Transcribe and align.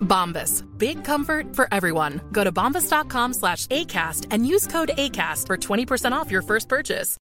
Bombas. 0.00 0.64
Big 0.78 1.04
comfort 1.04 1.56
for 1.56 1.68
everyone. 1.72 2.20
Go 2.32 2.44
to 2.44 2.52
bombas.com 2.52 3.34
slash 3.34 3.66
ACAST 3.66 4.26
and 4.30 4.46
use 4.46 4.66
code 4.66 4.90
ACAST 4.96 5.46
for 5.46 5.56
20% 5.56 6.12
off 6.12 6.30
your 6.30 6.42
first 6.42 6.68
purchase. 6.68 7.16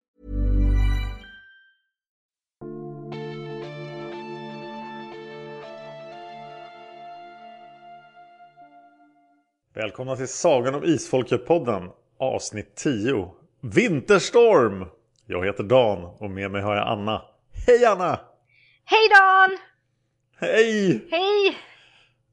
Välkomna 9.75 10.17
till 10.17 10.29
Sagan 10.29 10.75
om 10.75 10.85
Isfolket-podden, 10.85 11.91
avsnitt 12.19 12.75
10. 12.77 13.31
Vinterstorm! 13.61 14.87
Jag 15.27 15.47
heter 15.47 15.65
Dan 15.65 16.05
och 16.05 16.31
med 16.31 16.51
mig 16.51 16.63
har 16.63 16.77
jag 16.77 16.89
Anna. 16.89 17.23
Hej 17.67 17.85
Anna! 17.85 18.21
Hej 18.85 19.09
Dan! 19.09 19.59
Hej! 20.37 21.07
Hej! 21.11 21.57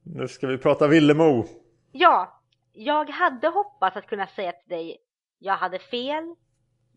Nu 0.04 0.28
ska 0.28 0.48
vi 0.48 0.58
prata 0.58 0.88
Villemo. 0.88 1.46
Ja, 1.92 2.42
jag 2.74 3.10
hade 3.10 3.48
hoppats 3.48 3.98
att 3.98 4.08
kunna 4.08 4.28
säga 4.28 4.52
till 4.52 4.70
dig 4.70 4.98
jag 5.44 5.58
hade 5.58 5.80
fel, 5.80 6.36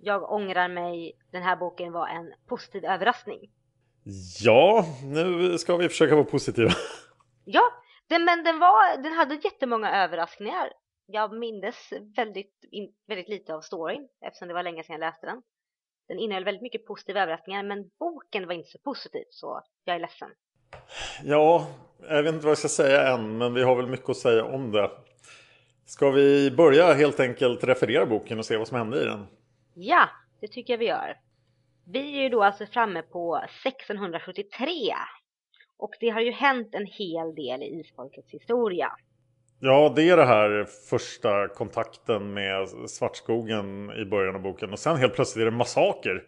jag 0.00 0.33
ångrar 0.33 0.69
mig, 0.69 1.12
den 1.30 1.42
här 1.42 1.56
boken 1.56 1.92
var 1.92 2.08
en 2.08 2.34
positiv 2.46 2.84
överraskning. 2.84 3.50
Ja, 4.41 4.84
nu 5.02 5.58
ska 5.58 5.77
vi 5.77 5.88
försöka 5.88 6.14
vara 6.14 6.24
positiva. 6.24 6.70
Ja, 7.44 7.62
den, 8.06 8.24
men 8.24 8.45
den, 8.45 8.58
var, 8.58 9.02
den 9.02 9.12
hade 9.12 9.34
jättemånga 9.34 10.05
överraskningar. 10.05 10.73
Jag 11.07 11.39
mindes 11.39 11.92
väldigt, 12.17 12.64
in, 12.70 12.95
väldigt 13.07 13.28
lite 13.28 13.55
av 13.55 13.61
storyn 13.61 14.08
eftersom 14.20 14.48
det 14.48 14.55
var 14.55 14.62
länge 14.62 14.83
sedan 14.83 14.92
jag 14.92 15.01
läste 15.01 15.27
den. 15.27 15.42
Den 16.08 16.18
innehöll 16.18 16.45
väldigt 16.45 16.62
mycket 16.62 16.86
positiva 16.86 17.23
överraskningar 17.23 17.62
men 17.62 17.90
boken 17.98 18.46
var 18.46 18.55
inte 18.55 18.70
så 18.70 18.78
positiv 18.78 19.24
så 19.30 19.62
jag 19.84 19.96
är 19.96 20.01
ledsen. 20.01 20.30
Ja, 21.24 21.67
jag 22.08 22.23
vet 22.23 22.35
inte 22.35 22.46
vad 22.46 22.51
jag 22.51 22.58
ska 22.58 22.68
säga 22.68 23.08
än, 23.08 23.39
men 23.39 23.55
vi 23.55 23.62
har 23.62 23.77
väl 23.77 23.86
mycket 23.86 24.11
att 24.11 24.17
säga 24.17 24.45
om 24.45 24.73
det. 24.73 24.90
Ska 25.86 26.11
vi 26.11 26.51
börja 26.51 26.92
helt 26.92 27.20
enkelt 27.20 27.64
referera 27.64 28.07
boken 28.07 28.39
och 28.39 28.45
se 28.46 28.57
vad 28.57 28.68
som 28.68 28.77
hände 28.77 29.02
i 29.02 29.05
den? 29.05 29.27
Ja, 29.74 30.08
det 30.40 30.48
tycker 30.48 30.73
jag 30.73 30.79
vi 30.79 30.86
gör. 30.86 31.17
Vi 31.86 32.18
är 32.18 32.23
ju 32.23 32.29
då 32.29 32.42
alltså 32.42 32.67
framme 32.67 33.02
på 33.02 33.36
1673 33.64 34.95
och 35.79 35.90
det 36.01 36.08
har 36.08 36.20
ju 36.20 36.30
hänt 36.30 36.74
en 36.74 36.86
hel 36.86 37.34
del 37.34 37.63
i 37.63 37.80
isfolkets 37.80 38.30
historia. 38.30 38.92
Ja, 39.61 39.92
det 39.96 40.11
är 40.11 40.17
det 40.17 40.24
här 40.24 40.67
första 40.90 41.48
kontakten 41.48 42.34
med 42.34 42.68
Svartskogen 42.86 43.90
i 43.90 44.05
början 44.05 44.34
av 44.34 44.42
boken. 44.42 44.73
Och 44.73 44.79
sen 44.79 44.96
helt 44.96 45.14
plötsligt 45.14 45.42
är 45.42 45.51
det 45.51 45.57
massaker. 45.57 46.23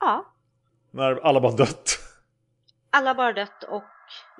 Ja, 0.00 0.26
När 0.90 1.20
alla 1.26 1.40
bara 1.40 1.52
dött. 1.52 1.99
Alla 2.90 3.14
bara 3.14 3.32
dött 3.32 3.64
och 3.68 3.84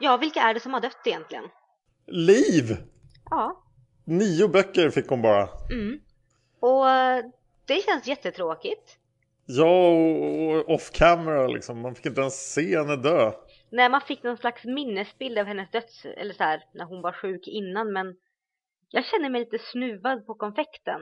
ja, 0.00 0.16
vilka 0.16 0.40
är 0.40 0.54
det 0.54 0.60
som 0.60 0.72
har 0.72 0.80
dött 0.80 1.06
egentligen? 1.06 1.44
Liv! 2.06 2.76
Ja, 3.30 3.62
Nio 4.04 4.48
böcker 4.48 4.90
fick 4.90 5.08
hon 5.08 5.22
bara. 5.22 5.48
mm. 5.70 6.00
och 6.60 6.86
det 7.66 7.84
känns 7.84 8.06
jättetråkigt. 8.06 8.96
Ja, 9.46 9.88
och 9.88 10.74
off 10.74 10.90
camera 10.92 11.46
liksom. 11.46 11.80
Man 11.80 11.94
fick 11.94 12.06
inte 12.06 12.20
ens 12.20 12.52
se 12.52 12.78
henne 12.78 12.96
dö. 12.96 13.32
När 13.70 13.88
man 13.90 14.00
fick 14.00 14.22
någon 14.22 14.36
slags 14.36 14.64
minnesbild 14.64 15.38
av 15.38 15.46
hennes 15.46 15.70
döds, 15.70 16.04
eller 16.04 16.34
så 16.34 16.42
här, 16.42 16.62
när 16.74 16.84
hon 16.84 17.02
var 17.02 17.12
sjuk 17.12 17.48
innan 17.48 17.92
men 17.92 18.16
jag 18.88 19.04
känner 19.04 19.30
mig 19.30 19.40
lite 19.40 19.58
snuvad 19.58 20.26
på 20.26 20.34
konfekten. 20.34 21.00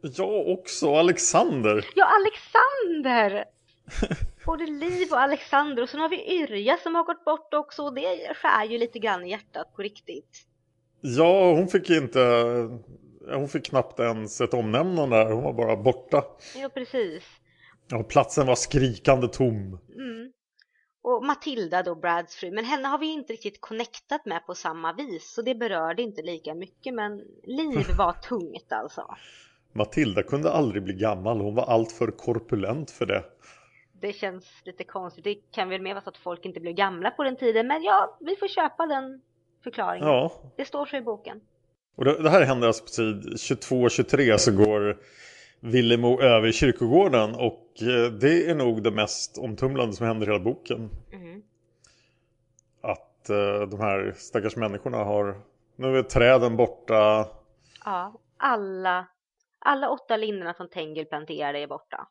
Jag 0.00 0.48
också, 0.48 0.94
Alexander. 0.94 1.86
Ja, 1.94 2.06
Alexander! 2.20 3.44
Både 4.46 4.66
Liv 4.66 5.12
och 5.12 5.20
Alexander 5.20 5.82
och 5.82 5.88
sen 5.88 6.00
har 6.00 6.08
vi 6.08 6.40
Yrja 6.40 6.76
som 6.76 6.94
har 6.94 7.04
gått 7.04 7.24
bort 7.24 7.54
också 7.54 7.82
och 7.82 7.94
det 7.94 8.34
skär 8.34 8.64
ju 8.64 8.78
lite 8.78 8.98
grann 8.98 9.24
i 9.24 9.30
hjärtat 9.30 9.76
på 9.76 9.82
riktigt. 9.82 10.46
Ja, 11.00 11.52
hon 11.52 11.68
fick 11.68 11.90
inte... 11.90 12.20
Hon 13.28 13.48
fick 13.48 13.66
knappt 13.66 14.00
ens 14.00 14.40
ett 14.40 14.54
omnämnande 14.54 15.16
där. 15.16 15.32
Hon 15.32 15.44
var 15.44 15.52
bara 15.52 15.76
borta. 15.76 16.24
Ja, 16.56 16.68
precis. 16.68 17.24
Ja, 17.88 18.02
platsen 18.02 18.46
var 18.46 18.54
skrikande 18.54 19.28
tom. 19.28 19.78
Mm. 19.94 20.32
Och 21.02 21.24
Matilda 21.24 21.82
då, 21.82 21.94
Brads 21.94 22.36
fru, 22.36 22.50
men 22.50 22.64
henne 22.64 22.88
har 22.88 22.98
vi 22.98 23.06
inte 23.06 23.32
riktigt 23.32 23.60
connectat 23.60 24.26
med 24.26 24.46
på 24.46 24.54
samma 24.54 24.92
vis 24.92 25.32
så 25.34 25.42
det 25.42 25.54
berörde 25.54 26.02
inte 26.02 26.22
lika 26.22 26.54
mycket 26.54 26.94
men 26.94 27.22
Liv 27.44 27.86
var 27.98 28.12
tungt 28.12 28.72
alltså. 28.72 29.16
Matilda 29.72 30.22
kunde 30.22 30.52
aldrig 30.52 30.82
bli 30.82 30.94
gammal. 30.94 31.40
Hon 31.40 31.54
var 31.54 31.64
alltför 31.64 32.10
korpulent 32.10 32.90
för 32.90 33.06
det. 33.06 33.24
Det 34.02 34.12
känns 34.12 34.62
lite 34.64 34.84
konstigt. 34.84 35.24
Det 35.24 35.34
kan 35.34 35.68
väl 35.68 35.82
mer 35.82 35.94
vara 35.94 36.04
så 36.04 36.10
att 36.10 36.16
folk 36.16 36.44
inte 36.44 36.60
blev 36.60 36.74
gamla 36.74 37.10
på 37.10 37.24
den 37.24 37.36
tiden 37.36 37.66
men 37.66 37.82
ja, 37.82 38.16
vi 38.20 38.36
får 38.36 38.48
köpa 38.48 38.86
den 38.86 39.20
förklaringen. 39.64 40.08
Ja, 40.08 40.32
Det 40.56 40.64
står 40.64 40.86
så 40.86 40.96
i 40.96 41.00
boken. 41.00 41.40
och 41.96 42.04
det, 42.04 42.22
det 42.22 42.30
här 42.30 42.42
händer 42.42 42.66
alltså 42.66 42.84
på 42.84 42.88
sid 42.88 43.40
22 43.40 43.82
och 43.82 43.90
23 43.90 44.38
så 44.38 44.52
går 44.52 44.98
Villemo 45.60 46.20
över 46.20 46.48
i 46.48 46.52
kyrkogården 46.52 47.34
och 47.34 47.68
eh, 47.82 48.12
det 48.12 48.50
är 48.50 48.54
nog 48.54 48.82
det 48.82 48.90
mest 48.90 49.38
omtumlande 49.38 49.92
som 49.96 50.06
händer 50.06 50.26
i 50.26 50.30
hela 50.30 50.44
boken. 50.44 50.90
Mm. 51.12 51.42
Att 52.80 53.30
eh, 53.30 53.68
de 53.70 53.80
här 53.80 54.14
stackars 54.16 54.56
människorna 54.56 54.96
har... 54.96 55.40
Nu 55.76 55.98
är 55.98 56.02
träden 56.02 56.56
borta. 56.56 57.28
Ja, 57.84 58.14
alla, 58.36 59.06
alla 59.58 59.90
åtta 59.90 60.16
linderna 60.16 60.54
som 60.54 60.68
Tengil 60.68 61.06
planterade 61.06 61.58
är 61.58 61.66
borta. 61.66 62.08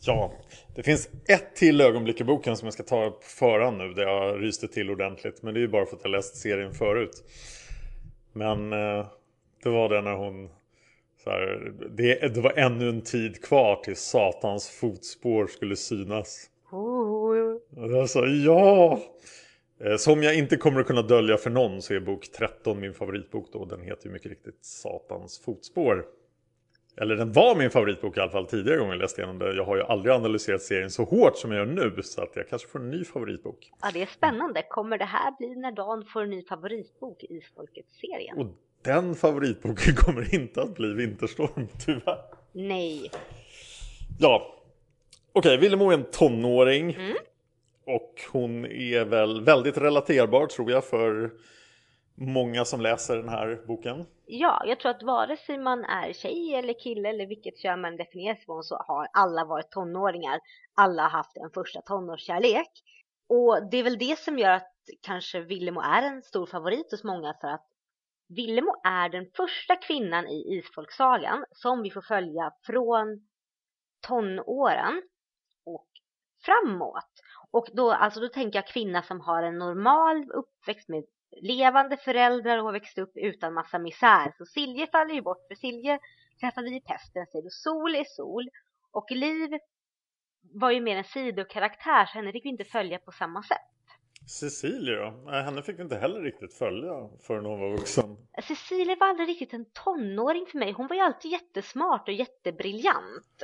Ja, 0.00 0.32
det 0.74 0.82
finns 0.82 1.08
ett 1.28 1.56
till 1.56 1.80
ögonblick 1.80 2.20
i 2.20 2.24
boken 2.24 2.56
som 2.56 2.66
jag 2.66 2.72
ska 2.74 2.82
ta 2.82 3.10
på 3.10 3.22
förhand 3.22 3.78
nu 3.78 3.92
där 3.92 4.02
jag 4.02 4.42
ryste 4.42 4.68
till 4.68 4.90
ordentligt. 4.90 5.42
Men 5.42 5.54
det 5.54 5.60
är 5.60 5.62
ju 5.62 5.68
bara 5.68 5.86
för 5.86 5.96
att 5.96 6.02
jag 6.04 6.10
läst 6.10 6.36
serien 6.36 6.74
förut. 6.74 7.24
Men 8.32 8.72
eh, 8.72 9.06
det 9.62 9.68
var 9.68 9.88
det 9.88 10.00
när 10.02 10.14
hon... 10.14 10.48
Så 11.24 11.30
här, 11.30 11.72
det, 11.90 12.34
det 12.34 12.40
var 12.40 12.52
ännu 12.58 12.88
en 12.88 13.02
tid 13.02 13.44
kvar 13.44 13.76
till 13.76 13.96
Satans 13.96 14.68
fotspår 14.68 15.46
skulle 15.46 15.76
synas. 15.76 16.50
Och 17.76 17.90
jag 17.90 18.10
sa 18.10 18.26
ja! 18.26 19.00
Eh, 19.84 19.96
Som 19.96 20.22
jag 20.22 20.34
inte 20.38 20.56
kommer 20.56 20.80
att 20.80 20.86
kunna 20.86 21.02
dölja 21.02 21.36
för 21.36 21.50
någon 21.50 21.82
så 21.82 21.94
är 21.94 22.00
bok 22.00 22.28
13 22.38 22.80
min 22.80 22.94
favoritbok 22.94 23.52
då. 23.52 23.64
Den 23.64 23.80
heter 23.82 24.06
ju 24.06 24.12
mycket 24.12 24.30
riktigt 24.30 24.64
Satans 24.64 25.38
fotspår. 25.44 26.04
Eller 27.00 27.16
den 27.16 27.32
var 27.32 27.56
min 27.56 27.70
favoritbok 27.70 28.16
i 28.16 28.20
alla 28.20 28.30
fall 28.30 28.46
tidigare 28.46 28.78
gånger 28.78 28.92
jag 28.92 29.00
läste 29.00 29.20
igenom 29.20 29.38
det. 29.38 29.54
Jag 29.54 29.64
har 29.64 29.76
ju 29.76 29.82
aldrig 29.82 30.14
analyserat 30.14 30.62
serien 30.62 30.90
så 30.90 31.04
hårt 31.04 31.36
som 31.36 31.52
jag 31.52 31.58
gör 31.58 31.74
nu 31.74 32.02
så 32.02 32.22
att 32.22 32.36
jag 32.36 32.48
kanske 32.48 32.68
får 32.68 32.78
en 32.78 32.90
ny 32.90 33.04
favoritbok. 33.04 33.70
Ja, 33.82 33.90
det 33.92 34.02
är 34.02 34.06
spännande. 34.06 34.62
Kommer 34.68 34.98
det 34.98 35.04
här 35.04 35.34
bli 35.38 35.54
när 35.54 35.72
Dan 35.72 36.04
får 36.12 36.22
en 36.22 36.30
ny 36.30 36.42
favoritbok 36.42 37.24
i 37.24 37.36
Isfolket-serien? 37.36 38.38
Och 38.38 38.46
den 38.82 39.14
favoritboken 39.14 39.94
kommer 39.96 40.34
inte 40.34 40.62
att 40.62 40.74
bli 40.74 40.92
Vinterstorm 40.92 41.68
tyvärr. 41.86 42.18
Nej. 42.52 43.10
Ja, 44.18 44.54
okej, 45.32 45.56
Villemo 45.58 45.90
är 45.90 45.94
en 45.94 46.04
tonåring. 46.04 46.94
Mm. 46.94 47.16
Och 47.86 48.20
hon 48.32 48.66
är 48.66 49.04
väl 49.04 49.44
väldigt 49.44 49.78
relaterbar 49.78 50.46
tror 50.46 50.70
jag 50.70 50.84
för 50.84 51.30
många 52.16 52.64
som 52.64 52.80
läser 52.80 53.16
den 53.16 53.28
här 53.28 53.66
boken. 53.66 54.06
Ja, 54.26 54.62
jag 54.66 54.80
tror 54.80 54.90
att 54.90 55.02
vare 55.02 55.36
sig 55.36 55.58
man 55.58 55.84
är 55.84 56.12
tjej 56.12 56.54
eller 56.54 56.80
kille 56.80 57.08
eller 57.08 57.26
vilket 57.26 57.58
kön 57.58 57.80
man 57.80 57.96
definierar 57.96 58.34
sig 58.34 58.44
från 58.44 58.62
så 58.62 58.76
har 58.76 59.08
alla 59.12 59.44
varit 59.44 59.70
tonåringar. 59.70 60.40
Alla 60.74 61.02
har 61.02 61.10
haft 61.10 61.36
en 61.36 61.50
första 61.50 61.80
tonårskärlek. 61.80 62.70
Och 63.28 63.70
det 63.70 63.76
är 63.76 63.82
väl 63.82 63.98
det 63.98 64.18
som 64.18 64.38
gör 64.38 64.50
att 64.50 64.72
kanske 65.02 65.40
Villemo 65.40 65.80
är 65.80 66.02
en 66.02 66.22
stor 66.22 66.46
favorit 66.46 66.90
hos 66.90 67.04
många 67.04 67.34
för 67.40 67.48
att 67.48 67.66
Villemo 68.28 68.80
är 68.84 69.08
den 69.08 69.26
första 69.36 69.76
kvinnan 69.76 70.26
i 70.26 70.58
Isfolksagan 70.58 71.44
som 71.50 71.82
vi 71.82 71.90
får 71.90 72.02
följa 72.02 72.52
från 72.66 73.28
tonåren 74.08 75.02
och 75.66 75.88
framåt. 76.44 77.10
Och 77.50 77.66
då, 77.72 77.92
alltså 77.92 78.20
då 78.20 78.28
tänker 78.28 78.58
jag 78.58 78.66
kvinna 78.66 79.02
som 79.02 79.20
har 79.20 79.42
en 79.42 79.58
normal 79.58 80.30
uppväxt 80.30 80.88
med 80.88 81.04
levande 81.42 81.96
föräldrar 81.96 82.58
och 82.58 82.64
har 82.64 82.72
växt 82.72 82.98
upp 82.98 83.12
utan 83.14 83.54
massa 83.54 83.78
misär. 83.78 84.32
Så 84.38 84.46
Silje 84.46 84.86
faller 84.86 85.14
ju 85.14 85.22
bort 85.22 85.46
för 85.48 85.54
Silje 85.54 85.98
träffade 86.40 86.70
vi 86.70 86.80
pesten 86.80 87.26
tid 87.32 87.44
och 87.44 87.52
Sol 87.52 87.94
är 87.94 88.04
Sol 88.04 88.48
och 88.90 89.10
Liv 89.10 89.58
var 90.52 90.70
ju 90.70 90.80
mer 90.80 90.96
en 90.96 91.04
sidokaraktär 91.04 92.06
så 92.06 92.12
henne 92.12 92.32
fick 92.32 92.44
vi 92.44 92.48
inte 92.48 92.64
följa 92.64 92.98
på 92.98 93.12
samma 93.12 93.42
sätt. 93.42 93.58
Cecilia 94.26 95.10
då? 95.10 95.30
Henne 95.30 95.62
fick 95.62 95.78
vi 95.78 95.82
inte 95.82 95.96
heller 95.96 96.20
riktigt 96.20 96.54
följa 96.54 97.08
förrän 97.20 97.44
hon 97.44 97.60
var 97.60 97.70
vuxen. 97.70 98.16
Cecilia 98.42 98.96
var 99.00 99.06
aldrig 99.06 99.28
riktigt 99.28 99.52
en 99.52 99.64
tonåring 99.64 100.46
för 100.46 100.58
mig. 100.58 100.72
Hon 100.72 100.86
var 100.86 100.96
ju 100.96 101.02
alltid 101.02 101.30
jättesmart 101.30 102.08
och 102.08 102.14
jättebriljant. 102.14 103.42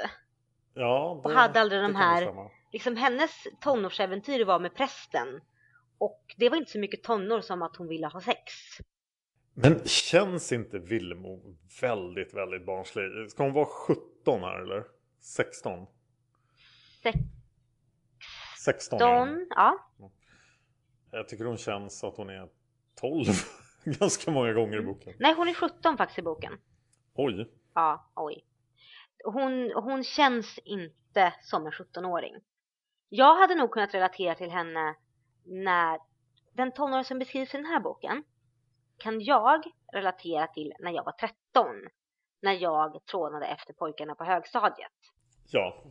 Ja, 0.74 1.20
det, 1.22 1.28
Och 1.28 1.34
hade 1.34 1.60
aldrig 1.60 1.82
de 1.82 1.94
här-. 1.94 2.50
Liksom 2.72 2.96
hennes 2.96 3.46
tonårsäventyr 3.60 4.44
var 4.44 4.58
med 4.58 4.74
prästen. 4.74 5.40
Och 6.02 6.34
det 6.36 6.48
var 6.48 6.56
inte 6.56 6.70
så 6.70 6.78
mycket 6.78 7.02
tonår 7.02 7.40
som 7.40 7.62
att 7.62 7.76
hon 7.76 7.88
ville 7.88 8.06
ha 8.06 8.20
sex. 8.20 8.52
Men 9.54 9.84
känns 9.84 10.52
inte 10.52 10.78
Villemo 10.78 11.56
väldigt, 11.80 12.34
väldigt 12.34 12.66
barnslig? 12.66 13.30
Ska 13.30 13.42
hon 13.42 13.52
vara 13.52 13.66
17 13.66 14.40
här 14.40 14.62
eller? 14.62 14.84
16? 15.20 15.86
16 18.64 19.00
är 19.00 19.18
hon. 19.18 19.28
16, 19.28 19.46
ja. 19.50 19.78
Jag 21.10 21.28
tycker 21.28 21.44
hon 21.44 21.56
känns 21.56 22.04
att 22.04 22.16
hon 22.16 22.30
är 22.30 22.48
12 23.00 23.26
ganska 23.84 24.30
många 24.30 24.52
gånger 24.52 24.78
i 24.78 24.82
boken. 24.82 25.14
Nej, 25.18 25.34
hon 25.34 25.48
är 25.48 25.54
17 25.54 25.96
faktiskt 25.96 26.18
i 26.18 26.22
boken. 26.22 26.58
Oj. 27.14 27.50
Ja, 27.74 28.12
oj. 28.14 28.44
Hon, 29.24 29.72
hon 29.74 30.04
känns 30.04 30.58
inte 30.64 31.34
som 31.42 31.66
en 31.66 31.72
17-åring. 31.72 32.34
Jag 33.08 33.36
hade 33.36 33.54
nog 33.54 33.70
kunnat 33.70 33.94
relatera 33.94 34.34
till 34.34 34.50
henne 34.50 34.94
när 35.44 35.98
den 36.52 36.72
tonåring 36.72 37.04
som 37.04 37.18
beskrivs 37.18 37.54
i 37.54 37.56
den 37.56 37.66
här 37.66 37.80
boken 37.80 38.24
kan 38.98 39.20
jag 39.20 39.64
relatera 39.92 40.46
till 40.46 40.74
när 40.78 40.90
jag 40.90 41.04
var 41.04 41.12
13. 41.12 41.66
När 42.40 42.52
jag 42.52 43.06
trånade 43.06 43.46
efter 43.46 43.72
pojkarna 43.72 44.14
på 44.14 44.24
högstadiet. 44.24 44.92
Ja. 45.50 45.84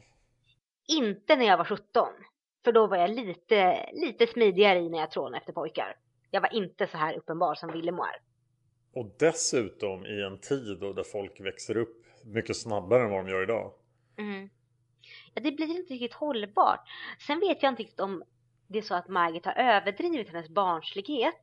Inte 0.88 1.36
när 1.36 1.46
jag 1.46 1.58
var 1.58 1.66
17. 1.66 2.08
För 2.64 2.72
då 2.72 2.88
var 2.88 2.98
jag 2.98 3.10
lite, 3.10 3.90
lite 3.94 4.28
smidigare 4.28 4.80
i 4.80 4.90
när 4.90 4.98
jag 4.98 5.12
trånade 5.12 5.38
efter 5.38 5.54
pojkar. 5.54 5.96
Jag 6.32 6.42
var 6.42 6.54
inte 6.54 6.88
så 6.88 6.98
här 6.98 7.18
uppenbar 7.18 7.56
som 7.56 7.72
Villemo 7.72 8.04
är. 8.04 8.22
Och 8.94 9.16
dessutom 9.20 10.06
i 10.06 10.22
en 10.22 10.40
tid 10.40 10.78
då 10.80 10.94
där 10.94 11.04
folk 11.04 11.40
växer 11.40 11.78
upp 11.78 12.06
mycket 12.26 12.58
snabbare 12.58 13.04
än 13.04 13.10
vad 13.10 13.26
de 13.26 13.32
gör 13.32 13.44
idag. 13.44 13.74
Mm. 14.18 14.50
Ja, 15.34 15.42
det 15.42 15.52
blir 15.52 15.80
inte 15.80 15.94
riktigt 15.94 16.14
hållbart. 16.14 16.80
Sen 17.28 17.40
vet 17.40 17.64
jag 17.64 17.72
inte 17.72 17.84
riktigt 17.84 18.00
om 18.00 18.24
det 18.72 18.78
är 18.78 18.82
så 18.82 18.96
att 18.96 19.08
Margit 19.08 19.46
har 19.46 19.54
överdrivit 19.54 20.30
hennes 20.30 20.50
barnslighet 20.50 21.42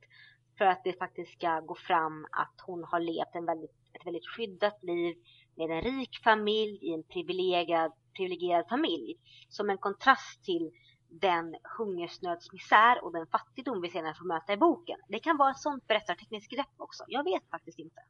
för 0.59 0.65
att 0.65 0.85
det 0.85 0.99
faktiskt 0.99 1.33
ska 1.33 1.61
gå 1.61 1.75
fram 1.75 2.27
att 2.31 2.55
hon 2.63 2.85
har 2.85 3.01
levt 3.01 3.35
en 3.35 3.47
väldigt, 3.47 3.77
ett 3.93 4.07
väldigt 4.07 4.27
skyddat 4.27 4.83
liv 4.83 5.17
med 5.55 5.71
en 5.71 5.83
rik 5.83 6.21
familj 6.25 6.79
i 6.83 6.95
en 6.95 7.03
privilegierad, 7.03 7.93
privilegierad 8.17 8.69
familj. 8.69 9.17
Som 9.49 9.71
en 9.71 9.79
kontrast 9.79 10.45
till 10.45 10.71
den 11.09 11.57
hungersnödsmisär 11.79 13.05
och 13.05 13.13
den 13.13 13.27
fattigdom 13.27 13.83
vi 13.83 13.91
senare 13.91 14.15
får 14.15 14.27
möta 14.27 14.53
i 14.53 14.57
boken. 14.57 14.99
Det 15.09 15.19
kan 15.19 15.37
vara 15.37 15.51
ett 15.51 15.59
sånt 15.59 15.87
berättartekniskt 15.87 16.53
grepp 16.53 16.75
också. 16.77 17.05
Jag 17.09 17.25
vet 17.25 17.51
faktiskt 17.51 17.79
inte. 17.79 18.01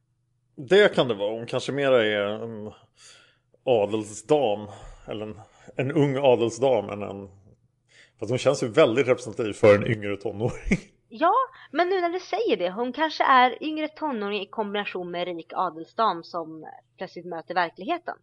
Det 0.55 0.95
kan 0.95 1.09
det 1.09 1.15
vara. 1.15 1.31
Hon 1.31 1.47
kanske 1.47 1.73
mera 1.73 2.05
är 2.05 2.21
en 2.21 2.73
adelsdam. 3.65 4.69
Eller 5.07 5.27
en, 5.27 5.41
en 5.77 5.93
ung 5.93 6.17
adelsdam 6.17 6.89
än 6.91 7.03
en... 7.03 7.38
Fast 8.21 8.31
hon 8.31 8.39
känns 8.39 8.63
ju 8.63 8.69
väldigt 8.69 9.09
representativ 9.09 9.53
för 9.53 9.75
en 9.75 9.87
yngre 9.87 10.17
tonåring. 10.17 10.79
Ja, 11.09 11.35
men 11.71 11.89
nu 11.89 12.01
när 12.01 12.11
du 12.11 12.21
säger 12.21 12.57
det, 12.57 12.71
hon 12.71 12.93
kanske 12.93 13.25
är 13.25 13.63
yngre 13.63 13.89
tonåring 13.89 14.43
i 14.43 14.47
kombination 14.47 15.11
med 15.11 15.25
rik 15.25 15.53
adelsdam 15.53 16.25
som 16.25 16.67
plötsligt 16.99 17.27
möter 17.27 17.55
verkligheten. 17.55 18.15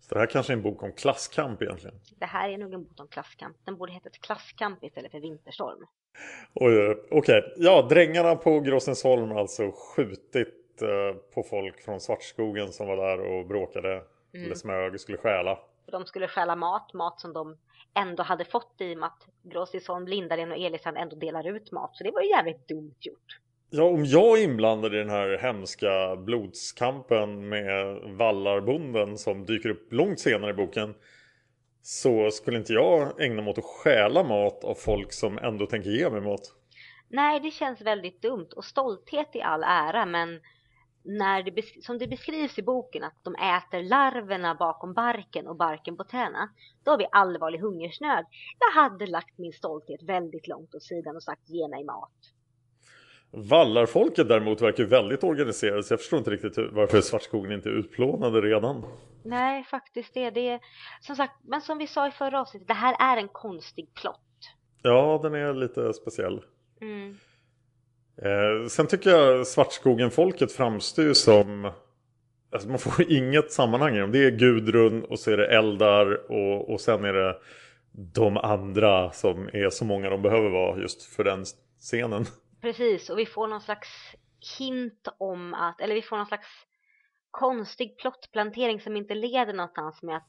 Så 0.00 0.14
det 0.14 0.20
här 0.20 0.26
kanske 0.26 0.52
är 0.52 0.56
en 0.56 0.62
bok 0.62 0.82
om 0.82 0.92
klasskamp 0.92 1.62
egentligen. 1.62 2.00
Det 2.18 2.26
här 2.26 2.48
är 2.48 2.58
nog 2.58 2.74
en 2.74 2.84
bok 2.84 3.00
om 3.00 3.08
klasskamp. 3.08 3.56
Den 3.64 3.76
borde 3.76 3.92
heta 3.92 4.08
ett 4.08 4.20
klasskamp 4.20 4.84
istället 4.84 5.10
för 5.10 5.20
vinterstorm. 5.20 5.86
Okej, 7.10 7.54
ja 7.56 7.86
drängarna 7.90 8.36
på 8.36 8.60
Gråsensholm 8.60 9.30
har 9.30 9.40
alltså 9.40 9.72
skjutit 9.72 10.82
eh, 10.82 11.16
på 11.34 11.42
folk 11.42 11.80
från 11.80 12.00
Svartskogen 12.00 12.72
som 12.72 12.86
var 12.86 12.96
där 12.96 13.20
och 13.20 13.46
bråkade. 13.46 14.02
Eller 14.34 14.54
smög 14.54 14.94
och 14.94 15.00
skulle 15.00 15.18
stjäla. 15.18 15.58
De 15.92 16.04
skulle 16.04 16.28
stjäla 16.28 16.56
mat, 16.56 16.92
mat 16.94 17.20
som 17.20 17.32
de 17.32 17.56
ändå 17.94 18.22
hade 18.22 18.44
fått 18.44 18.74
i 18.78 18.94
och 18.94 18.98
med 18.98 19.06
att 19.06 19.26
Gråsisholm, 19.42 20.06
Lindaren 20.06 20.52
och 20.52 20.58
Elisand 20.58 20.96
ändå 20.96 21.16
delar 21.16 21.46
ut 21.46 21.72
mat. 21.72 21.96
Så 21.96 22.04
det 22.04 22.10
var 22.10 22.22
ju 22.22 22.28
jävligt 22.28 22.68
dumt 22.68 22.94
gjort. 23.00 23.38
Ja, 23.70 23.82
om 23.82 24.04
jag 24.04 24.38
är 24.38 24.44
inblandad 24.44 24.94
i 24.94 24.98
den 24.98 25.10
här 25.10 25.38
hemska 25.38 26.16
blodskampen 26.16 27.48
med 27.48 28.00
vallarbonden 28.18 29.18
som 29.18 29.44
dyker 29.44 29.68
upp 29.68 29.92
långt 29.92 30.20
senare 30.20 30.50
i 30.50 30.54
boken 30.54 30.94
så 31.82 32.30
skulle 32.30 32.58
inte 32.58 32.72
jag 32.72 33.20
ägna 33.20 33.42
mig 33.42 33.50
åt 33.50 33.58
att 33.58 33.64
stjäla 33.64 34.22
mat 34.22 34.64
av 34.64 34.74
folk 34.74 35.12
som 35.12 35.38
ändå 35.38 35.66
tänker 35.66 35.90
ge 35.90 36.10
mig 36.10 36.20
mat. 36.20 36.40
Nej, 37.08 37.40
det 37.40 37.50
känns 37.50 37.80
väldigt 37.80 38.22
dumt 38.22 38.48
och 38.56 38.64
stolthet 38.64 39.36
i 39.36 39.40
all 39.40 39.62
ära, 39.62 40.06
men 40.06 40.40
när 41.08 41.42
det, 41.42 41.84
som 41.84 41.98
det 41.98 42.06
beskrivs 42.06 42.58
i 42.58 42.62
boken 42.62 43.04
att 43.04 43.14
de 43.22 43.34
äter 43.34 43.82
larverna 43.82 44.54
bakom 44.54 44.94
barken 44.94 45.46
och 45.46 45.56
barken 45.56 45.96
på 45.96 46.04
träna, 46.04 46.48
då 46.84 46.90
har 46.90 46.98
vi 46.98 47.06
allvarlig 47.12 47.58
hungersnöd. 47.58 48.24
Jag 48.58 48.82
hade 48.82 49.06
lagt 49.06 49.38
min 49.38 49.52
stolthet 49.52 50.02
väldigt 50.02 50.48
långt 50.48 50.74
åt 50.74 50.82
sidan 50.82 51.16
och 51.16 51.22
sagt 51.22 51.48
ge 51.48 51.68
mig 51.68 51.84
mat. 51.84 52.12
Vallarfolket 53.30 54.28
däremot 54.28 54.60
verkar 54.60 54.84
väldigt 54.84 55.24
organiserade 55.24 55.82
så 55.82 55.92
jag 55.92 56.00
förstår 56.00 56.18
inte 56.18 56.30
riktigt 56.30 56.72
varför 56.72 57.00
Svartskogen 57.00 57.52
inte 57.52 57.68
är 57.68 57.72
utplånade 57.72 58.40
redan. 58.40 58.84
Nej, 59.22 59.64
faktiskt 59.64 60.14
det. 60.14 60.30
det 60.30 60.48
är, 60.48 60.60
som 61.00 61.16
sagt, 61.16 61.34
men 61.42 61.60
som 61.60 61.78
vi 61.78 61.86
sa 61.86 62.08
i 62.08 62.10
förra 62.10 62.40
avsnittet, 62.40 62.68
det 62.68 62.74
här 62.74 62.96
är 63.12 63.16
en 63.16 63.28
konstig 63.28 63.94
plott. 63.94 64.20
Ja, 64.82 65.20
den 65.22 65.34
är 65.34 65.54
lite 65.54 65.92
speciell. 65.94 66.42
Mm. 66.80 67.16
Eh, 68.22 68.66
sen 68.68 68.86
tycker 68.86 69.10
jag 69.10 69.46
Svartskogen-folket 69.46 70.52
framstår 70.52 71.04
ju 71.04 71.14
som... 71.14 71.70
Alltså 72.52 72.68
man 72.68 72.78
får 72.78 73.12
inget 73.12 73.52
sammanhang 73.52 73.96
i 73.96 74.00
dem. 74.00 74.12
Det 74.12 74.24
är 74.24 74.30
Gudrun 74.30 75.04
och 75.04 75.18
så 75.18 75.30
är 75.30 75.36
det 75.36 75.56
Eldar 75.56 76.30
och, 76.32 76.72
och 76.72 76.80
sen 76.80 77.04
är 77.04 77.12
det 77.12 77.38
de 78.14 78.36
andra 78.36 79.12
som 79.12 79.48
är 79.52 79.70
så 79.70 79.84
många 79.84 80.10
de 80.10 80.22
behöver 80.22 80.50
vara 80.50 80.80
just 80.80 81.02
för 81.02 81.24
den 81.24 81.44
scenen. 81.80 82.24
Precis, 82.60 83.10
och 83.10 83.18
vi 83.18 83.26
får 83.26 83.46
någon 83.46 83.60
slags 83.60 83.88
hint 84.58 85.08
om 85.18 85.54
att, 85.54 85.80
eller 85.80 85.94
vi 85.94 86.02
får 86.02 86.16
någon 86.16 86.26
slags 86.26 86.48
konstig 87.30 87.98
plottplantering 87.98 88.80
som 88.80 88.96
inte 88.96 89.14
leder 89.14 89.52
någonstans 89.52 90.02
med 90.02 90.16
att 90.16 90.28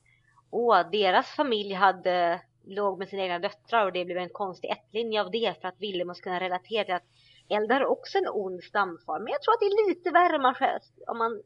åh, 0.51 0.89
deras 0.91 1.27
familj 1.27 1.73
hade 1.73 2.41
låg 2.65 2.99
med 2.99 3.09
sina 3.09 3.23
egna 3.23 3.39
döttrar 3.39 3.85
och 3.85 3.93
det 3.93 4.05
blev 4.05 4.17
en 4.17 4.29
konstig 4.29 4.69
ettlinje 4.69 5.21
av 5.21 5.31
det 5.31 5.61
för 5.61 5.67
att 5.67 5.81
Ville 5.81 6.05
måste 6.05 6.23
kunna 6.23 6.39
relatera 6.39 6.83
till 6.83 6.93
att 6.93 7.07
Eldar 7.49 7.85
också 7.85 8.17
en 8.17 8.27
ond 8.27 8.63
stamfar. 8.63 9.19
Men 9.19 9.31
jag 9.31 9.41
tror 9.41 9.53
att 9.53 9.59
det 9.59 9.65
är 9.65 9.89
lite 9.89 10.11
värre 10.11 10.35
om 10.35 10.41
man, 10.41 10.55
själv, 10.55 10.79
om 11.07 11.17
man 11.17 11.41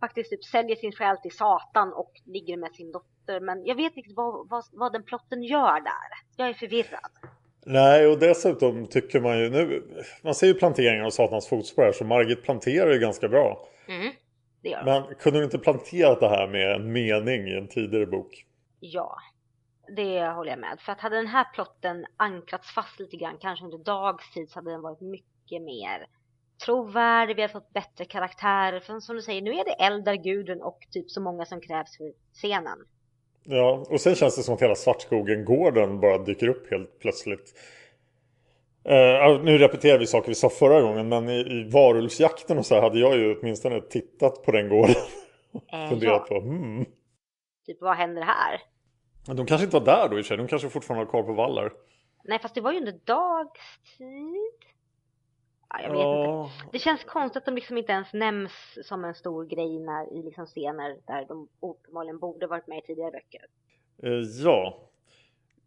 faktiskt 0.00 0.30
typ 0.30 0.44
säljer 0.44 0.76
sin 0.76 0.92
själ 0.92 1.16
till 1.16 1.36
Satan 1.36 1.92
och 1.92 2.12
ligger 2.26 2.56
med 2.56 2.72
sin 2.74 2.92
dotter. 2.92 3.40
Men 3.40 3.66
jag 3.66 3.74
vet 3.74 3.96
inte 3.96 4.10
vad, 4.16 4.48
vad, 4.48 4.64
vad 4.72 4.92
den 4.92 5.02
plotten 5.02 5.42
gör 5.42 5.80
där. 5.80 6.10
Jag 6.36 6.48
är 6.48 6.54
förvirrad. 6.54 7.10
Nej, 7.66 8.06
och 8.06 8.18
dessutom 8.18 8.86
tycker 8.86 9.20
man 9.20 9.38
ju 9.38 9.50
nu... 9.50 9.82
Man 10.22 10.34
ser 10.34 10.46
ju 10.46 10.54
planteringen 10.54 11.04
av 11.04 11.10
Satans 11.10 11.48
fotspår 11.48 11.82
här, 11.82 11.92
så 11.92 12.04
Margit 12.04 12.42
planterar 12.42 12.92
ju 12.92 12.98
ganska 12.98 13.28
bra. 13.28 13.68
Mm, 13.88 14.12
det 14.62 14.68
gör. 14.68 14.84
Men 14.84 15.14
kunde 15.14 15.38
du 15.38 15.44
inte 15.44 15.58
planterat 15.58 16.20
det 16.20 16.28
här 16.28 16.46
med 16.46 16.72
en 16.72 16.92
mening 16.92 17.48
i 17.48 17.58
en 17.58 17.68
tidigare 17.68 18.06
bok? 18.06 18.44
Ja, 18.80 19.18
det 19.96 20.28
håller 20.28 20.50
jag 20.50 20.58
med. 20.58 20.80
För 20.80 20.92
att 20.92 21.00
hade 21.00 21.16
den 21.16 21.26
här 21.26 21.46
plotten 21.54 22.06
ankrats 22.16 22.74
fast 22.74 23.00
lite 23.00 23.16
grann, 23.16 23.38
kanske 23.40 23.64
under 23.64 23.78
dagstid, 23.78 24.50
så 24.50 24.58
hade 24.58 24.70
den 24.70 24.82
varit 24.82 25.00
mycket 25.00 25.62
mer 25.62 26.06
trovärdig. 26.64 27.36
Vi 27.36 27.42
hade 27.42 27.52
fått 27.52 27.72
bättre 27.72 28.04
karaktärer. 28.04 28.80
För 28.80 29.00
som 29.00 29.16
du 29.16 29.22
säger, 29.22 29.42
nu 29.42 29.50
är 29.50 29.64
det 29.64 29.84
Eldar, 29.84 30.14
Gudrun 30.14 30.62
och 30.62 30.78
typ 30.90 31.10
så 31.10 31.20
många 31.20 31.44
som 31.44 31.60
krävs 31.60 31.96
för 31.96 32.12
scenen. 32.32 32.78
Ja, 33.44 33.86
och 33.90 34.00
sen 34.00 34.14
känns 34.14 34.36
det 34.36 34.42
som 34.42 34.54
att 34.54 34.62
hela 34.62 34.74
Svartskogen-gården 34.74 36.00
bara 36.00 36.18
dyker 36.18 36.48
upp 36.48 36.70
helt 36.70 36.98
plötsligt. 36.98 37.54
Uh, 38.88 39.44
nu 39.44 39.58
repeterar 39.58 39.98
vi 39.98 40.06
saker 40.06 40.28
vi 40.28 40.34
sa 40.34 40.48
förra 40.48 40.80
gången 40.80 41.08
men 41.08 41.28
i, 41.28 41.40
i 41.40 41.70
varulvsjakten 41.70 42.58
och 42.58 42.66
så 42.66 42.80
hade 42.80 42.98
jag 42.98 43.16
ju 43.16 43.38
åtminstone 43.38 43.80
tittat 43.80 44.42
på 44.44 44.52
den 44.52 44.68
gården. 44.68 44.94
Eh, 45.72 45.88
Funderat 45.88 46.26
ja. 46.30 46.40
på, 46.40 46.40
hmm. 46.40 46.84
Typ 47.66 47.80
vad 47.80 47.96
händer 47.96 48.22
här? 48.22 48.60
Men 49.28 49.36
De 49.36 49.46
kanske 49.46 49.64
inte 49.64 49.78
var 49.78 49.84
där 49.84 50.08
då 50.08 50.18
i 50.18 50.20
och 50.20 50.24
för 50.24 50.28
sig, 50.28 50.36
de 50.36 50.48
kanske 50.48 50.68
fortfarande 50.68 51.04
var 51.04 51.10
kvar 51.10 51.22
på 51.22 51.32
vallar. 51.32 51.72
Nej 52.24 52.38
fast 52.38 52.54
det 52.54 52.60
var 52.60 52.72
ju 52.72 52.78
under 52.78 52.92
dagstid. 53.04 54.64
Ja, 55.70 55.82
jag 55.82 55.90
vet 55.90 56.00
inte. 56.00 56.70
Det 56.72 56.78
känns 56.78 57.04
konstigt 57.04 57.36
att 57.36 57.44
de 57.44 57.54
liksom 57.54 57.78
inte 57.78 57.92
ens 57.92 58.12
nämns 58.12 58.78
som 58.82 59.04
en 59.04 59.14
stor 59.14 59.44
grej 59.44 59.78
när, 59.78 60.12
i 60.12 60.22
liksom 60.22 60.46
scener 60.46 60.96
där 61.06 61.24
de 61.28 61.48
uppenbarligen 61.60 62.18
borde 62.18 62.46
varit 62.46 62.66
med 62.66 62.78
i 62.78 62.82
tidigare 62.82 63.10
böcker. 63.10 63.44
Eh, 64.02 64.44
ja. 64.44 64.78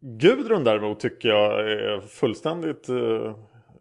Gudrun 0.00 0.64
däremot 0.64 1.00
tycker 1.00 1.28
jag 1.28 1.70
är 1.70 2.00
fullständigt... 2.00 2.88
eh, 2.88 3.36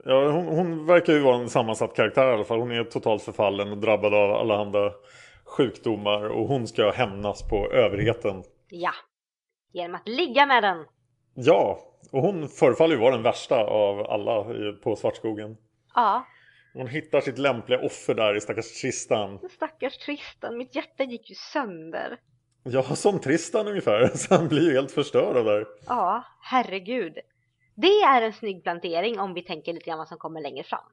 ja, 0.05 0.31
hon, 0.31 0.45
hon 0.45 0.85
verkar 0.85 1.13
ju 1.13 1.19
vara 1.19 1.37
en 1.37 1.49
sammansatt 1.49 1.95
karaktär 1.95 2.31
i 2.31 2.33
alla 2.33 2.45
fall. 2.45 2.59
Hon 2.59 2.71
är 2.71 2.83
totalt 2.83 3.23
förfallen 3.23 3.71
och 3.71 3.77
drabbad 3.77 4.13
av 4.13 4.31
allehanda 4.31 4.91
sjukdomar 5.45 6.29
och 6.29 6.47
hon 6.47 6.67
ska 6.67 6.91
hämnas 6.91 7.49
på 7.49 7.71
överheten. 7.71 8.43
Ja. 8.69 8.91
Genom 9.71 9.95
att 9.95 10.07
ligga 10.07 10.45
med 10.45 10.63
den. 10.63 10.85
Ja, 11.33 11.79
och 12.11 12.21
hon 12.21 12.49
förefaller 12.49 12.95
ju 12.95 13.01
vara 13.01 13.13
den 13.13 13.23
värsta 13.23 13.63
av 13.63 13.99
alla 13.99 14.45
på 14.83 14.95
Svartskogen. 14.95 15.57
Ja. 15.95 16.25
Hon 16.73 16.87
hittar 16.87 17.21
sitt 17.21 17.37
lämpliga 17.37 17.79
offer 17.79 18.13
där 18.13 18.37
i 18.37 18.41
stackars 18.41 18.81
Tristan. 18.81 19.39
Stackars 19.55 19.97
Tristan, 19.97 20.57
mitt 20.57 20.75
hjärta 20.75 21.03
gick 21.03 21.29
ju 21.29 21.35
sönder. 21.35 22.17
Ja, 22.63 22.83
som 22.83 23.19
Tristan 23.19 23.67
ungefär. 23.67 24.07
Så 24.15 24.35
han 24.35 24.47
blir 24.47 24.61
ju 24.61 24.73
helt 24.73 24.91
förstörd 24.91 25.37
av 25.37 25.45
det 25.45 25.51
här. 25.51 25.65
Ja, 25.85 26.23
herregud. 26.41 27.17
Det 27.75 28.01
är 28.01 28.21
en 28.21 28.33
snygg 28.33 28.63
plantering 28.63 29.19
om 29.19 29.33
vi 29.33 29.41
tänker 29.41 29.73
lite 29.73 29.85
grann 29.85 29.97
vad 29.97 30.07
som 30.07 30.17
kommer 30.17 30.41
längre 30.41 30.63
fram. 30.63 30.85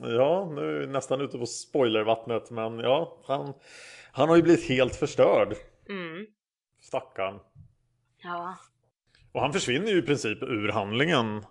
Ja, 0.00 0.52
nu 0.54 0.60
är 0.60 0.80
vi 0.80 0.86
nästan 0.86 1.20
ute 1.20 1.38
på 1.38 1.46
spoilervattnet 1.46 2.50
men 2.50 2.78
ja, 2.78 3.18
han, 3.24 3.54
han 4.12 4.28
har 4.28 4.36
ju 4.36 4.42
blivit 4.42 4.68
helt 4.68 4.94
förstörd. 4.96 5.54
Mm. 5.88 6.26
Stackarn. 6.80 7.40
Ja. 8.22 8.56
Och 9.32 9.40
han 9.40 9.52
försvinner 9.52 9.86
ju 9.86 9.98
i 9.98 10.02
princip 10.02 10.42
ur 10.42 10.68
handlingen 10.68 11.44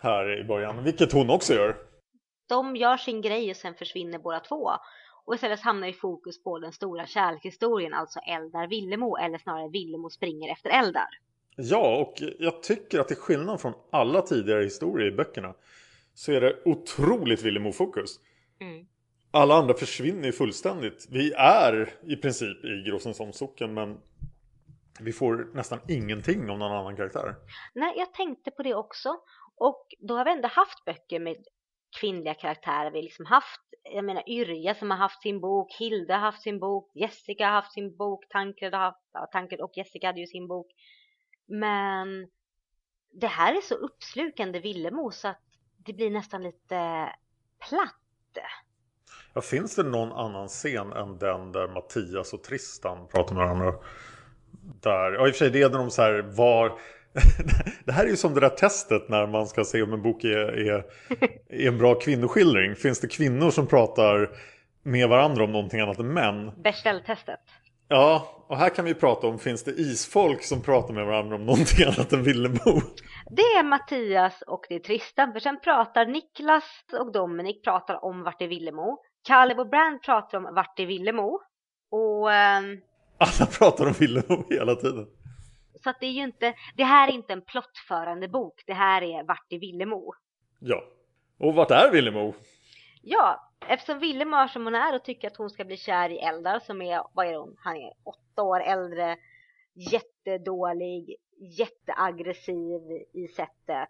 här 0.00 0.40
i 0.40 0.44
början, 0.44 0.84
vilket 0.84 1.12
hon 1.12 1.30
också 1.30 1.54
gör. 1.54 1.76
De 2.48 2.76
gör 2.76 2.96
sin 2.96 3.20
grej 3.22 3.50
och 3.50 3.56
sen 3.56 3.74
försvinner 3.74 4.18
båda 4.18 4.40
två. 4.40 4.70
Och 5.24 5.34
istället 5.34 5.60
hamnar 5.60 5.88
i 5.88 5.92
fokus 5.92 6.42
på 6.42 6.58
den 6.58 6.72
stora 6.72 7.06
kärlekshistorien, 7.06 7.94
alltså 7.94 8.18
Eldar 8.18 8.66
Villemo, 8.66 9.16
eller 9.16 9.38
snarare 9.38 9.68
Villemo 9.68 10.10
springer 10.10 10.52
efter 10.52 10.70
Eldar. 10.70 11.08
Ja, 11.56 11.96
och 11.96 12.14
jag 12.38 12.62
tycker 12.62 13.00
att 13.00 13.08
till 13.08 13.16
skillnad 13.16 13.60
från 13.60 13.72
alla 13.90 14.22
tidigare 14.22 14.62
historier 14.62 15.12
i 15.12 15.16
böckerna 15.16 15.54
så 16.14 16.32
är 16.32 16.40
det 16.40 16.56
otroligt 16.64 17.42
Villemo-fokus. 17.42 18.20
Mm. 18.60 18.86
Alla 19.30 19.54
andra 19.54 19.74
försvinner 19.74 20.26
ju 20.26 20.32
fullständigt. 20.32 21.06
Vi 21.10 21.32
är 21.32 21.94
i 22.06 22.16
princip 22.16 22.64
i 22.64 22.82
Gråsensholms 22.86 23.36
socken 23.36 23.74
men 23.74 23.98
vi 25.00 25.12
får 25.12 25.50
nästan 25.54 25.80
ingenting 25.88 26.50
om 26.50 26.58
någon 26.58 26.72
annan 26.72 26.96
karaktär. 26.96 27.34
Nej, 27.74 27.94
jag 27.96 28.14
tänkte 28.14 28.50
på 28.50 28.62
det 28.62 28.74
också. 28.74 29.16
Och 29.56 29.86
då 29.98 30.16
har 30.16 30.24
vi 30.24 30.30
ändå 30.30 30.48
haft 30.48 30.84
böcker 30.84 31.20
med 31.20 31.36
kvinnliga 32.00 32.34
karaktärer. 32.34 32.90
Vi 32.90 32.98
har 32.98 33.02
liksom 33.02 33.26
haft, 33.26 33.60
jag 33.94 34.04
menar 34.04 34.28
Yrja 34.28 34.74
som 34.74 34.90
har 34.90 34.98
haft 34.98 35.22
sin 35.22 35.40
bok, 35.40 35.72
Hilda 35.72 36.14
har 36.14 36.20
haft 36.20 36.42
sin 36.42 36.58
bok, 36.58 36.90
Jessica 36.94 37.46
har 37.46 37.52
haft 37.52 37.72
sin 37.72 37.96
bok, 37.96 38.28
Tancred 38.28 38.74
har 38.74 38.80
haft, 38.80 39.00
ja, 39.12 39.28
Tancred 39.32 39.60
och 39.60 39.72
Jessica 39.76 40.06
hade 40.06 40.20
ju 40.20 40.26
sin 40.26 40.48
bok. 40.48 40.66
Men 41.46 42.28
det 43.12 43.26
här 43.26 43.54
är 43.54 43.60
så 43.60 43.74
uppslukande 43.74 44.60
Villemo 44.60 45.10
så 45.10 45.28
att 45.28 45.42
det 45.76 45.92
blir 45.92 46.10
nästan 46.10 46.42
lite 46.42 47.08
platt. 47.68 47.94
Ja, 49.34 49.40
finns 49.40 49.76
det 49.76 49.82
någon 49.82 50.12
annan 50.12 50.48
scen 50.48 50.92
än 50.92 51.18
den 51.18 51.52
där 51.52 51.68
Mattias 51.68 52.32
och 52.32 52.42
Tristan 52.42 53.08
pratar 53.08 53.34
med 53.34 53.44
varandra? 53.44 53.72
Där, 54.82 55.12
ja 55.12 55.26
i 55.26 55.30
och 55.30 55.34
för 55.34 55.38
sig 55.38 55.50
det 55.50 55.62
är 55.62 55.70
när 55.70 55.78
de 55.78 55.90
så 55.90 56.02
här 56.02 56.22
var... 56.36 56.72
det 57.84 57.92
här 57.92 58.04
är 58.04 58.08
ju 58.08 58.16
som 58.16 58.34
det 58.34 58.40
där 58.40 58.48
testet 58.48 59.08
när 59.08 59.26
man 59.26 59.46
ska 59.46 59.64
se 59.64 59.82
om 59.82 59.92
en 59.92 60.02
bok 60.02 60.24
är, 60.24 60.38
är, 60.38 60.84
är 61.48 61.68
en 61.68 61.78
bra 61.78 61.94
kvinnoskildring. 61.94 62.74
Finns 62.76 63.00
det 63.00 63.08
kvinnor 63.08 63.50
som 63.50 63.66
pratar 63.66 64.30
med 64.82 65.08
varandra 65.08 65.44
om 65.44 65.52
någonting 65.52 65.80
annat 65.80 65.98
än 65.98 66.14
män? 66.14 66.52
Bechdel-testet. 66.62 67.40
Ja, 67.88 68.28
och 68.48 68.56
här 68.56 68.68
kan 68.68 68.84
vi 68.84 68.94
prata 68.94 69.26
om 69.26 69.38
finns 69.38 69.64
det 69.64 69.70
isfolk 69.70 70.42
som 70.42 70.62
pratar 70.62 70.94
med 70.94 71.06
varandra 71.06 71.36
om 71.36 71.46
någonting 71.46 71.84
annat 71.86 72.12
än 72.12 72.22
Villemo? 72.22 72.80
Det 73.30 73.42
är 73.42 73.62
Mattias 73.62 74.42
och 74.42 74.66
det 74.68 74.74
är 74.74 74.78
Tristan, 74.80 75.32
för 75.32 75.40
sen 75.40 75.60
pratar 75.60 76.06
Niklas 76.06 76.64
och 77.00 77.12
Dominik 77.12 77.64
pratar 77.64 78.04
om 78.04 78.22
vart 78.22 78.42
är 78.42 78.48
Villemo. 78.48 78.98
Caleb 79.28 79.58
och 79.58 79.68
Brand 79.68 80.02
pratar 80.02 80.38
om 80.38 80.54
vart 80.54 80.78
är 80.78 80.86
Villemo. 80.86 81.40
Och 81.90 82.32
ehm, 82.32 82.80
Alla 83.18 83.46
pratar 83.58 83.86
om 83.86 83.92
Villemo 83.92 84.44
hela 84.50 84.74
tiden. 84.74 85.06
så 85.82 85.90
att 85.90 86.00
det 86.00 86.06
är 86.06 86.10
ju 86.10 86.22
inte, 86.22 86.54
det 86.76 86.84
här 86.84 87.08
är 87.08 87.12
inte 87.12 87.32
en 87.32 87.42
plottförande 87.42 88.28
bok, 88.28 88.62
det 88.66 88.72
här 88.72 89.02
är 89.02 89.22
vart 89.22 89.52
är 89.52 89.58
Villemo. 89.58 90.14
Ja. 90.58 90.84
Och 91.38 91.54
vart 91.54 91.70
är 91.70 91.90
Villemo? 91.92 92.34
Ja, 93.02 93.50
eftersom 93.68 93.98
Villemo 93.98 94.36
är 94.36 94.48
som 94.48 94.64
hon 94.64 94.74
är 94.74 94.94
och 94.94 95.04
tycker 95.04 95.28
att 95.28 95.36
hon 95.36 95.50
ska 95.50 95.64
bli 95.64 95.76
kär 95.76 96.10
i 96.10 96.18
Eldar 96.18 96.58
som 96.58 96.82
är, 96.82 97.02
vad 97.12 97.26
är 97.26 97.36
hon, 97.36 97.56
han 97.58 97.76
är 97.76 97.92
åtta 98.04 98.42
år 98.42 98.60
äldre, 98.60 99.16
jättedålig, 99.74 101.16
jätteaggressiv 101.38 102.80
i 103.12 103.28
sättet, 103.28 103.88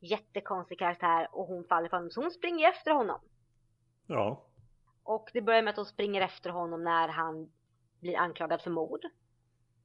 jättekonstig 0.00 0.78
karaktär 0.78 1.28
och 1.32 1.46
hon 1.46 1.64
faller 1.64 1.88
för 1.88 1.96
honom 1.96 2.10
så 2.10 2.20
hon 2.20 2.30
springer 2.30 2.68
efter 2.68 2.90
honom. 2.90 3.20
Ja. 4.06 4.46
Och 5.02 5.30
det 5.32 5.42
börjar 5.42 5.62
med 5.62 5.70
att 5.70 5.76
hon 5.76 5.86
springer 5.86 6.20
efter 6.20 6.50
honom 6.50 6.84
när 6.84 7.08
han 7.08 7.50
blir 8.00 8.16
anklagad 8.18 8.62
för 8.62 8.70
mord. 8.70 9.00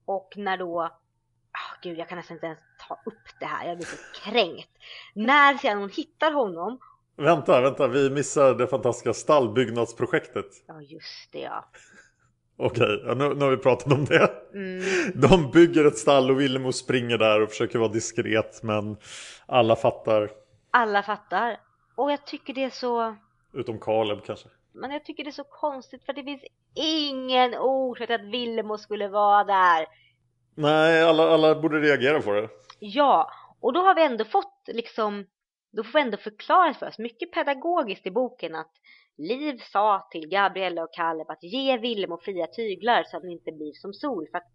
Och 0.06 0.34
när 0.36 0.58
då, 0.58 0.82
ah 0.82 1.78
gud 1.84 1.98
jag 1.98 2.10
kan 2.10 2.18
nästan 2.18 2.36
inte 2.38 2.46
ens 2.46 2.60
ta 2.88 3.00
upp 3.06 3.40
det 3.40 3.46
här, 3.46 3.68
jag 3.68 3.78
blir 3.78 3.88
så 3.88 3.98
kränkt. 4.24 4.70
När 5.14 5.58
sedan 5.58 5.78
hon 5.78 5.90
hittar 5.90 6.32
honom, 6.32 6.80
Vänta, 7.18 7.62
vänta, 7.62 7.88
vi 7.88 8.10
missar 8.10 8.54
det 8.54 8.68
fantastiska 8.68 9.14
stallbyggnadsprojektet. 9.14 10.46
ja 10.68 10.82
just 10.82 11.32
det 11.32 11.40
ja. 11.40 11.66
Okej, 12.58 13.04
ja, 13.06 13.14
nu, 13.14 13.34
nu 13.34 13.44
har 13.46 13.52
vi 13.52 13.58
pratat 13.58 13.94
om 13.94 14.06
det. 14.06 14.32
Mm. 14.54 14.84
De 15.16 15.52
bygger 15.52 15.86
ett 15.86 15.98
stall 15.98 16.32
och 16.32 16.40
Villemo 16.40 16.72
springer 16.72 17.18
där 17.18 17.42
och 17.42 17.50
försöker 17.50 17.80
vara 17.80 17.92
diskret 17.92 18.64
men 18.64 18.98
alla 19.46 19.76
fattar. 19.76 20.32
Alla 20.72 21.04
fattar. 21.04 21.60
Och 21.96 22.12
jag 22.12 22.26
tycker 22.26 22.54
det 22.54 22.64
är 22.64 22.70
så, 22.70 23.16
Utom 23.54 23.80
Caleb 23.80 24.20
kanske. 24.26 24.50
Men 24.76 24.92
jag 24.92 25.06
tycker 25.06 25.24
det 25.24 25.30
är 25.30 25.32
så 25.32 25.44
konstigt 25.44 26.06
för 26.06 26.14
det 26.14 26.24
finns 26.24 26.44
ingen 26.76 27.54
orsak 27.58 28.10
att 28.10 28.22
Villemo 28.22 28.78
skulle 28.78 29.08
vara 29.08 29.44
där. 29.44 29.88
Nej, 30.56 31.04
alla, 31.04 31.30
alla 31.30 31.62
borde 31.62 31.80
reagera 31.80 32.22
på 32.22 32.32
det. 32.32 32.50
Ja, 32.80 33.32
och 33.60 33.74
då 33.74 33.80
har 33.80 33.96
vi 33.96 34.06
ändå 34.06 34.26
fått 34.26 34.62
liksom, 34.68 35.26
då 35.72 35.84
får 35.84 36.00
vi 36.00 36.02
ändå 36.02 36.18
förklarat 36.18 36.78
för 36.78 36.88
oss 36.88 37.00
mycket 37.00 37.32
pedagogiskt 37.32 38.06
i 38.06 38.12
boken 38.12 38.56
att 38.56 38.72
Liv 39.18 39.58
sa 39.72 40.08
till 40.12 40.30
Gabriella 40.30 40.84
och 40.84 40.94
Caleb 40.94 41.30
att 41.30 41.44
ge 41.44 41.78
Willem 41.78 42.18
fria 42.22 42.48
tyglar 42.48 43.04
så 43.04 43.18
att 43.18 43.24
den 43.24 43.32
inte 43.32 43.52
blir 43.52 43.74
som 43.74 43.94
sol. 43.94 44.28
För 44.32 44.38
att 44.38 44.52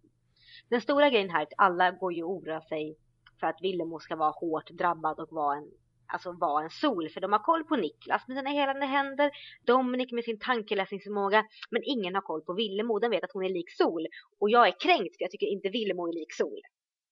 den 0.69 0.81
stora 0.81 1.09
grejen 1.09 1.29
här 1.29 1.39
är 1.39 1.43
att 1.43 1.53
alla 1.57 1.91
går 1.91 2.13
ju 2.13 2.23
och 2.23 2.31
oroar 2.31 2.61
sig 2.61 2.97
för 3.39 3.47
att 3.47 3.61
Willemo 3.61 3.99
ska 3.99 4.15
vara 4.15 4.31
hårt 4.31 4.69
drabbad 4.69 5.19
och 5.19 5.31
vara 5.31 5.57
en, 5.57 5.71
alltså 6.11 6.31
vara 6.31 6.63
en 6.63 6.69
sol. 6.69 7.09
För 7.09 7.21
de 7.21 7.31
har 7.31 7.39
koll 7.39 7.63
på 7.63 7.75
Niklas 7.75 8.27
med 8.27 8.37
sina 8.37 8.49
helande 8.49 8.85
händer, 8.85 9.31
Dominik 9.65 10.11
med 10.11 10.23
sin 10.23 10.39
tankeläsningsförmåga, 10.39 11.45
men 11.69 11.81
ingen 11.85 12.15
har 12.15 12.21
koll 12.21 12.41
på 12.41 12.53
Willemo. 12.53 12.99
Den 12.99 13.11
vet 13.11 13.23
att 13.23 13.31
hon 13.33 13.43
är 13.43 13.49
lik 13.49 13.71
sol. 13.71 14.07
Och 14.39 14.49
jag 14.49 14.67
är 14.67 14.79
kränkt 14.79 15.17
för 15.17 15.23
jag 15.23 15.31
tycker 15.31 15.47
inte 15.47 15.69
Willemo 15.69 16.07
är 16.07 16.13
lik 16.13 16.33
sol. 16.33 16.59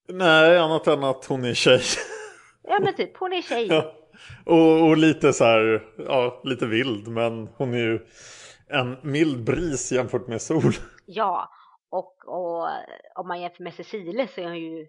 Nej, 0.08 0.58
annat 0.58 0.88
än 0.88 1.04
att 1.04 1.26
hon 1.26 1.46
är 1.46 1.54
tjej. 1.54 1.82
Ja 2.64 2.80
men 2.82 2.96
typ, 2.96 3.18
hon 3.18 3.34
är 3.34 3.42
tjej. 3.42 3.68
ja. 3.70 3.96
och, 4.46 4.88
och 4.88 4.98
lite 4.98 5.34
så 5.34 5.44
här, 5.44 5.88
ja, 5.98 6.42
lite 6.44 6.66
vild. 6.66 7.08
Men 7.08 7.48
hon 7.48 7.74
är 7.74 7.78
ju 7.78 8.00
en 8.68 8.98
mild 9.04 9.44
bris 9.44 9.92
jämfört 9.92 10.28
med 10.28 10.42
sol. 10.42 10.74
Ja, 11.06 11.50
och, 11.90 12.16
och 12.28 12.70
om 13.16 13.28
man 13.28 13.42
jämför 13.42 13.64
med 13.64 13.74
Cecile 13.74 14.28
så 14.28 14.42
är 14.42 14.46
hon 14.46 14.60
ju 14.60 14.88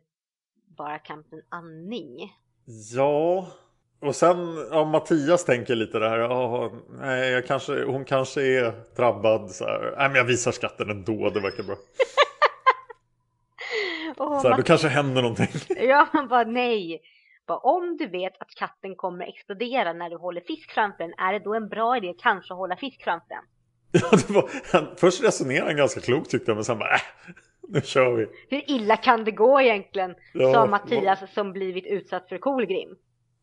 bara 0.76 0.98
kampen 0.98 1.42
Anning. 1.48 2.32
Ja, 2.94 3.46
och 4.00 4.16
sen 4.16 4.66
ja, 4.70 4.84
Mattias 4.84 5.44
tänker 5.44 5.74
lite 5.74 5.98
det 5.98 6.08
här. 6.08 6.18
Ja, 6.18 6.72
nej, 7.00 7.30
jag 7.30 7.46
kanske, 7.46 7.84
hon 7.84 8.04
kanske 8.04 8.42
är 8.42 8.72
drabbad. 8.96 9.50
Så 9.50 9.64
här. 9.64 9.94
Nej, 9.96 10.08
men 10.08 10.16
jag 10.16 10.24
visar 10.24 10.52
skatten 10.52 10.90
ändå. 10.90 11.30
Det 11.30 11.40
verkar 11.40 11.62
bra. 11.62 11.76
Och 14.16 14.40
Så 14.40 14.48
här, 14.48 14.56
då 14.56 14.62
kanske 14.62 14.88
händer 14.88 15.22
någonting. 15.22 15.48
ja, 15.88 16.08
man 16.12 16.28
bara 16.28 16.44
nej. 16.44 17.02
Bara, 17.46 17.58
om 17.58 17.96
du 17.96 18.06
vet 18.06 18.32
att 18.40 18.50
katten 18.54 18.94
kommer 18.96 19.26
explodera 19.26 19.92
när 19.92 20.10
du 20.10 20.16
håller 20.16 20.40
fisk 20.40 20.70
framför 20.70 21.04
den, 21.04 21.14
är 21.18 21.32
det 21.32 21.38
då 21.38 21.54
en 21.54 21.68
bra 21.68 21.96
idé 21.96 22.14
kanske 22.18 22.54
att 22.54 22.58
hålla 22.58 22.76
fisk 22.76 23.04
framför 23.04 23.28
den? 23.28 23.44
Ja, 24.02 24.10
det 24.10 24.30
var, 24.30 24.50
han, 24.72 24.86
först 24.96 25.24
resonerade 25.24 25.66
han 25.66 25.76
ganska 25.76 26.00
klokt 26.00 26.30
tyckte 26.30 26.50
jag, 26.50 26.56
men 26.56 26.64
sen 26.64 26.78
bara 26.78 26.94
äh, 26.94 27.00
Nu 27.68 27.80
kör 27.80 28.12
vi. 28.12 28.26
Hur 28.50 28.70
illa 28.70 28.96
kan 28.96 29.24
det 29.24 29.30
gå 29.30 29.60
egentligen? 29.60 30.14
Ja, 30.34 30.52
Sa 30.52 30.66
Mattias 30.66 31.34
som 31.34 31.52
blivit 31.52 31.86
utsatt 31.86 32.28
för 32.28 32.38
kolgrim. 32.38 32.96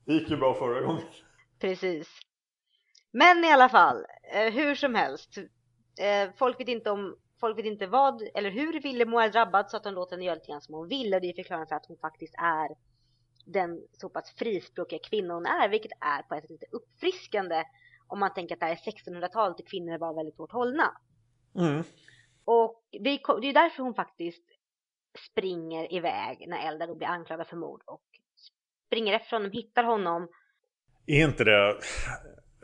Det 0.07 0.13
gick 0.13 0.29
ju 0.29 0.37
bra 0.37 0.53
förra 0.53 0.81
gången. 0.81 1.03
Precis. 1.59 2.07
Men 3.11 3.43
i 3.43 3.51
alla 3.51 3.69
fall, 3.69 4.05
eh, 4.33 4.53
hur 4.53 4.75
som 4.75 4.95
helst. 4.95 5.37
Eh, 5.99 6.29
folk 6.37 6.59
vet 6.59 6.67
inte 6.67 6.91
om 6.91 7.17
Folk 7.39 7.57
vet 7.57 7.65
inte 7.65 7.87
vad 7.87 8.21
eller 8.33 8.51
hur 8.51 8.81
Villemo 8.81 9.19
är 9.19 9.29
drabbad 9.29 9.69
så 9.69 9.77
att 9.77 9.83
de 9.83 9.93
låter 9.93 10.15
henne 10.15 10.25
göra 10.25 10.35
lite 10.35 10.47
grann 10.47 10.61
som 10.61 10.75
hon 10.75 10.87
vill 10.87 11.13
och 11.13 11.21
det 11.21 11.29
är 11.29 11.33
förklaringen 11.33 11.67
för 11.67 11.75
att 11.75 11.85
hon 11.85 11.97
faktiskt 11.97 12.33
är 12.37 12.69
den 13.45 13.87
så 13.91 14.09
pass 14.09 14.35
frispråkiga 14.35 14.99
kvinna 14.99 15.33
hon 15.33 15.45
är 15.45 15.69
vilket 15.69 15.91
är 16.01 16.21
på 16.21 16.35
ett 16.35 16.41
sätt 16.41 16.51
lite 16.51 16.65
uppfriskande 16.71 17.63
om 18.07 18.19
man 18.19 18.33
tänker 18.33 18.55
att 18.55 18.59
det 18.59 18.65
här 18.65 18.73
är 18.73 18.91
1600-talet 18.91 19.59
och 19.59 19.67
kvinnor 19.67 19.97
var 19.97 20.13
väldigt 20.13 20.37
hårt 20.37 20.51
hållna. 20.51 20.97
Mm. 21.55 21.83
Och 22.45 22.83
det 22.91 23.09
är, 23.09 23.41
det 23.41 23.47
är 23.47 23.53
därför 23.53 23.83
hon 23.83 23.93
faktiskt 23.93 24.43
springer 25.31 25.93
iväg 25.93 26.45
när 26.47 26.67
Eldar 26.67 26.87
då 26.87 26.95
blir 26.95 27.07
anklagad 27.07 27.47
för 27.47 27.57
mord 27.57 27.81
och 27.85 28.06
springer 28.87 29.13
efter 29.13 29.37
honom, 29.37 29.51
hittar 29.51 29.83
honom. 29.83 30.27
Är 31.05 31.23
inte 31.25 31.43
det... 31.43 31.75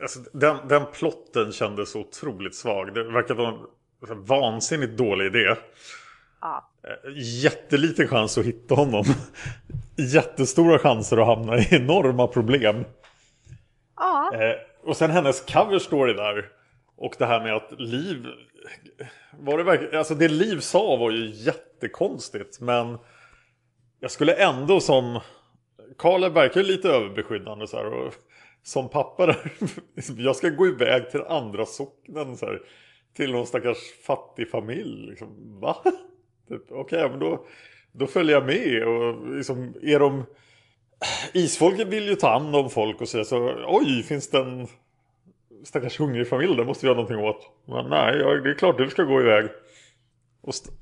Alltså, 0.02 0.20
den, 0.32 0.68
den 0.68 0.86
plotten 0.92 1.52
kändes 1.52 1.90
så 1.90 2.00
otroligt 2.00 2.54
svag. 2.54 2.94
Det 2.94 3.04
verkar 3.04 3.34
vara 3.34 3.48
en 4.10 4.24
vansinnigt 4.24 4.98
dålig 4.98 5.26
idé. 5.26 5.54
Ja, 6.40 6.70
Eh, 6.84 7.12
Jätteliten 7.16 8.08
chans 8.08 8.38
att 8.38 8.44
hitta 8.44 8.74
honom. 8.74 9.04
Jättestora 10.14 10.78
chanser 10.78 11.16
att 11.16 11.26
hamna 11.26 11.58
i 11.58 11.68
enorma 11.70 12.26
problem. 12.26 12.84
ja 13.96 14.32
Eh, 14.34 14.56
och 14.82 14.96
sen 14.96 15.10
hennes 15.10 15.40
cover 15.40 15.78
story 15.78 16.12
där. 16.12 16.48
Och 16.96 17.14
det 17.18 17.26
här 17.26 17.40
med 17.40 17.54
att 17.54 17.72
Liv... 17.80 18.26
Var 19.38 19.58
det, 19.58 19.64
verkligen, 19.64 19.98
alltså 19.98 20.14
det 20.14 20.28
Liv 20.28 20.60
sa 20.60 20.96
var 20.96 21.10
ju 21.10 21.30
jättekonstigt. 21.30 22.60
Men 22.60 22.98
jag 24.00 24.10
skulle 24.10 24.34
ändå 24.34 24.80
som... 24.80 25.20
Karl 25.98 26.32
verkar 26.32 26.60
ju 26.60 26.66
lite 26.66 26.88
överbeskyddande 26.88 27.66
så 27.66 27.76
här. 27.76 27.86
Och 27.86 28.14
som 28.62 28.88
pappa 28.88 29.26
där. 29.26 29.52
Jag 30.16 30.36
ska 30.36 30.48
gå 30.48 30.66
iväg 30.66 31.10
till 31.10 31.22
andra 31.22 31.66
socknen 31.66 32.36
så 32.36 32.46
här. 32.46 32.60
Till 33.16 33.32
någon 33.32 33.46
stackars 33.46 33.78
fattig 34.06 34.50
familj. 34.50 35.10
Liksom, 35.10 35.60
va? 35.60 35.76
Typ, 36.48 36.62
Okej, 36.70 36.98
okay, 37.04 37.08
men 37.08 37.18
då, 37.18 37.46
då 37.92 38.06
följer 38.06 38.34
jag 38.34 38.46
med. 38.46 38.84
Och 38.84 39.36
liksom, 39.36 39.74
är 39.82 39.98
de... 39.98 40.24
Isfolket 41.32 41.88
vill 41.88 42.08
ju 42.08 42.14
ta 42.14 42.28
hand 42.28 42.56
om 42.56 42.70
folk 42.70 43.00
och 43.00 43.08
säga 43.08 43.24
så 43.24 43.64
oj, 43.66 44.02
finns 44.02 44.30
det 44.30 44.38
en 44.38 44.66
stackars 45.64 46.00
hungrig 46.00 46.28
familj, 46.28 46.56
det 46.56 46.64
måste 46.64 46.86
vi 46.86 46.88
göra 46.88 47.00
någonting 47.00 47.24
åt. 47.24 47.50
Men 47.64 47.90
nej, 47.90 48.18
det 48.18 48.50
är 48.50 48.58
klart 48.58 48.78
du 48.78 48.90
ska 48.90 49.02
gå 49.02 49.20
iväg. 49.20 49.48
Och, 50.40 50.48
st- 50.54 50.72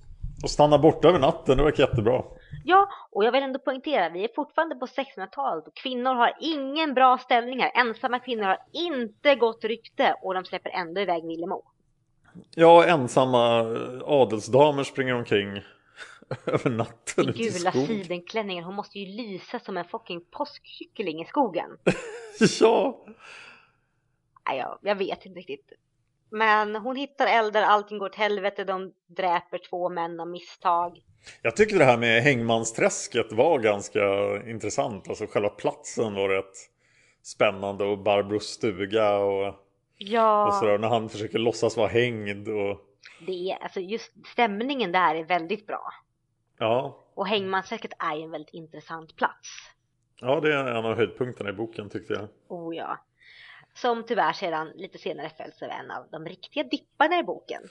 och 0.42 0.50
stanna 0.50 0.78
borta 0.78 1.08
över 1.08 1.18
natten, 1.18 1.56
det 1.56 1.64
verkar 1.64 1.82
jättebra. 1.82 2.25
Ja, 2.64 2.88
och 3.11 3.25
jag 3.25 3.32
vill 3.32 3.42
ändå 3.42 3.58
poängtera, 3.58 4.08
vi 4.08 4.25
är 4.25 4.28
fortfarande 4.34 4.75
på 4.75 4.87
1600-talet 4.87 5.66
och 5.66 5.75
kvinnor 5.76 6.14
har 6.14 6.32
ingen 6.40 6.94
bra 6.94 7.18
ställning 7.18 7.61
här. 7.61 7.70
Ensamma 7.75 8.18
kvinnor 8.18 8.44
har 8.44 8.58
inte 8.72 9.34
gott 9.34 9.64
rykte 9.64 10.16
och 10.22 10.34
de 10.34 10.44
släpper 10.44 10.70
ändå 10.70 11.00
iväg 11.00 11.26
Villemo. 11.26 11.62
Ja, 12.54 12.84
ensamma 12.84 13.61
adelsdamer 14.04 14.84
springer 14.84 15.14
omkring 15.14 15.49
över 16.46 16.70
natten 16.70 17.25
I 17.25 17.28
ute 17.30 17.42
i 17.42 17.49
gula 17.50 17.70
skog. 17.70 17.87
sidenklänningar, 17.87 18.62
hon 18.62 18.75
måste 18.75 18.99
ju 18.99 19.06
lysa 19.16 19.58
som 19.58 19.76
en 19.76 19.84
fucking 19.84 20.25
påskkyckling 20.30 21.22
i 21.22 21.25
skogen. 21.25 21.70
Ja, 22.61 23.04
Nej, 24.49 24.58
jag, 24.58 24.78
jag 24.82 24.94
vet 24.94 25.26
inte 25.26 25.40
riktigt. 25.40 25.72
Men 26.32 26.76
hon 26.76 26.96
hittar 26.96 27.26
Eldar, 27.26 27.62
allting 27.62 27.98
går 27.98 28.06
åt 28.06 28.14
helvete, 28.14 28.64
de 28.64 28.92
dräper 29.06 29.58
två 29.70 29.88
män 29.88 30.20
av 30.20 30.28
misstag. 30.28 30.98
jag 31.42 31.56
tycker 31.56 31.78
det 31.78 31.84
här 31.84 31.98
med 31.98 32.22
Hängmansträsket 32.22 33.32
var 33.32 33.58
ganska 33.58 34.00
intressant. 34.50 35.08
Alltså 35.08 35.26
själva 35.26 35.48
platsen 35.48 36.14
var 36.14 36.28
rätt 36.28 36.54
spännande 37.23 37.84
och 37.84 37.99
Barbros 37.99 38.45
stuga 38.47 39.18
och, 39.18 39.54
Ja, 39.97 40.47
och 40.47 40.54
sådär. 40.54 40.78
När 40.78 40.88
han 40.88 41.08
försöker 41.08 41.38
låtsas 41.38 41.76
vara 41.76 41.88
hängd 41.88 42.49
och 42.49 42.80
det 43.26 43.50
är, 43.50 43.62
alltså 43.62 43.80
just 43.80 44.12
stämningen 44.26 44.92
där 44.92 45.14
är 45.14 45.25
väldigt 45.25 45.66
bra. 45.66 45.92
ja. 46.58 46.99
Och 47.14 47.26
Hängmansträsket 47.26 47.92
är 47.99 48.23
en 48.25 48.30
väldigt 48.30 48.54
intressant 48.54 49.16
plats. 49.16 49.49
Ja, 50.21 50.40
det 50.40 50.54
är 50.54 50.66
en 50.66 50.84
av 50.86 50.95
höjdpunkterna 50.95 51.50
i 51.50 51.52
boken 51.52 51.90
tyckte 51.90 52.12
jag. 52.12 52.28
Oh 52.49 52.76
ja. 52.76 52.99
Som 53.75 54.04
tyvärr 54.06 54.32
sedan 54.32 54.73
lite 54.75 54.99
senare 54.99 55.30
följs 55.37 55.63
av 55.63 55.69
en 55.69 55.91
av 55.91 56.06
de 56.11 56.25
riktiga 56.26 56.65
dipparna 56.65 57.19
i 57.19 57.23
boken. 57.23 57.63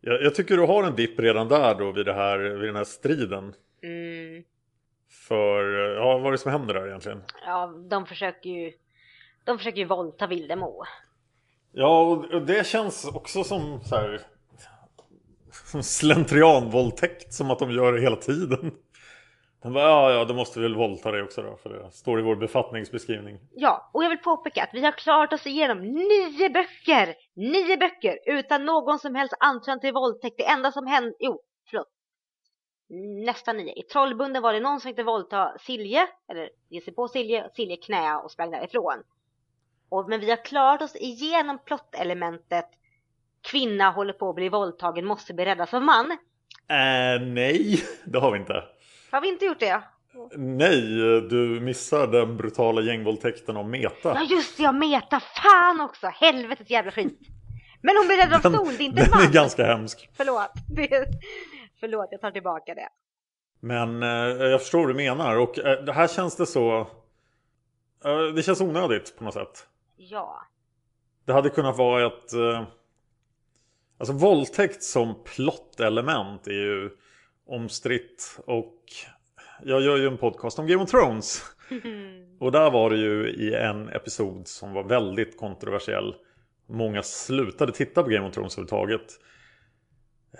Jag, 0.00 0.22
jag 0.22 0.34
tycker 0.34 0.56
du 0.56 0.62
har 0.62 0.84
en 0.84 0.96
dipp 0.96 1.20
redan 1.20 1.48
där 1.48 1.74
då 1.74 1.92
vid, 1.92 2.06
det 2.06 2.12
här, 2.14 2.38
vid 2.38 2.68
den 2.68 2.76
här 2.76 2.84
striden. 2.84 3.54
Mm, 3.82 4.44
För, 5.28 5.64
ja 5.96 6.18
vad 6.18 6.26
är 6.26 6.32
det 6.32 6.38
som 6.38 6.52
händer 6.52 6.74
där 6.74 6.86
egentligen? 6.88 7.22
ja, 7.46 7.66
de 7.90 8.06
försöker 8.06 8.50
ju 8.50 8.72
de 9.44 9.58
försöker 9.58 9.78
ju 9.78 9.84
våldta 9.84 10.26
Vildemo. 10.26 10.84
Ja, 11.72 12.00
och 12.32 12.42
det 12.46 12.66
känns 12.66 13.04
också 13.04 13.44
som 13.44 13.80
så 13.80 13.96
här 13.96 14.20
som 15.70 15.82
slentrianvåldtäkt 15.82 17.32
som 17.34 17.50
att 17.50 17.58
de 17.58 17.70
gör 17.70 17.92
det 17.92 18.00
hela 18.00 18.16
tiden. 18.16 18.72
De 19.64 19.72
bara, 19.72 19.84
ja, 19.84 20.12
ja, 20.12 20.24
då 20.24 20.34
måste 20.34 20.60
vi 20.60 20.62
väl 20.62 20.76
våldta 20.76 21.10
dig 21.10 21.22
också 21.22 21.42
då, 21.42 21.56
för 21.56 21.70
det 21.70 21.90
står 21.90 22.20
i 22.20 22.22
vår 22.22 22.36
befattningsbeskrivning. 22.36 23.38
Ja, 23.54 23.90
och 23.92 24.04
jag 24.04 24.08
vill 24.08 24.18
påpeka 24.18 24.62
att 24.62 24.70
vi 24.72 24.84
har 24.84 24.92
klarat 24.92 25.32
oss 25.32 25.46
igenom 25.46 25.78
nio 25.80 26.50
böcker! 26.50 27.14
Nio 27.34 27.76
böcker 27.76 28.18
utan 28.26 28.64
någon 28.64 28.98
som 28.98 29.14
helst 29.14 29.34
antydan 29.40 29.80
till 29.80 29.92
våldtäkt. 29.92 30.36
Det 30.36 30.46
enda 30.46 30.72
som 30.72 30.86
hände, 30.86 31.14
jo, 31.18 31.40
förlåt. 31.70 31.88
Nästan 33.24 33.56
nio. 33.56 33.72
I 33.72 33.82
Trollbunden 33.82 34.42
var 34.42 34.52
det 34.52 34.60
någon 34.60 34.72
som 34.72 34.80
försökte 34.80 35.02
våldta 35.02 35.58
Silje, 35.60 36.06
eller 36.28 36.50
ge 36.68 36.80
sig 36.80 36.94
på 36.94 37.08
Silje, 37.08 37.50
Silje 37.56 37.76
knä 37.76 38.16
och 38.16 38.30
sprang 38.30 38.50
därifrån. 38.50 39.02
Och, 39.88 40.08
men 40.08 40.20
vi 40.20 40.30
har 40.30 40.44
klarat 40.44 40.82
oss 40.82 40.96
igenom 40.96 41.58
plottelementet 41.64 42.68
kvinna 43.50 43.90
håller 43.90 44.12
på 44.12 44.28
att 44.28 44.34
bli 44.34 44.48
våldtagen, 44.48 45.06
måste 45.06 45.34
bli 45.34 45.44
räddas 45.44 45.74
av 45.74 45.82
man. 45.82 46.10
Äh, 46.68 47.26
nej, 47.26 47.82
det 48.04 48.18
har 48.18 48.32
vi 48.32 48.38
inte. 48.38 48.64
Har 49.14 49.20
vi 49.20 49.28
inte 49.28 49.44
gjort 49.44 49.60
det? 49.60 49.82
Nej, 50.36 50.80
du 51.30 51.60
missar 51.60 52.06
den 52.06 52.36
brutala 52.36 52.80
gängvåldtäkten 52.80 53.56
av 53.56 53.68
Meta. 53.68 54.14
Ja 54.14 54.22
just 54.22 54.56
det, 54.56 54.62
jag 54.62 54.74
meta 54.74 55.20
fan 55.20 55.80
också! 55.80 56.06
Helvetes 56.06 56.70
jävla 56.70 56.90
skit! 56.90 57.20
Men 57.82 57.96
hon 57.96 58.06
blir 58.06 58.16
räddad 58.16 58.46
av 58.46 58.52
Den, 58.52 58.60
sol, 58.60 58.74
det 58.78 58.82
är 58.82 58.86
inte 58.86 59.02
den 59.02 59.10
man! 59.10 59.22
är 59.22 59.32
ganska 59.32 59.64
hemsk. 59.66 60.10
Förlåt. 60.16 60.50
Förlåt, 61.80 62.08
jag 62.10 62.20
tar 62.20 62.30
tillbaka 62.30 62.74
det. 62.74 62.88
Men 63.60 64.02
eh, 64.02 64.08
jag 64.46 64.60
förstår 64.60 64.78
vad 64.78 64.88
du 64.88 64.94
menar 64.94 65.36
och 65.36 65.58
eh, 65.58 65.84
det 65.84 65.92
här 65.92 66.08
känns 66.08 66.36
det 66.36 66.46
så... 66.46 66.80
Eh, 68.04 68.34
det 68.36 68.42
känns 68.42 68.60
onödigt 68.60 69.16
på 69.18 69.24
något 69.24 69.34
sätt. 69.34 69.66
Ja. 69.96 70.42
Det 71.26 71.32
hade 71.32 71.50
kunnat 71.50 71.76
vara 71.76 72.06
ett... 72.06 72.32
Eh, 72.32 72.62
alltså 73.98 74.12
våldtäkt 74.12 74.82
som 74.82 75.14
plottelement 75.24 76.46
är 76.46 76.52
ju 76.52 76.90
omstritt 77.46 78.40
och 78.46 78.82
jag 79.62 79.82
gör 79.82 79.96
ju 79.96 80.06
en 80.06 80.18
podcast 80.18 80.58
om 80.58 80.66
Game 80.66 80.82
of 80.82 80.90
Thrones. 80.90 81.42
Och 82.40 82.52
där 82.52 82.70
var 82.70 82.90
det 82.90 82.96
ju 82.96 83.28
i 83.28 83.54
en 83.54 83.88
episod 83.88 84.48
som 84.48 84.72
var 84.72 84.84
väldigt 84.84 85.38
kontroversiell. 85.38 86.14
Många 86.68 87.02
slutade 87.02 87.72
titta 87.72 88.02
på 88.02 88.08
Game 88.08 88.28
of 88.28 88.34
Thrones 88.34 88.58
överhuvudtaget. 88.58 89.20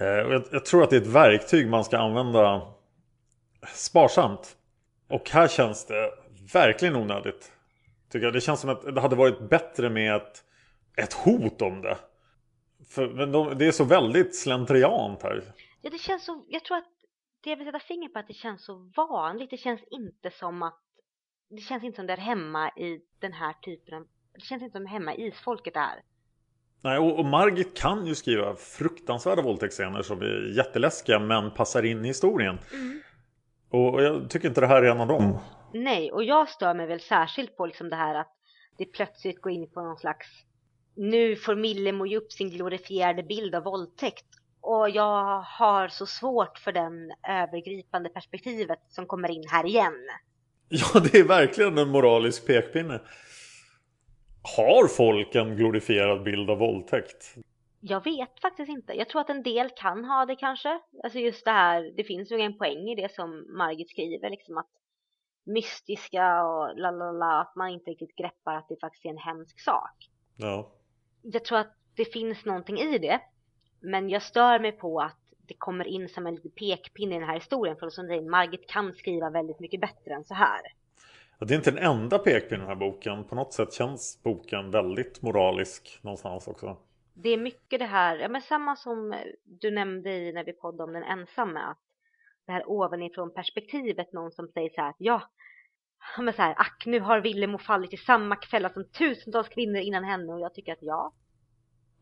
Eh, 0.00 0.06
jag, 0.06 0.44
jag 0.50 0.64
tror 0.64 0.82
att 0.82 0.90
det 0.90 0.96
är 0.96 1.00
ett 1.00 1.06
verktyg 1.06 1.68
man 1.68 1.84
ska 1.84 1.98
använda 1.98 2.62
sparsamt. 3.74 4.56
Och 5.08 5.30
här 5.30 5.48
känns 5.48 5.86
det 5.86 6.10
verkligen 6.52 6.96
onödigt. 6.96 7.52
Tycker 8.12 8.24
jag. 8.24 8.34
Det 8.34 8.40
känns 8.40 8.60
som 8.60 8.70
att 8.70 8.94
det 8.94 9.00
hade 9.00 9.16
varit 9.16 9.50
bättre 9.50 9.90
med 9.90 10.16
ett, 10.16 10.44
ett 10.96 11.12
hot 11.12 11.62
om 11.62 11.82
det. 11.82 11.96
För 12.88 13.08
men 13.08 13.32
de, 13.32 13.58
det 13.58 13.66
är 13.66 13.72
så 13.72 13.84
väldigt 13.84 14.36
slentriant 14.36 15.22
här. 15.22 15.42
ja, 15.80 15.90
det 15.90 15.98
känns 15.98 16.24
så, 16.24 16.44
jag 16.48 16.64
tror 16.64 16.76
att 16.76 16.84
det 17.44 17.50
jag 17.50 17.56
vill 17.56 17.66
sätta 17.66 17.78
fingret 17.78 18.12
på 18.12 18.18
är 18.18 18.22
att 18.22 18.28
det 18.28 18.34
känns 18.34 18.64
så 18.64 18.90
vanligt. 18.96 19.50
Det 19.50 19.56
känns 19.56 19.80
inte 19.90 20.30
som 20.30 20.62
att, 20.62 20.78
det 21.50 21.60
känns 21.60 21.84
inte 21.84 21.96
som 21.96 22.06
det 22.06 22.12
är 22.12 22.16
hemma 22.16 22.68
i 22.68 23.00
den 23.20 23.32
här 23.32 23.52
typen 23.52 23.94
av, 23.94 24.06
det 24.34 24.40
känns 24.40 24.62
inte 24.62 24.78
som 24.78 24.86
hemma 24.86 25.14
i 25.14 25.26
isfolket 25.26 25.76
är. 25.76 26.02
Nej, 26.80 26.98
och, 26.98 27.18
och 27.18 27.24
Margit 27.24 27.76
kan 27.76 28.06
ju 28.06 28.14
skriva 28.14 28.56
fruktansvärda 28.56 29.42
våldtäktsscener 29.42 30.02
som 30.02 30.22
är 30.22 30.56
jätteläskiga 30.56 31.18
men 31.18 31.50
passar 31.50 31.82
in 31.82 32.04
i 32.04 32.08
historien. 32.08 32.58
Och, 33.70 33.94
och 33.94 34.02
jag 34.02 34.30
tycker 34.30 34.48
inte 34.48 34.60
det 34.60 34.66
här 34.66 34.82
är 34.82 34.90
en 34.90 35.00
av 35.00 35.08
dem. 35.08 35.38
Nej, 35.72 36.12
och 36.12 36.24
jag 36.24 36.48
stör 36.48 36.74
mig 36.74 36.86
väl 36.86 37.00
särskilt 37.00 37.56
på 37.56 37.66
liksom 37.66 37.90
det 37.90 37.96
här 37.96 38.14
att 38.14 38.36
det 38.78 38.84
plötsligt 38.84 39.40
går 39.40 39.52
in 39.52 39.70
på 39.70 39.82
någon 39.82 39.96
slags 39.96 40.26
nu 40.96 41.36
får 41.36 41.54
Millemo 41.54 42.06
ge 42.06 42.16
upp 42.16 42.32
sin 42.32 42.50
glorifierade 42.50 43.22
bild 43.22 43.54
av 43.54 43.62
våldtäkt. 43.62 44.26
Och 44.66 44.90
jag 44.90 45.40
har 45.40 45.88
så 45.88 46.06
svårt 46.06 46.58
för 46.58 46.72
den 46.72 47.12
övergripande 47.28 48.08
perspektivet 48.08 48.78
som 48.88 49.06
kommer 49.06 49.30
in 49.30 49.44
här 49.48 49.66
igen. 49.66 50.08
Ja, 50.68 51.00
det 51.00 51.18
är 51.18 51.28
verkligen 51.28 51.78
en 51.78 51.88
moralisk 51.88 52.46
pekpinne. 52.46 53.00
Har 54.56 54.88
folk 54.88 55.34
en 55.34 55.56
glorifierad 55.56 56.22
bild 56.22 56.50
av 56.50 56.58
våldtäkt? 56.58 57.34
Jag 57.80 58.04
vet 58.04 58.40
faktiskt 58.40 58.68
inte. 58.68 58.92
Jag 58.92 59.08
tror 59.08 59.20
att 59.20 59.30
en 59.30 59.42
del 59.42 59.70
kan 59.76 60.04
ha 60.04 60.26
det 60.26 60.36
kanske. 60.36 60.80
Alltså 61.02 61.18
just 61.18 61.44
det 61.44 61.50
här, 61.50 61.92
det 61.96 62.04
finns 62.04 62.30
nog 62.30 62.40
en 62.40 62.58
poäng 62.58 62.88
i 62.88 62.94
det 62.94 63.14
som 63.14 63.56
Margit 63.56 63.90
skriver, 63.90 64.30
liksom 64.30 64.58
att 64.58 64.70
mystiska 65.46 66.44
och 66.44 66.78
la 66.78 66.90
la 66.90 67.12
la, 67.12 67.40
att 67.40 67.56
man 67.56 67.68
inte 67.68 67.90
riktigt 67.90 68.16
greppar 68.16 68.54
att 68.54 68.68
det 68.68 68.76
faktiskt 68.80 69.04
är 69.04 69.10
en 69.10 69.18
hemsk 69.18 69.60
sak. 69.60 70.10
Ja. 70.36 70.72
Jag 71.22 71.44
tror 71.44 71.58
att 71.58 71.76
det 71.96 72.04
finns 72.04 72.44
någonting 72.44 72.78
i 72.78 72.98
det. 72.98 73.20
Men 73.84 74.08
jag 74.08 74.22
stör 74.22 74.58
mig 74.58 74.72
på 74.72 75.00
att 75.00 75.18
det 75.46 75.54
kommer 75.54 75.84
in 75.84 76.08
som 76.08 76.26
en 76.26 76.34
liten 76.34 76.50
pekpinne 76.50 77.16
i 77.16 77.18
den 77.18 77.28
här 77.28 77.34
historien. 77.34 77.76
För 77.76 77.90
som 77.90 78.06
säger, 78.06 78.22
Margit 78.22 78.68
kan 78.68 78.94
skriva 78.94 79.30
väldigt 79.30 79.60
mycket 79.60 79.80
bättre 79.80 80.14
än 80.14 80.24
så 80.24 80.34
här. 80.34 80.60
Ja, 81.38 81.46
det 81.46 81.54
är 81.54 81.56
inte 81.56 81.70
den 81.70 81.84
enda 81.84 82.18
pekpinnen 82.18 82.64
i 82.64 82.68
den 82.68 82.78
här 82.78 82.90
boken. 82.90 83.24
På 83.24 83.34
något 83.34 83.52
sätt 83.52 83.72
känns 83.72 84.22
boken 84.22 84.70
väldigt 84.70 85.22
moralisk 85.22 85.98
någonstans 86.02 86.48
också. 86.48 86.76
Det 87.14 87.28
är 87.28 87.38
mycket 87.38 87.78
det 87.78 87.86
här, 87.86 88.16
ja 88.16 88.28
men 88.28 88.42
samma 88.42 88.76
som 88.76 89.14
du 89.44 89.70
nämnde 89.70 90.10
i 90.10 90.32
när 90.32 90.44
vi 90.44 90.52
poddade 90.52 90.82
om 90.82 90.92
den 90.92 91.02
ensamma. 91.02 91.60
Att 91.60 91.78
det 92.46 92.52
här 92.52 92.70
ovanifrån 92.70 93.34
perspektivet, 93.34 94.12
någon 94.12 94.32
som 94.32 94.48
säger 94.48 94.70
så 94.70 94.80
här 94.80 94.90
att 94.90 94.96
ja, 94.98 95.22
men 96.18 96.34
så 96.34 96.42
här, 96.42 96.54
ack 96.56 96.82
nu 96.86 97.00
har 97.00 97.20
Villemo 97.20 97.58
fallit 97.58 97.92
i 97.92 97.96
samma 97.96 98.36
fälla 98.50 98.68
som 98.68 98.84
tusentals 98.84 99.48
kvinnor 99.48 99.80
innan 99.80 100.04
henne 100.04 100.32
och 100.32 100.40
jag 100.40 100.54
tycker 100.54 100.72
att 100.72 100.82
ja, 100.82 101.12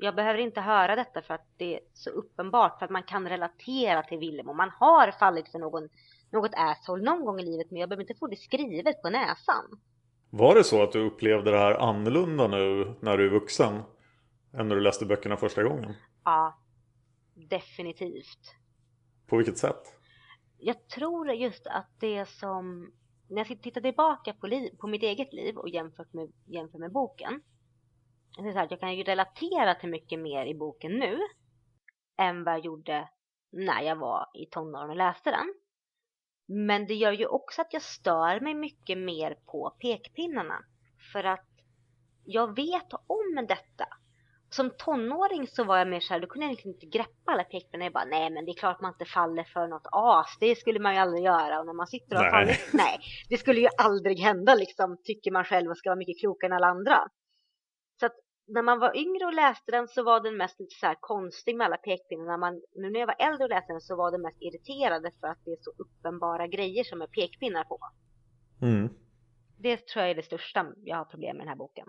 jag 0.03 0.15
behöver 0.15 0.39
inte 0.39 0.61
höra 0.61 0.97
detta 0.97 1.23
för 1.23 1.35
att 1.35 1.47
det 1.57 1.75
är 1.75 1.81
så 1.93 2.11
uppenbart 2.11 2.79
för 2.79 2.85
att 2.85 2.91
man 2.91 3.03
kan 3.03 3.29
relatera 3.29 4.03
till 4.03 4.19
Villemo. 4.19 4.53
Man 4.53 4.71
har 4.71 5.11
fallit 5.11 5.49
för 5.49 5.59
någon, 5.59 5.89
något 6.31 6.53
asshole 6.55 7.05
någon 7.05 7.25
gång 7.25 7.41
i 7.41 7.45
livet 7.45 7.71
men 7.71 7.81
jag 7.81 7.89
behöver 7.89 8.03
inte 8.03 8.19
få 8.19 8.27
det 8.27 8.37
skrivet 8.37 9.03
på 9.03 9.11
näsan. 9.11 9.81
Var 10.31 10.55
det 10.55 10.65
så 10.65 10.83
att 10.83 10.93
du 10.93 11.07
upplevde 11.07 11.51
det 11.51 11.59
här 11.59 11.75
annorlunda 11.75 12.49
nu 12.49 12.95
när 13.01 13.19
du 13.19 13.27
är 13.27 13.31
vuxen? 13.31 13.83
Än 14.55 14.69
när 14.69 14.77
du 14.77 14.81
läste 14.81 15.07
böckerna 15.07 15.37
första 15.37 15.63
gången? 15.63 15.95
Ja, 16.25 16.59
definitivt. 17.35 18.57
På 19.27 19.37
vilket 19.37 19.59
sätt? 19.59 19.99
Jag 20.59 20.89
tror 20.89 21.33
just 21.33 21.67
att 21.67 21.89
det 22.01 22.29
som, 22.29 22.93
när 23.29 23.47
jag 23.49 23.63
tittar 23.63 23.81
tillbaka 23.81 24.33
på, 24.33 24.47
liv, 24.47 24.71
på 24.79 24.87
mitt 24.87 25.03
eget 25.03 25.33
liv 25.33 25.57
och 25.57 25.69
jämfört 25.69 26.13
med, 26.13 26.33
jämför 26.47 26.79
med 26.79 26.93
boken. 26.93 27.43
Så 28.37 28.43
här, 28.43 28.67
jag 28.71 28.81
kan 28.81 28.97
ju 28.97 29.03
relatera 29.03 29.75
till 29.75 29.89
mycket 29.89 30.21
mer 30.21 30.47
i 30.47 30.55
boken 30.55 30.93
nu 30.93 31.19
än 32.19 32.45
vad 32.45 32.55
jag 32.55 32.65
gjorde 32.65 33.09
när 33.53 33.83
jag 33.83 33.97
var 33.97 34.27
i 34.35 34.47
tonåren 34.47 34.91
och 34.91 34.97
läste 34.97 35.31
den. 35.31 35.55
Men 36.47 36.87
det 36.87 36.95
gör 36.95 37.13
ju 37.13 37.27
också 37.27 37.61
att 37.61 37.73
jag 37.73 37.83
stör 37.83 38.41
mig 38.41 38.55
mycket 38.55 38.99
mer 38.99 39.35
på 39.47 39.77
pekpinnarna. 39.81 40.59
För 41.13 41.25
att 41.25 41.49
jag 42.25 42.57
vet 42.57 42.93
om 42.93 43.47
detta 43.49 43.87
som 44.51 44.71
tonåring 44.71 45.47
så 45.47 45.65
var 45.65 45.79
jag 45.79 45.89
mer 45.89 46.01
såhär, 46.01 46.21
då 46.21 46.27
kunde 46.27 46.47
jag 46.47 46.51
liksom 46.51 46.71
inte 46.71 46.87
greppa 46.87 47.33
alla 47.33 47.45
pekpinnar. 47.45 47.87
Jag 47.87 47.93
bara, 47.93 48.05
nej 48.05 48.31
men 48.31 48.45
det 48.45 48.51
är 48.51 48.57
klart 48.57 48.81
man 48.81 48.93
inte 48.93 49.05
faller 49.05 49.45
för 49.45 49.67
något 49.67 49.87
as. 49.93 50.37
Det 50.41 50.57
skulle 50.57 50.81
man 50.81 50.95
ju 50.95 51.01
aldrig 51.01 51.25
göra. 51.25 51.61
Och 51.61 51.67
när 51.67 51.73
man 51.73 51.87
sitter 51.87 52.17
och 52.17 52.31
faller, 52.31 52.57
nej, 52.73 52.99
det 53.29 53.37
skulle 53.37 53.61
ju 53.61 53.69
aldrig 53.79 54.19
hända 54.19 54.55
liksom, 54.55 54.97
tycker 55.05 55.31
man 55.31 55.45
själv 55.45 55.71
och 55.71 55.79
ska 55.79 55.91
vara 55.91 55.99
mycket 55.99 56.21
klokare 56.21 56.51
än 56.51 56.57
alla 56.57 56.67
andra. 56.67 57.09
När 58.47 58.63
man 58.63 58.79
var 58.79 58.97
yngre 58.97 59.25
och 59.27 59.35
läste 59.35 59.73
den 59.73 59.89
så 59.89 60.03
var 60.03 60.21
den 60.21 60.37
mest 60.37 60.61
lite 60.61 60.75
så 60.75 60.95
konstig 61.01 61.57
med 61.57 61.65
alla 61.65 61.77
pekpinnar. 61.77 62.25
När 62.25 62.39
man, 62.39 62.55
nu 62.75 62.91
när 62.91 63.01
jag 63.01 63.07
var 63.07 63.17
äldre 63.19 63.45
och 63.45 63.51
läste 63.51 63.73
den 63.73 63.81
så 63.81 63.97
var 63.97 64.11
den 64.11 64.23
mest 64.23 64.43
irriterade 64.43 65.11
för 65.21 65.27
att 65.27 65.39
det 65.45 65.51
är 65.51 65.59
så 65.61 65.71
uppenbara 65.79 66.47
grejer 66.47 66.85
som 66.85 67.03
är 67.03 67.07
pekpinnar 67.07 67.65
på. 67.65 67.79
Mm. 68.63 68.89
Det 69.59 69.87
tror 69.87 70.03
jag 70.03 70.11
är 70.11 70.15
det 70.15 70.23
största 70.23 70.67
jag 70.85 70.97
har 70.97 71.05
problem 71.05 71.37
med 71.37 71.47
den 71.47 71.49
här 71.49 71.57
boken. 71.57 71.87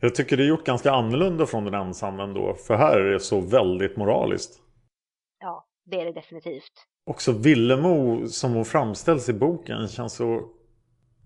Jag 0.00 0.14
tycker 0.14 0.36
det 0.36 0.42
är 0.42 0.48
gjort 0.48 0.66
ganska 0.66 0.92
annorlunda 0.92 1.46
från 1.46 1.64
den 1.64 1.74
ensamma 1.74 2.22
ändå. 2.22 2.54
För 2.54 2.74
här 2.74 3.00
är 3.00 3.12
det 3.12 3.20
så 3.20 3.40
väldigt 3.40 3.96
moraliskt. 3.96 4.62
Ja, 5.40 5.66
det 5.84 6.00
är 6.00 6.04
det 6.04 6.12
definitivt. 6.12 6.72
Också 7.06 7.32
Villemo 7.32 8.26
som 8.26 8.52
hon 8.54 8.64
framställs 8.64 9.28
i 9.28 9.32
boken 9.32 9.88
känns 9.88 10.16
så... 10.16 10.54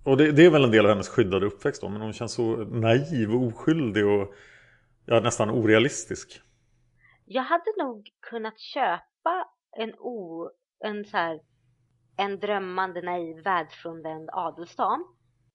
Och 0.05 0.17
det, 0.17 0.33
det 0.33 0.45
är 0.45 0.51
väl 0.51 0.65
en 0.65 0.71
del 0.71 0.85
av 0.85 0.91
hennes 0.91 1.09
skyddade 1.09 1.47
uppväxt 1.47 1.83
då. 1.83 1.89
Men 1.89 2.03
hon 2.03 2.13
känns 2.13 2.33
så 2.33 2.57
naiv 2.57 3.35
och 3.35 3.43
oskyldig 3.47 4.07
och 4.07 4.35
ja, 5.07 5.21
nästan 5.21 5.51
orealistisk. 5.51 6.41
Jag 7.25 7.43
hade 7.43 7.73
nog 7.79 8.09
kunnat 8.21 8.59
köpa 8.59 9.49
en, 9.77 9.95
o, 9.99 10.51
en, 10.85 11.05
så 11.05 11.17
här, 11.17 11.41
en 12.17 12.39
drömmande 12.39 13.03
naiv 13.03 13.43
världsfrånvänd 13.43 14.29
adelsdam 14.33 15.05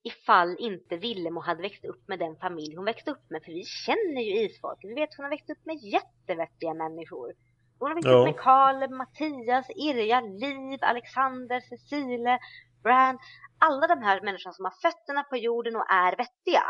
ifall 0.04 0.56
inte 0.60 0.98
Villemo 0.98 1.40
hade 1.40 1.62
växt 1.62 1.86
upp 1.86 2.08
med 2.08 2.20
den 2.20 2.36
familj 2.36 2.76
hon 2.76 2.86
växte 2.86 3.12
upp 3.12 3.30
med. 3.30 3.44
För 3.44 3.52
vi 3.52 3.64
känner 3.64 4.22
ju 4.22 4.46
isfolket. 4.46 4.90
Vi 4.90 4.94
vet 4.94 5.10
att 5.10 5.16
hon 5.18 5.24
har 5.24 5.30
växt 5.30 5.50
upp 5.50 5.66
med 5.66 5.76
jättevettiga 5.76 6.74
människor. 6.74 7.34
Hon 7.80 7.90
har 7.90 7.96
växt 7.96 8.08
ja. 8.08 8.18
upp 8.18 8.26
med 8.26 8.38
Karl, 8.38 8.90
Mattias, 8.90 9.70
Irja, 9.70 10.22
Liv, 10.22 10.80
Alexander, 10.82 11.60
Cecile, 11.60 12.40
Brand. 12.88 13.20
Alla 13.60 13.88
de 13.88 14.02
här 14.02 14.22
människorna 14.22 14.54
som 14.54 14.66
har 14.66 14.74
fötterna 14.82 15.24
på 15.24 15.38
jorden 15.38 15.76
och 15.76 15.92
är 15.92 16.12
vettiga. 16.18 16.64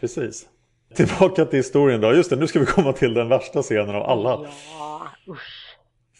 Precis. 0.00 0.48
Tillbaka 0.94 1.44
till 1.44 1.58
historien 1.58 2.00
då. 2.00 2.14
Just 2.14 2.30
det, 2.30 2.36
nu 2.36 2.46
ska 2.46 2.58
vi 2.58 2.66
komma 2.66 2.92
till 2.92 3.14
den 3.14 3.28
värsta 3.28 3.62
scenen 3.62 3.94
av 3.94 4.02
alla. 4.02 4.48
Ja, 4.78 5.08
usch. 5.28 5.78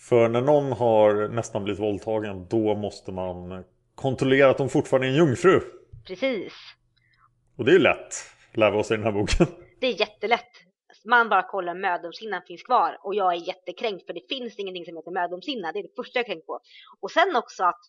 För 0.09 0.29
när 0.29 0.40
någon 0.40 0.73
har 0.73 1.29
nästan 1.29 1.64
blivit 1.64 1.81
våldtagen 1.81 2.47
då 2.49 2.75
måste 2.75 3.12
man 3.12 3.64
kontrollera 3.94 4.51
att 4.51 4.59
de 4.59 4.68
fortfarande 4.68 5.07
är 5.07 5.11
en 5.11 5.16
jungfru. 5.16 5.61
Precis. 6.07 6.53
Och 7.57 7.64
det 7.64 7.71
är 7.71 7.73
ju 7.73 7.79
lätt, 7.79 8.14
lär 8.53 8.71
vi 8.71 8.79
oss 8.79 8.90
i 8.90 8.94
den 8.94 9.05
här 9.05 9.12
boken. 9.12 9.47
Det 9.81 9.87
är 9.87 10.01
jättelätt. 10.01 10.53
Man 11.05 11.29
bara 11.29 11.42
kollar 11.42 11.73
om 11.73 11.81
mödomshinnan 11.81 12.42
finns 12.47 12.62
kvar 12.62 12.99
och 13.03 13.14
jag 13.14 13.33
är 13.35 13.49
jättekränkt 13.49 14.07
för 14.07 14.12
det 14.12 14.29
finns 14.29 14.59
ingenting 14.59 14.85
som 14.85 14.97
heter 14.97 15.11
mödomshinna. 15.11 15.73
Det 15.73 15.79
är 15.79 15.83
det 15.83 15.97
första 15.97 16.18
jag 16.18 16.25
är 16.25 16.27
kränkt 16.27 16.47
på. 16.47 16.61
Och 17.01 17.11
sen 17.11 17.37
också 17.37 17.64
att 17.64 17.81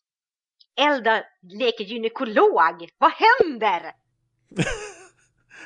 Eldar 0.79 1.23
leker 1.41 1.83
gynekolog. 1.83 2.89
Vad 2.97 3.11
händer? 3.11 3.81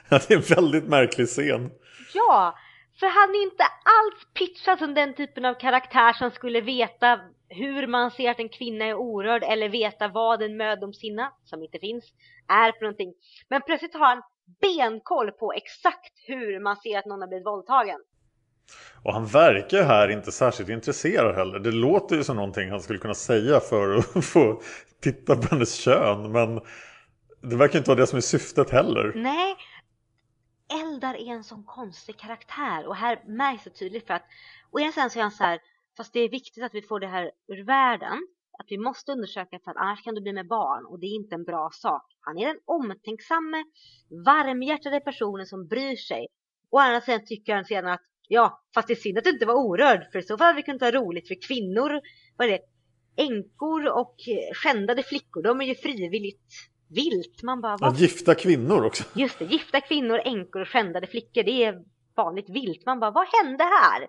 ja, 0.09 0.19
det 0.27 0.33
är 0.33 0.37
en 0.37 0.55
väldigt 0.55 0.87
märklig 0.87 1.27
scen. 1.27 1.71
Ja, 2.13 2.55
för 2.99 3.07
han 3.07 3.35
är 3.35 3.43
inte 3.43 3.63
alls 3.63 4.33
pitchad 4.33 4.79
som 4.79 4.93
den 4.93 5.13
typen 5.13 5.45
av 5.45 5.53
karaktär 5.53 6.13
som 6.13 6.31
skulle 6.31 6.61
veta 6.61 7.19
hur 7.49 7.87
man 7.87 8.11
ser 8.11 8.31
att 8.31 8.39
en 8.39 8.49
kvinna 8.49 8.85
är 8.85 8.93
orörd 8.93 9.43
eller 9.43 9.69
veta 9.69 10.07
vad 10.07 10.41
en 10.41 10.57
mödomshinna, 10.57 11.33
som 11.43 11.63
inte 11.63 11.79
finns, 11.79 12.03
är 12.47 12.71
för 12.71 12.81
någonting. 12.81 13.13
Men 13.49 13.61
plötsligt 13.61 13.93
har 13.93 14.05
han 14.05 14.21
benkoll 14.61 15.31
på 15.31 15.53
exakt 15.53 16.13
hur 16.27 16.59
man 16.59 16.75
ser 16.77 16.99
att 16.99 17.05
någon 17.05 17.21
har 17.21 17.27
blivit 17.27 17.45
våldtagen. 17.45 17.99
Och 19.03 19.13
han 19.13 19.25
verkar 19.25 19.83
här 19.83 20.07
inte 20.07 20.31
särskilt 20.31 20.69
intresserad 20.69 21.35
heller. 21.35 21.59
Det 21.59 21.71
låter 21.71 22.15
ju 22.15 22.23
som 22.23 22.35
någonting 22.35 22.69
han 22.69 22.81
skulle 22.81 22.99
kunna 22.99 23.13
säga 23.13 23.59
för 23.59 23.95
att 23.97 24.25
få 24.25 24.61
titta 25.01 25.35
på 25.35 25.47
hennes 25.51 25.75
kön. 25.75 26.31
Men 26.31 26.61
det 27.41 27.55
verkar 27.55 27.79
inte 27.79 27.89
vara 27.89 27.99
det 27.99 28.07
som 28.07 28.17
är 28.17 28.21
syftet 28.21 28.69
heller. 28.69 29.11
Nej, 29.15 29.55
Eldar 30.81 31.13
är 31.13 31.33
en 31.33 31.43
sån 31.43 31.63
konstig 31.63 32.17
karaktär. 32.17 32.87
Och 32.87 32.95
här 32.95 33.23
märks 33.27 33.63
det 33.63 33.69
tydligt 33.69 34.07
för 34.07 34.13
att 34.13 34.25
å 34.71 34.79
ena 34.79 34.91
sidan 34.91 35.09
så 35.09 35.19
är 35.19 35.23
han 35.23 35.31
så 35.31 35.43
här 35.43 35.59
Fast 35.97 36.13
det 36.13 36.19
är 36.19 36.29
viktigt 36.29 36.63
att 36.63 36.73
vi 36.73 36.81
får 36.81 36.99
det 36.99 37.07
här 37.07 37.31
ur 37.47 37.63
världen. 37.65 38.27
Att 38.59 38.65
vi 38.69 38.77
måste 38.77 39.11
undersöka 39.11 39.59
för 39.63 39.71
att 39.71 39.77
annars 39.77 40.03
kan 40.03 40.15
du 40.15 40.21
bli 40.21 40.33
med 40.33 40.47
barn 40.47 40.85
och 40.85 40.99
det 40.99 41.05
är 41.05 41.15
inte 41.15 41.35
en 41.35 41.43
bra 41.43 41.69
sak. 41.73 42.05
Han 42.19 42.37
är 42.37 42.47
den 42.47 42.59
omtänksamme, 42.65 43.63
varmhjärtade 44.25 44.99
personen 44.99 45.45
som 45.45 45.67
bryr 45.67 45.95
sig. 45.95 46.27
Och 46.71 46.81
andra 46.81 47.01
sidan 47.01 47.25
tycker 47.25 47.55
han 47.55 47.65
sedan 47.65 47.87
att 47.87 48.01
ja, 48.27 48.63
fast 48.73 48.87
det 48.87 48.93
är 48.93 48.95
synd 48.95 49.17
att 49.17 49.23
du 49.23 49.29
inte 49.29 49.45
var 49.45 49.53
orörd 49.53 50.11
för 50.11 50.19
i 50.19 50.23
så 50.23 50.37
fall 50.37 50.47
hade 50.47 50.55
vi 50.55 50.63
kunnat 50.63 50.81
ha 50.81 50.91
roligt 50.91 51.27
för 51.27 51.47
kvinnor, 51.47 52.01
vad 52.37 52.47
är 52.47 52.51
det, 52.51 52.59
änkor 53.23 53.87
och 53.87 54.15
skändade 54.55 55.03
flickor, 55.03 55.43
de 55.43 55.61
är 55.61 55.65
ju 55.65 55.75
frivilligt 55.75 56.51
vilt. 56.89 57.43
Man 57.43 57.61
bara, 57.61 57.77
ja, 57.79 57.93
gifta 57.95 58.35
kvinnor 58.35 58.85
också. 58.85 59.03
Just 59.15 59.39
det, 59.39 59.45
gifta 59.45 59.81
kvinnor, 59.81 60.21
änkor 60.25 60.61
och 60.61 60.67
skändade 60.67 61.07
flickor, 61.07 61.43
det 61.43 61.63
är 61.63 61.83
vanligt 62.15 62.49
vilt. 62.49 62.85
Man 62.85 62.99
bara, 62.99 63.11
vad 63.11 63.27
hände 63.27 63.63
här? 63.63 64.07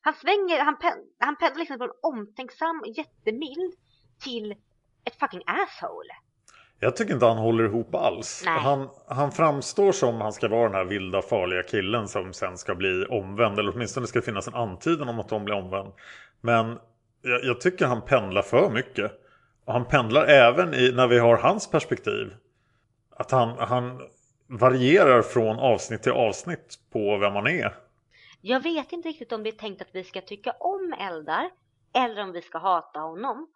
Han 0.00 0.14
svänger, 0.14 0.58
han, 0.58 0.76
han 1.18 1.36
pendlar 1.36 1.58
liksom 1.58 1.78
från 1.78 1.90
omtänksam, 2.02 2.82
jättemild 2.96 3.74
till 4.24 4.52
ett 5.04 5.18
fucking 5.20 5.42
asshole. 5.46 6.14
Jag 6.82 6.96
tycker 6.96 7.14
inte 7.14 7.26
han 7.26 7.38
håller 7.38 7.64
ihop 7.64 7.94
alls. 7.94 8.42
Han, 8.46 8.88
han 9.08 9.32
framstår 9.32 9.92
som 9.92 10.20
han 10.20 10.32
ska 10.32 10.48
vara 10.48 10.62
den 10.62 10.74
här 10.74 10.84
vilda 10.84 11.22
farliga 11.22 11.62
killen 11.62 12.08
som 12.08 12.32
sen 12.32 12.58
ska 12.58 12.74
bli 12.74 13.04
omvänd. 13.04 13.58
Eller 13.58 13.72
åtminstone 13.74 14.06
ska 14.06 14.18
det 14.18 14.24
finnas 14.24 14.48
en 14.48 14.54
antydan 14.54 15.08
om 15.08 15.20
att 15.20 15.28
de 15.28 15.44
blir 15.44 15.54
omvänd. 15.54 15.92
Men 16.40 16.78
jag, 17.22 17.44
jag 17.44 17.60
tycker 17.60 17.86
han 17.86 18.02
pendlar 18.02 18.42
för 18.42 18.70
mycket. 18.70 19.12
Och 19.64 19.72
han 19.72 19.84
pendlar 19.84 20.24
även 20.26 20.74
i, 20.74 20.92
när 20.92 21.06
vi 21.06 21.18
har 21.18 21.36
hans 21.36 21.70
perspektiv. 21.70 22.34
Att 23.16 23.30
han, 23.30 23.58
han 23.58 24.00
varierar 24.46 25.22
från 25.22 25.58
avsnitt 25.58 26.02
till 26.02 26.12
avsnitt 26.12 26.78
på 26.92 27.18
vem 27.18 27.32
man 27.32 27.46
är. 27.46 27.74
Jag 28.40 28.62
vet 28.62 28.92
inte 28.92 29.08
riktigt 29.08 29.32
om 29.32 29.42
det 29.42 29.50
är 29.50 29.52
tänkt 29.52 29.82
att 29.82 29.88
vi 29.92 30.04
ska 30.04 30.20
tycka 30.20 30.50
om 30.50 30.94
Eldar 31.00 31.50
eller 31.94 32.22
om 32.22 32.32
vi 32.32 32.42
ska 32.42 32.58
hata 32.58 33.00
honom. 33.00 33.48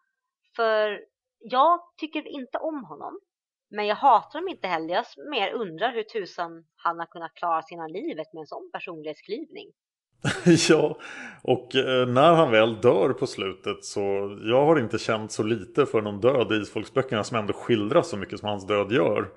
För 0.56 1.00
jag 1.44 1.80
tycker 1.96 2.28
inte 2.28 2.58
om 2.58 2.84
honom. 2.84 3.20
Men 3.70 3.86
jag 3.86 3.96
hatar 3.96 4.38
honom 4.38 4.48
inte 4.48 4.68
heller. 4.68 4.94
Jag 4.94 5.04
mer 5.30 5.52
undrar 5.52 5.92
hur 5.92 6.02
tusan 6.02 6.64
han 6.76 6.98
har 6.98 7.06
kunnat 7.06 7.34
klara 7.34 7.62
sina 7.62 7.86
livet 7.86 8.32
med 8.32 8.40
en 8.40 8.46
sån 8.46 8.70
personlighetsklyvning. 8.72 9.72
ja, 10.68 10.98
och 11.42 11.74
eh, 11.74 12.06
när 12.06 12.34
han 12.34 12.50
väl 12.50 12.80
dör 12.80 13.12
på 13.12 13.26
slutet 13.26 13.84
så 13.84 14.00
jag 14.42 14.66
har 14.66 14.80
inte 14.80 14.98
känt 14.98 15.32
så 15.32 15.42
lite 15.42 15.86
för 15.86 16.02
någon 16.02 16.20
död 16.20 16.52
i 16.52 16.54
Isfolksböckerna 16.54 17.24
som 17.24 17.36
ändå 17.36 17.52
skildras 17.52 18.08
så 18.08 18.16
mycket 18.16 18.40
som 18.40 18.48
hans 18.48 18.66
död 18.66 18.92
gör. 18.92 19.30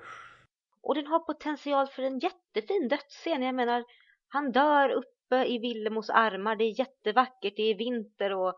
Och 0.82 0.94
den 0.94 1.06
har 1.06 1.18
potential 1.18 1.86
för 1.86 2.02
en 2.02 2.18
jättefin 2.18 2.88
dödsscen. 2.88 3.42
Jag 3.42 3.54
menar, 3.54 3.84
han 4.28 4.52
dör 4.52 4.90
uppe 4.90 5.44
i 5.46 5.58
Villemos 5.58 6.10
armar. 6.10 6.56
Det 6.56 6.64
är 6.64 6.78
jättevackert, 6.78 7.56
det 7.56 7.62
är 7.62 7.74
vinter 7.74 8.34
och 8.34 8.54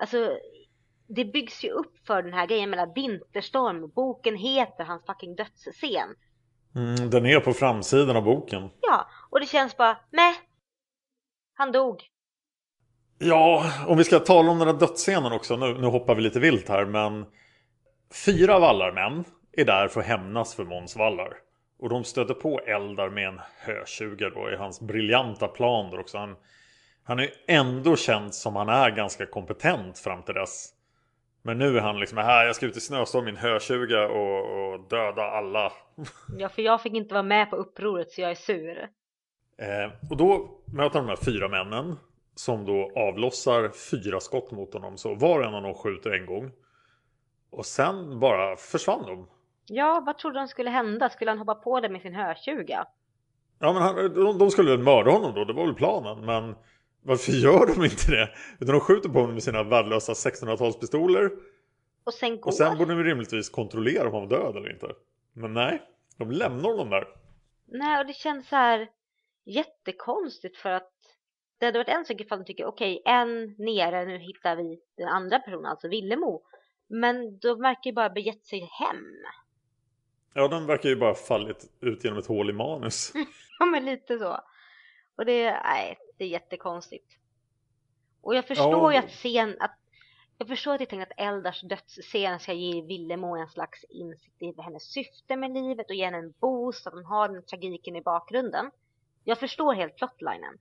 alltså 0.00 0.38
det 1.08 1.24
byggs 1.24 1.64
ju 1.64 1.70
upp 1.70 2.06
för 2.06 2.22
den 2.22 2.32
här 2.32 2.46
grejen 2.46 2.70
mellan 2.70 2.92
Vinterstorm. 2.94 3.90
Boken 3.94 4.36
heter 4.36 4.84
hans 4.84 5.06
fucking 5.06 5.34
dödsscen. 5.34 6.14
Mm, 6.74 7.10
den 7.10 7.26
är 7.26 7.40
på 7.40 7.52
framsidan 7.52 8.16
av 8.16 8.22
boken. 8.22 8.70
Ja, 8.80 9.08
och 9.30 9.40
det 9.40 9.46
känns 9.46 9.76
bara, 9.76 9.98
meh. 10.10 10.34
Han 11.54 11.72
dog. 11.72 12.02
Ja, 13.18 13.72
om 13.86 13.98
vi 13.98 14.04
ska 14.04 14.18
tala 14.18 14.50
om 14.50 14.58
den 14.58 14.68
här 14.68 14.74
dödsscenen 14.74 15.32
också. 15.32 15.56
Nu, 15.56 15.78
nu 15.78 15.86
hoppar 15.86 16.14
vi 16.14 16.22
lite 16.22 16.40
vilt 16.40 16.68
här, 16.68 16.84
men 16.84 17.26
fyra 18.24 18.58
vallarmän 18.58 19.24
är 19.52 19.64
där 19.64 19.88
för 19.88 20.00
att 20.00 20.06
hämnas 20.06 20.54
för 20.54 20.64
Måns 20.64 20.96
vallar. 20.96 21.32
Och 21.78 21.88
de 21.88 22.04
stöter 22.04 22.34
på 22.34 22.60
Eldar 22.60 23.10
med 23.10 23.28
en 23.28 23.40
hötjuga 23.58 24.30
då 24.30 24.50
i 24.50 24.56
hans 24.56 24.80
briljanta 24.80 25.48
plan 25.48 25.90
där 25.90 26.00
också. 26.00 26.18
Han, 26.18 26.36
han 27.04 27.18
är 27.18 27.30
ändå 27.46 27.96
känd 27.96 28.34
som 28.34 28.56
han 28.56 28.68
är 28.68 28.90
ganska 28.90 29.26
kompetent 29.26 29.98
fram 29.98 30.22
till 30.22 30.34
dess. 30.34 30.75
Men 31.46 31.58
nu 31.58 31.76
är 31.76 31.80
han 31.80 32.00
liksom 32.00 32.18
här, 32.18 32.46
jag 32.46 32.56
ska 32.56 32.66
ut 32.66 32.76
i 32.76 32.80
snöstorm 32.80 33.26
i 33.26 33.30
en 33.30 33.36
hötjuga 33.36 34.08
och, 34.08 34.72
och 34.72 34.80
döda 34.88 35.22
alla. 35.22 35.72
Ja, 36.38 36.48
för 36.48 36.62
jag 36.62 36.82
fick 36.82 36.94
inte 36.94 37.14
vara 37.14 37.22
med 37.22 37.50
på 37.50 37.56
upproret 37.56 38.10
så 38.10 38.20
jag 38.20 38.30
är 38.30 38.34
sur. 38.34 38.88
Eh, 39.58 40.10
och 40.10 40.16
då 40.16 40.60
möter 40.74 40.98
han 40.98 41.06
de 41.06 41.08
här 41.08 41.24
fyra 41.24 41.48
männen 41.48 41.96
som 42.34 42.64
då 42.64 42.92
avlossar 42.96 43.68
fyra 43.90 44.20
skott 44.20 44.50
mot 44.50 44.74
honom. 44.74 44.96
Så 44.96 45.14
var 45.14 45.38
och 45.38 45.44
en 45.44 45.54
av 45.54 45.62
dem 45.62 45.74
skjuter 45.74 46.10
en 46.10 46.26
gång. 46.26 46.52
Och 47.50 47.66
sen 47.66 48.20
bara 48.20 48.56
försvann 48.56 49.02
de. 49.06 49.28
Ja, 49.66 50.02
vad 50.06 50.18
trodde 50.18 50.38
de 50.38 50.48
skulle 50.48 50.70
hända? 50.70 51.08
Skulle 51.08 51.30
han 51.30 51.38
hoppa 51.38 51.54
på 51.54 51.80
det 51.80 51.88
med 51.88 52.02
sin 52.02 52.14
hötjuga? 52.14 52.86
Ja, 53.58 53.72
men 53.72 53.82
han, 53.82 53.94
de, 54.14 54.38
de 54.38 54.50
skulle 54.50 54.70
väl 54.70 54.82
mörda 54.82 55.10
honom 55.10 55.34
då, 55.34 55.44
det 55.44 55.52
var 55.52 55.66
väl 55.66 55.74
planen. 55.74 56.24
Men 56.24 56.54
varför 57.06 57.32
gör 57.32 57.66
de 57.66 57.84
inte 57.84 58.10
det? 58.10 58.30
Utan 58.60 58.74
de 58.74 58.80
skjuter 58.80 59.08
på 59.08 59.18
honom 59.18 59.34
med 59.34 59.42
sina 59.42 59.62
värdelösa 59.62 60.12
1600-talspistoler. 60.12 61.30
Och 62.04 62.14
sen 62.14 62.40
går? 62.40 62.46
Och 62.46 62.54
sen 62.54 62.78
borde 62.78 62.94
de 62.94 63.04
rimligtvis 63.04 63.48
kontrollera 63.48 64.08
om 64.08 64.14
han 64.14 64.28
var 64.28 64.38
död 64.38 64.56
eller 64.56 64.72
inte. 64.72 64.94
Men 65.32 65.52
nej, 65.52 65.82
de 66.18 66.30
lämnar 66.30 66.68
honom 66.68 66.90
där. 66.90 67.08
Nej, 67.66 68.00
och 68.00 68.06
det 68.06 68.12
känns 68.12 68.48
så 68.48 68.56
här 68.56 68.88
jättekonstigt 69.44 70.56
för 70.56 70.70
att 70.70 70.92
det 71.58 71.66
hade 71.66 71.78
varit 71.78 71.88
en 71.88 72.04
sak 72.04 72.20
ifall 72.20 72.38
de 72.38 72.44
tycker 72.44 72.66
okej, 72.66 73.00
okay, 73.00 73.12
en 73.14 73.54
nere, 73.58 74.04
nu 74.04 74.18
hittar 74.18 74.56
vi 74.56 74.80
den 74.96 75.08
andra 75.08 75.38
personen, 75.38 75.66
alltså 75.66 75.88
Villemo. 75.88 76.42
Men 76.86 77.38
de 77.38 77.60
verkar 77.60 77.90
ju 77.90 77.92
bara 77.92 78.10
begett 78.10 78.44
sig 78.44 78.60
hem. 78.60 79.04
Ja, 80.34 80.48
den 80.48 80.66
verkar 80.66 80.88
ju 80.88 80.96
bara 80.96 81.14
fallit 81.14 81.70
ut 81.80 82.04
genom 82.04 82.18
ett 82.18 82.26
hål 82.26 82.50
i 82.50 82.52
manus. 82.52 83.12
ja, 83.58 83.66
men 83.66 83.84
lite 83.84 84.18
så. 84.18 84.40
Och 85.16 85.24
det, 85.24 85.60
nej, 85.64 85.98
det 86.16 86.24
är 86.24 86.28
jättekonstigt. 86.28 87.18
Och 88.20 88.34
jag 88.34 88.46
förstår 88.46 88.92
ja. 88.92 88.92
ju 88.92 88.98
att 88.98 89.10
scen, 89.10 89.56
att 89.60 89.78
jag 90.38 90.48
förstår 90.48 90.72
att 90.72 90.78
det 90.78 90.84
är 90.84 90.86
tänkt 90.86 91.10
att 91.10 91.20
Eldars 91.20 91.62
dödsscen 91.62 92.40
ska 92.40 92.52
ge 92.52 92.82
Villemo 92.82 93.36
en 93.36 93.48
slags 93.48 93.84
insikt 93.84 94.42
i 94.42 94.54
hennes 94.62 94.82
syfte 94.82 95.36
med 95.36 95.50
livet 95.54 95.90
och 95.90 95.96
ge 95.96 96.04
henne 96.04 96.18
en 96.18 96.34
boost, 96.40 96.86
att 96.86 96.92
hon 96.92 97.04
har 97.04 97.28
den 97.28 97.42
tragiken 97.42 97.96
i 97.96 98.02
bakgrunden. 98.02 98.70
Jag 99.24 99.38
förstår 99.38 99.74
helt 99.74 99.96
plotlinen. 99.96 100.58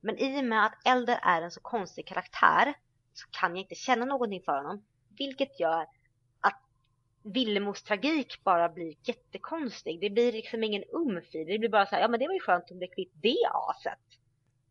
Men 0.00 0.18
i 0.18 0.40
och 0.40 0.44
med 0.44 0.66
att 0.66 0.86
Elder 0.86 1.18
är 1.22 1.42
en 1.42 1.50
så 1.50 1.60
konstig 1.60 2.06
karaktär 2.06 2.74
så 3.12 3.28
kan 3.30 3.50
jag 3.50 3.64
inte 3.64 3.74
känna 3.74 4.04
någonting 4.04 4.42
för 4.44 4.56
honom. 4.56 4.84
Vilket 5.18 5.60
gör 5.60 5.86
Villemos 7.22 7.82
tragik 7.82 8.44
bara 8.44 8.68
blir 8.68 8.94
jättekonstig. 9.02 10.00
Det 10.00 10.10
blir 10.10 10.32
liksom 10.32 10.64
ingen 10.64 10.84
umf 10.92 11.34
i 11.34 11.44
det. 11.44 11.58
blir 11.58 11.68
bara 11.68 11.86
så 11.86 11.94
här, 11.94 12.02
ja 12.02 12.08
men 12.08 12.20
det 12.20 12.26
var 12.26 12.34
ju 12.34 12.40
skönt 12.40 12.70
att 12.70 12.76
bli 12.76 12.86
kvitt 12.86 13.12
det 13.14 13.36
aset. 13.52 13.98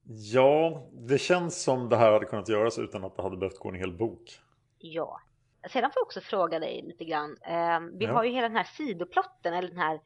Ja, 0.04 0.88
det 0.94 1.18
känns 1.18 1.64
som 1.64 1.90
det 1.90 1.98
här 1.98 2.12
hade 2.12 2.26
kunnat 2.26 2.50
göras 2.50 2.80
utan 2.80 3.04
att 3.04 3.16
det 3.16 3.22
hade 3.24 3.38
behövt 3.38 3.60
gå 3.60 3.70
en 3.70 3.76
hel 3.76 3.98
bok. 3.98 4.40
Ja. 4.78 5.22
Sedan 5.70 5.92
får 5.92 6.00
jag 6.00 6.06
också 6.06 6.22
fråga 6.22 6.60
dig 6.60 6.82
lite 6.88 7.06
grann. 7.06 7.38
Eh, 7.42 7.80
vi 7.94 8.06
ja. 8.06 8.14
har 8.14 8.24
ju 8.24 8.32
hela 8.32 8.48
den 8.48 8.58
här 8.58 8.64
sidoplotten, 8.78 9.54
eller 9.54 9.68
den 9.68 9.78
här 9.78 10.00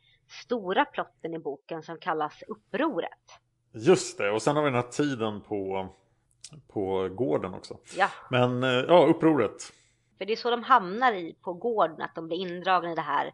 stora 0.44 0.86
plotten 0.86 1.34
i 1.34 1.40
boken 1.40 1.84
som 1.84 1.98
kallas 1.98 2.44
Upproret. 2.48 3.40
Just 3.72 4.18
det, 4.18 4.32
och 4.32 4.42
sen 4.42 4.56
har 4.56 4.64
vi 4.64 4.70
den 4.70 4.76
här 4.76 4.90
tiden 4.90 5.42
på, 5.42 5.90
på 6.68 7.10
gården 7.10 7.54
också. 7.54 7.78
Ja. 7.98 8.10
Men 8.30 8.64
eh, 8.64 8.70
ja, 8.70 9.06
upproret. 9.06 9.72
För 10.18 10.26
det 10.26 10.34
är 10.34 10.38
så 10.38 10.52
de 10.52 10.64
hamnar 10.64 11.14
i 11.14 11.36
på 11.42 11.54
gården, 11.54 12.02
att 12.02 12.16
de 12.16 12.28
blir 12.28 12.38
indragna 12.38 12.92
i 12.92 12.96
det 12.96 13.02
här. 13.02 13.32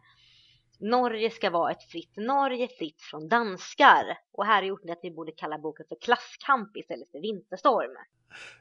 Norge 0.78 1.30
ska 1.30 1.50
vara 1.50 1.70
ett 1.70 1.82
fritt 1.82 2.16
Norge, 2.16 2.68
fritt 2.78 3.02
från 3.02 3.28
danskar. 3.28 4.18
Och 4.32 4.46
här 4.46 4.62
är 4.62 4.66
gjort 4.66 4.90
att 4.90 5.00
vi 5.02 5.10
borde 5.10 5.32
kalla 5.32 5.58
boken 5.58 5.86
för 5.88 5.96
Klasskamp 6.00 6.76
istället 6.76 7.10
för 7.10 7.20
Vinterstorm. 7.20 7.96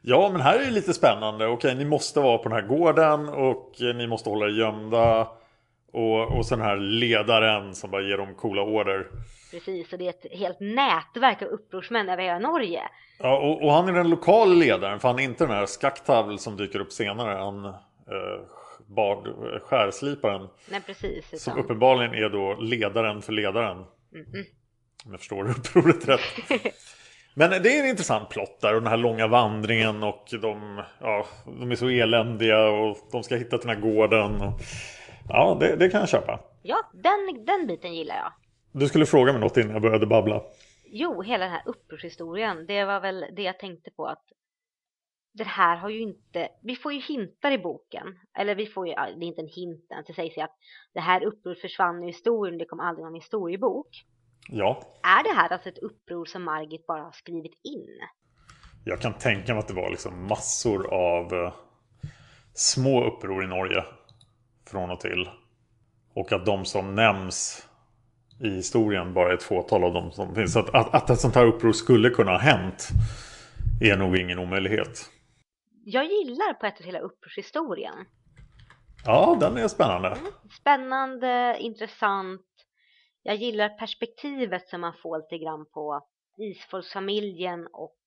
Ja, 0.02 0.30
men 0.32 0.42
här 0.42 0.60
är 0.60 0.66
det 0.66 0.72
lite 0.72 0.94
spännande. 0.94 1.48
Okej, 1.48 1.76
ni 1.76 1.86
måste 1.86 2.20
vara 2.20 2.38
på 2.38 2.50
den 2.50 2.52
här 2.52 2.68
gården 2.68 3.30
och 3.30 3.76
ni 3.80 4.08
måste 4.08 4.30
hålla 4.30 4.46
er 4.46 4.50
gömda. 4.50 5.28
Och, 5.94 6.38
och 6.38 6.46
sen 6.46 6.62
här 6.62 6.78
ledaren 6.78 7.76
som 7.76 7.92
bara 7.92 8.02
ger 8.02 8.18
dem 8.18 8.36
coola 8.36 8.62
order. 8.62 9.08
Precis, 9.52 9.94
och 9.94 10.00
det 10.00 10.06
är 10.06 10.10
ett 10.10 10.40
helt 10.40 10.60
nätverk 10.60 11.42
av 11.42 11.48
upprorsmän 11.48 12.10
över 12.10 12.24
hela 12.24 12.40
Norge. 12.40 12.82
Ja, 13.20 13.38
och, 13.38 13.64
och 13.64 13.72
han 13.72 13.90
är 13.90 13.94
den 13.94 14.10
lokala 14.10 14.54
ledaren, 14.54 15.00
för 15.00 15.08
han 15.08 15.20
är 15.20 15.24
inte 15.24 15.46
den 15.46 15.56
här 15.56 15.66
skaktavel 15.66 16.40
som 16.40 16.58
dyker 16.58 16.80
upp 16.80 16.92
senare. 16.92 17.38
Han 17.38 17.74
eh, 18.08 19.60
skärsliparen. 19.62 20.48
Nej, 20.70 20.82
precis. 20.86 21.44
Som 21.44 21.60
uppenbarligen 21.60 22.14
är 22.14 22.30
då 22.30 22.56
ledaren 22.60 23.22
för 23.22 23.34
ledaren. 23.34 23.78
Mm 24.14 24.26
-hmm. 24.26 24.46
Om 25.06 25.12
jag 25.12 25.20
förstår 25.20 25.50
upproret 25.58 26.08
rätt. 26.08 26.22
Men 27.34 27.50
det 27.50 27.78
är 27.78 27.84
en 27.84 27.90
intressant 27.90 28.30
plott 28.30 28.62
där 28.62 28.76
och 28.76 28.82
den 28.82 28.90
här 28.90 28.98
långa 28.98 29.28
vandringen 29.28 30.04
och 30.04 30.26
de, 30.42 30.84
ja, 31.00 31.26
de 31.46 31.72
är 31.72 31.76
så 31.76 31.90
eländiga 31.90 32.70
och 32.70 32.98
de 33.12 33.24
ska 33.24 33.36
hitta 33.36 33.58
den 33.58 33.70
här 33.70 33.82
gården. 33.82 34.42
Och, 34.42 34.60
ja, 35.30 35.58
det, 35.60 35.76
det 35.76 35.90
kan 35.90 36.00
jag 36.00 36.10
köpa. 36.10 36.40
Ja, 36.62 36.78
den, 36.94 37.46
den 37.46 37.68
biten 37.68 37.94
gillar 37.94 38.16
jag. 38.16 38.34
Du 38.72 38.88
skulle 38.88 39.06
fråga 39.06 39.32
mig 39.32 39.42
något 39.42 39.58
innan 39.58 39.72
jag 39.72 39.82
började 39.82 40.06
babbla. 40.06 40.44
Jo, 40.86 41.22
hela 41.22 41.44
den 41.44 41.54
här 41.54 41.64
upprorshistorien. 41.66 42.66
Det 42.66 42.86
var 42.86 43.00
väl 43.00 43.26
det 43.36 43.42
jag 43.42 43.60
tänkte 43.60 43.92
på 43.92 44.06
att 44.06 44.24
det 45.34 45.44
här 45.44 45.78
har 45.78 45.90
ju 45.90 46.02
inte, 46.02 46.50
vi 46.62 46.76
får 46.76 46.94
ju 46.94 47.00
hintar 47.00 47.52
i 47.52 47.58
boken, 47.58 48.20
eller 48.38 48.56
vi 48.56 48.66
får 48.66 48.88
ju, 48.88 48.94
det 48.94 49.00
är 49.00 49.24
inte 49.24 49.42
en 49.42 49.48
hint 49.48 49.86
det 50.08 50.14
sägs 50.14 50.38
ju 50.38 50.42
att 50.42 50.56
det 50.94 51.00
här 51.00 51.24
uppror 51.24 51.56
försvann 51.56 52.04
i 52.04 52.08
historien, 52.08 52.58
det 52.58 52.66
kom 52.66 52.80
aldrig 52.80 53.06
någon 53.06 53.16
historiebok. 53.16 54.06
Ja. 54.50 54.82
Är 55.04 55.24
det 55.24 55.40
här 55.40 55.54
alltså 55.54 55.70
ett 55.70 55.78
uppror 55.78 56.26
som 56.26 56.44
Margit 56.44 56.88
bara 56.88 57.04
har 57.04 57.12
skrivit 57.12 57.54
in? 57.64 57.88
Jag 58.86 59.02
kan 59.02 59.14
tänka 59.14 59.54
mig 59.54 59.60
att 59.60 59.68
det 59.68 59.74
var 59.74 59.90
liksom 59.90 60.28
massor 60.28 60.94
av 60.94 61.34
eh, 61.34 61.54
små 62.54 63.04
uppror 63.04 63.44
i 63.44 63.48
Norge 63.48 63.84
från 64.68 64.92
och 64.92 65.00
till. 65.00 65.30
Och 66.14 66.32
att 66.32 66.46
de 66.46 66.66
som 66.66 66.96
nämns 66.96 67.68
i 68.40 68.50
historien 68.50 69.14
bara 69.14 69.30
är 69.30 69.34
ett 69.34 69.44
fåtal 69.44 69.84
av 69.84 69.94
dem 69.94 70.12
som 70.12 70.36
finns. 70.36 70.56
Att, 70.56 70.76
att, 70.76 70.94
att 70.94 71.10
ett 71.10 71.20
sånt 71.20 71.36
här 71.36 71.46
uppror 71.46 71.72
skulle 71.72 72.10
kunna 72.10 72.32
ha 72.32 72.38
hänt 72.38 72.90
är 73.82 73.98
nog 73.98 74.18
ingen 74.18 74.40
omöjlighet. 74.40 75.10
Jag 75.84 76.06
gillar 76.06 76.54
på 76.54 76.66
ett 76.66 76.78
sätt 76.78 76.86
hela 76.86 77.00
upprorshistorien. 77.00 78.06
Ja, 79.06 79.38
den 79.40 79.58
är 79.58 79.68
spännande. 79.68 80.08
Mm. 80.08 80.32
Spännande, 80.60 81.58
intressant. 81.60 82.42
Jag 83.24 83.36
gillar 83.36 83.70
perspektivet 83.70 84.70
som 84.70 84.82
man 84.82 84.94
får 85.04 85.18
lite 85.18 85.38
grann 85.38 85.66
på 85.66 86.08
isfolksfamiljen 86.38 87.68
och 87.74 87.98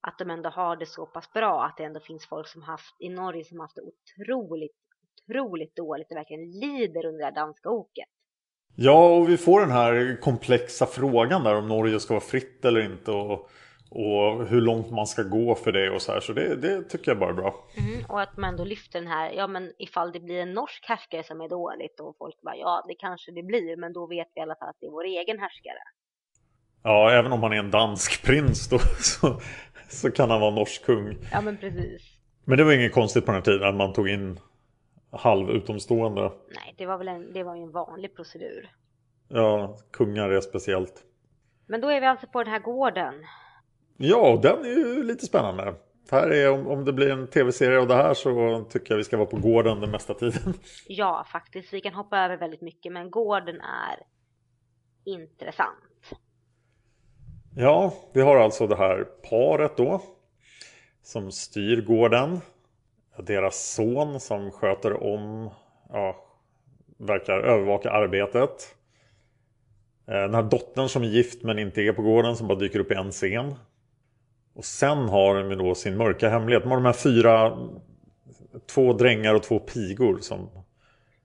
att 0.00 0.18
de 0.18 0.30
ändå 0.30 0.48
har 0.50 0.76
det 0.76 0.86
så 0.86 1.06
pass 1.06 1.32
bra 1.32 1.64
att 1.64 1.76
det 1.76 1.84
ändå 1.84 2.00
finns 2.00 2.26
folk 2.26 2.48
som 2.48 2.62
haft 2.62 2.96
i 3.00 3.08
Norge 3.08 3.44
som 3.44 3.60
haft 3.60 3.76
det 3.76 3.82
otroligt, 3.82 4.76
otroligt 5.28 5.76
dåligt 5.76 6.10
och 6.10 6.16
verkligen 6.16 6.50
lider 6.50 7.06
under 7.06 7.18
det 7.18 7.24
här 7.24 7.34
danska 7.34 7.70
oket. 7.70 8.08
Ja, 8.76 9.16
och 9.16 9.28
vi 9.28 9.36
får 9.36 9.60
den 9.60 9.70
här 9.70 10.20
komplexa 10.20 10.86
frågan 10.86 11.44
där 11.44 11.54
om 11.54 11.68
Norge 11.68 12.00
ska 12.00 12.14
vara 12.14 12.24
fritt 12.24 12.64
eller 12.64 12.80
inte 12.80 13.10
och, 13.10 13.50
och 13.90 14.46
hur 14.46 14.60
långt 14.60 14.90
man 14.90 15.06
ska 15.06 15.22
gå 15.22 15.54
för 15.54 15.72
det 15.72 15.90
och 15.90 16.02
så 16.02 16.12
här. 16.12 16.20
Så 16.20 16.32
det, 16.32 16.56
det 16.56 16.82
tycker 16.82 17.10
jag 17.10 17.18
bara 17.18 17.30
är 17.30 17.34
bra. 17.34 17.54
Mm, 17.76 18.04
och 18.08 18.20
att 18.20 18.36
man 18.36 18.56
då 18.56 18.64
lyfter 18.64 18.98
den 18.98 19.08
här, 19.08 19.32
ja 19.32 19.46
men 19.46 19.72
ifall 19.78 20.12
det 20.12 20.20
blir 20.20 20.40
en 20.40 20.52
norsk 20.52 20.84
härskare 20.88 21.22
som 21.22 21.40
är 21.40 21.48
dåligt 21.48 22.00
och 22.00 22.16
folk 22.18 22.40
bara, 22.42 22.56
ja 22.56 22.84
det 22.88 22.94
kanske 22.94 23.32
det 23.32 23.42
blir, 23.42 23.76
men 23.76 23.92
då 23.92 24.06
vet 24.06 24.28
vi 24.34 24.40
i 24.40 24.42
alla 24.42 24.54
fall 24.54 24.68
att 24.68 24.76
det 24.80 24.86
är 24.86 24.90
vår 24.90 25.04
egen 25.04 25.38
härskare. 25.38 25.82
Ja, 26.82 27.10
även 27.10 27.32
om 27.32 27.42
han 27.42 27.52
är 27.52 27.56
en 27.56 27.70
dansk 27.70 28.24
prins 28.26 28.68
då 28.68 28.78
så, 28.98 29.40
så 29.88 30.10
kan 30.10 30.30
han 30.30 30.40
vara 30.40 30.54
norsk 30.54 30.84
kung. 30.84 31.16
Ja, 31.32 31.40
men 31.40 31.56
precis. 31.56 32.02
Men 32.44 32.58
det 32.58 32.64
var 32.64 32.72
inget 32.72 32.94
konstigt 32.94 33.24
på 33.26 33.32
den 33.32 33.40
här 33.40 33.44
tiden 33.44 33.68
att 33.68 33.74
man 33.74 33.92
tog 33.92 34.08
in 34.08 34.40
halv 35.12 35.50
utomstående. 35.50 36.22
Nej, 36.54 36.74
det 36.78 36.86
var 36.86 36.98
väl 36.98 37.08
en, 37.08 37.32
det 37.32 37.42
var 37.42 37.56
en 37.56 37.70
vanlig 37.70 38.16
procedur. 38.16 38.70
Ja, 39.28 39.76
kungar 39.92 40.30
är 40.30 40.40
speciellt. 40.40 41.04
Men 41.66 41.80
då 41.80 41.88
är 41.88 42.00
vi 42.00 42.06
alltså 42.06 42.26
på 42.26 42.42
den 42.42 42.52
här 42.52 42.60
gården. 42.60 43.14
Ja, 44.00 44.38
den 44.42 44.64
är 44.64 44.68
ju 44.68 45.02
lite 45.02 45.26
spännande. 45.26 45.74
Här 46.10 46.30
är, 46.30 46.50
om, 46.50 46.66
om 46.66 46.84
det 46.84 46.92
blir 46.92 47.10
en 47.10 47.26
tv-serie 47.26 47.78
av 47.78 47.86
det 47.86 47.94
här 47.94 48.14
så 48.14 48.64
tycker 48.70 48.92
jag 48.92 48.96
vi 48.96 49.04
ska 49.04 49.16
vara 49.16 49.26
på 49.26 49.36
gården 49.36 49.80
den 49.80 49.90
mesta 49.90 50.14
tiden. 50.14 50.54
Ja, 50.86 51.26
faktiskt. 51.32 51.72
Vi 51.72 51.80
kan 51.80 51.94
hoppa 51.94 52.18
över 52.18 52.36
väldigt 52.36 52.60
mycket, 52.60 52.92
men 52.92 53.10
gården 53.10 53.60
är 53.60 54.02
intressant. 55.04 56.14
Ja, 57.56 57.94
vi 58.12 58.20
har 58.20 58.36
alltså 58.36 58.66
det 58.66 58.76
här 58.76 59.04
paret 59.04 59.76
då 59.76 60.02
som 61.02 61.32
styr 61.32 61.82
gården. 61.82 62.40
Deras 63.18 63.74
son 63.74 64.20
som 64.20 64.50
sköter 64.50 65.02
om, 65.02 65.50
ja, 65.88 66.24
verkar 66.98 67.38
övervaka 67.38 67.90
arbetet. 67.90 68.76
Eh, 70.06 70.14
Den 70.14 70.34
här 70.34 70.42
dottern 70.42 70.88
som 70.88 71.02
är 71.02 71.06
gift 71.08 71.42
men 71.42 71.58
inte 71.58 71.80
är 71.80 71.92
på 71.92 72.02
gården 72.02 72.36
som 72.36 72.48
bara 72.48 72.58
dyker 72.58 72.78
upp 72.78 72.92
i 72.92 72.94
en 72.94 73.10
scen. 73.10 73.54
Och 74.58 74.64
sen 74.64 75.08
har 75.08 75.34
de 75.34 75.50
ju 75.50 75.56
då 75.56 75.74
sin 75.74 75.96
mörka 75.96 76.28
hemlighet. 76.28 76.62
De 76.62 76.68
har 76.68 76.76
de 76.76 76.84
här 76.84 76.92
fyra, 76.92 77.58
två 78.74 78.92
drängar 78.92 79.34
och 79.34 79.42
två 79.42 79.58
pigor 79.58 80.18
som 80.18 80.50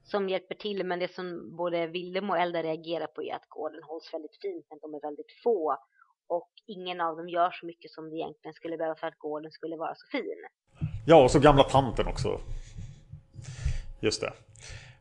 Som 0.04 0.30
hjälper 0.30 0.56
till, 0.56 0.86
men 0.86 1.00
det 1.00 1.14
som 1.14 1.56
både 1.58 1.88
Willem 1.88 2.30
och 2.30 2.38
Elda 2.38 2.64
reagerar 2.64 3.08
på 3.08 3.24
är 3.24 3.36
att 3.36 3.50
gården 3.50 3.84
hålls 3.84 4.14
väldigt 4.14 4.38
fint, 4.42 4.66
men 4.70 4.80
de 4.82 4.94
är 4.94 5.02
väldigt 5.02 5.32
få. 5.44 5.78
Och 6.28 6.50
ingen 6.68 7.02
av 7.02 7.18
dem 7.18 7.30
gör 7.30 7.52
så 7.52 7.66
mycket 7.66 7.92
som 7.92 8.10
det 8.10 8.16
egentligen 8.16 8.54
skulle 8.54 8.78
behöva 8.78 8.96
för 8.96 9.08
att 9.08 9.18
gården 9.18 9.52
skulle 9.52 9.78
vara 9.78 9.96
så 9.96 10.08
fin. 10.12 10.48
Ja, 11.08 11.24
och 11.24 11.32
så 11.32 11.40
gamla 11.40 11.64
tanten 11.64 12.08
också. 12.08 12.40
Just 14.02 14.22
det. 14.22 14.34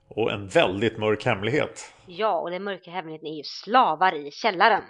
Och 0.09 0.33
en 0.33 0.49
väldigt 0.49 0.99
mörk 0.99 1.25
hemlighet. 1.25 1.93
Ja, 2.07 2.41
och 2.41 2.51
den 2.51 2.65
mörka 2.65 2.91
hemligheten 2.91 3.29
är 3.29 3.37
ju 3.37 3.45
slavar 3.45 4.15
i 4.15 4.31
källaren. 4.31 4.83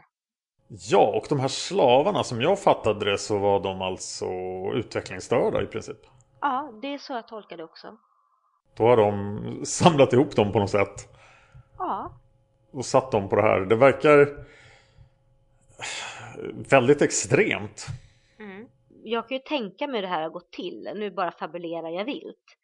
Ja, 0.74 1.12
och 1.16 1.26
de 1.28 1.40
här 1.40 1.48
slavarna 1.48 2.24
som 2.24 2.40
jag 2.40 2.62
fattade 2.62 3.10
det 3.10 3.18
så 3.18 3.38
var 3.38 3.60
de 3.60 3.82
alltså 3.82 4.26
utvecklingsstörda 4.74 5.62
i 5.62 5.66
princip. 5.66 5.98
Ja, 6.40 6.72
det 6.82 6.94
är 6.94 6.98
så 6.98 7.12
jag 7.12 7.28
tolkar 7.28 7.56
det 7.56 7.64
också. 7.64 7.96
Då 8.76 8.84
har 8.84 8.96
de 8.96 9.64
samlat 9.64 10.12
ihop 10.12 10.36
dem 10.36 10.52
på 10.52 10.58
något 10.58 10.70
sätt 10.70 11.08
Ja, 11.78 12.12
och 12.70 12.84
satt 12.84 13.12
dem 13.12 13.28
på 13.28 13.36
det 13.36 13.42
här. 13.42 13.60
Det 13.60 13.76
verkar 13.76 14.46
väldigt 16.70 17.02
extremt. 17.02 17.86
Mm. 18.38 18.68
Jag 19.04 19.28
kan 19.28 19.36
ju 19.36 19.42
tänka 19.42 19.86
mig 19.86 19.96
hur 19.96 20.02
det 20.02 20.14
här 20.14 20.22
har 20.22 20.30
gått 20.30 20.52
till. 20.52 20.90
Nu 20.94 21.10
bara 21.10 21.32
fabulerar 21.32 21.88
jag 21.88 22.04
vilt. 22.04 22.58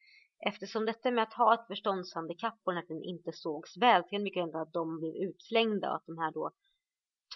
Eftersom 0.46 0.86
detta 0.86 1.10
med 1.10 1.22
att 1.22 1.32
ha 1.32 1.54
ett 1.54 1.66
förståndshandikapp 1.66 2.60
och 2.64 2.72
att 2.72 2.88
den 2.88 3.02
inte 3.02 3.32
sågs 3.32 3.76
väl 3.76 4.02
så 4.02 4.08
kan 4.08 4.22
mycket 4.22 4.42
hända 4.42 4.60
att 4.60 4.72
de 4.72 4.98
blev 4.98 5.14
utslängda 5.14 5.90
och 5.90 5.96
att 5.96 6.06
de 6.06 6.18
här 6.18 6.32
då 6.32 6.50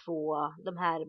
två, 0.05 0.35
de 0.65 0.77
här 0.77 1.05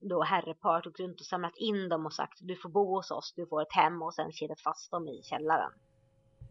då 0.00 0.22
herrepar 0.22 0.80
tog 0.80 1.00
runt 1.00 1.20
och 1.20 1.26
samlat 1.26 1.56
in 1.56 1.88
dem 1.88 2.06
och 2.06 2.12
sagt 2.12 2.38
du 2.40 2.56
får 2.56 2.68
bo 2.68 2.96
hos 2.96 3.10
oss, 3.10 3.32
du 3.36 3.46
får 3.46 3.62
ett 3.62 3.72
hem 3.72 4.02
och 4.02 4.14
sen 4.14 4.32
kedjat 4.32 4.60
fast 4.60 4.90
dem 4.90 5.08
i 5.08 5.22
källaren. 5.22 5.72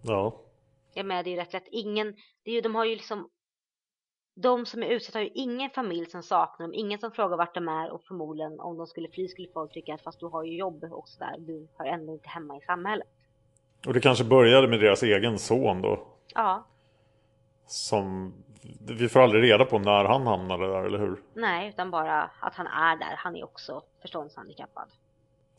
Ja, 0.03 0.41
Jag 0.93 1.05
menar 1.05 1.23
det 1.23 1.29
är 1.29 1.31
ju 1.31 1.37
rätt 1.37 1.53
lätt, 1.53 1.67
ingen, 1.71 2.15
det 2.43 2.51
är 2.51 2.55
ju, 2.55 2.61
de 2.61 2.75
har 2.75 2.85
ju 2.85 2.95
liksom 2.95 3.29
de 4.35 4.65
som 4.65 4.83
är 4.83 4.87
utsatta 4.87 5.19
har 5.19 5.23
ju 5.23 5.31
ingen 5.33 5.69
familj 5.69 6.05
som 6.09 6.23
saknar 6.23 6.67
dem, 6.67 6.73
ingen 6.73 6.99
som 6.99 7.11
frågar 7.11 7.37
vart 7.37 7.55
de 7.55 7.67
är 7.67 7.91
och 7.91 8.03
förmodligen 8.03 8.59
om 8.59 8.77
de 8.77 8.87
skulle 8.87 9.09
fly 9.09 9.27
skulle 9.27 9.47
folk 9.53 9.73
tycka 9.73 9.93
att 9.93 10.01
fast 10.01 10.19
du 10.19 10.25
har 10.25 10.43
ju 10.43 10.57
jobb 10.57 10.83
och 10.83 11.09
sådär, 11.09 11.35
du 11.39 11.67
hör 11.77 11.85
ändå 11.85 12.13
inte 12.13 12.29
hemma 12.29 12.57
i 12.57 12.61
samhället. 12.61 13.07
och 13.87 13.93
det 13.93 13.99
kanske 14.01 14.23
började 14.23 14.67
med 14.67 14.79
deras 14.79 15.03
egen 15.03 15.39
son 15.39 15.81
då. 15.81 16.07
Ja, 16.35 16.67
Som 17.65 18.33
vi 18.79 19.09
får 19.09 19.19
aldrig 19.19 19.43
reda 19.43 19.65
på 19.65 19.79
när 19.79 20.05
han 20.05 20.27
hamnade 20.27 20.67
där, 20.67 20.83
eller 20.83 20.99
hur? 20.99 21.17
nej, 21.33 21.69
utan 21.69 21.91
bara 21.91 22.21
att 22.39 22.55
han 22.55 22.67
är 22.67 22.97
där, 22.97 23.15
han 23.17 23.35
är 23.35 23.43
också 23.43 23.81
förståndshandikappad. 24.01 24.89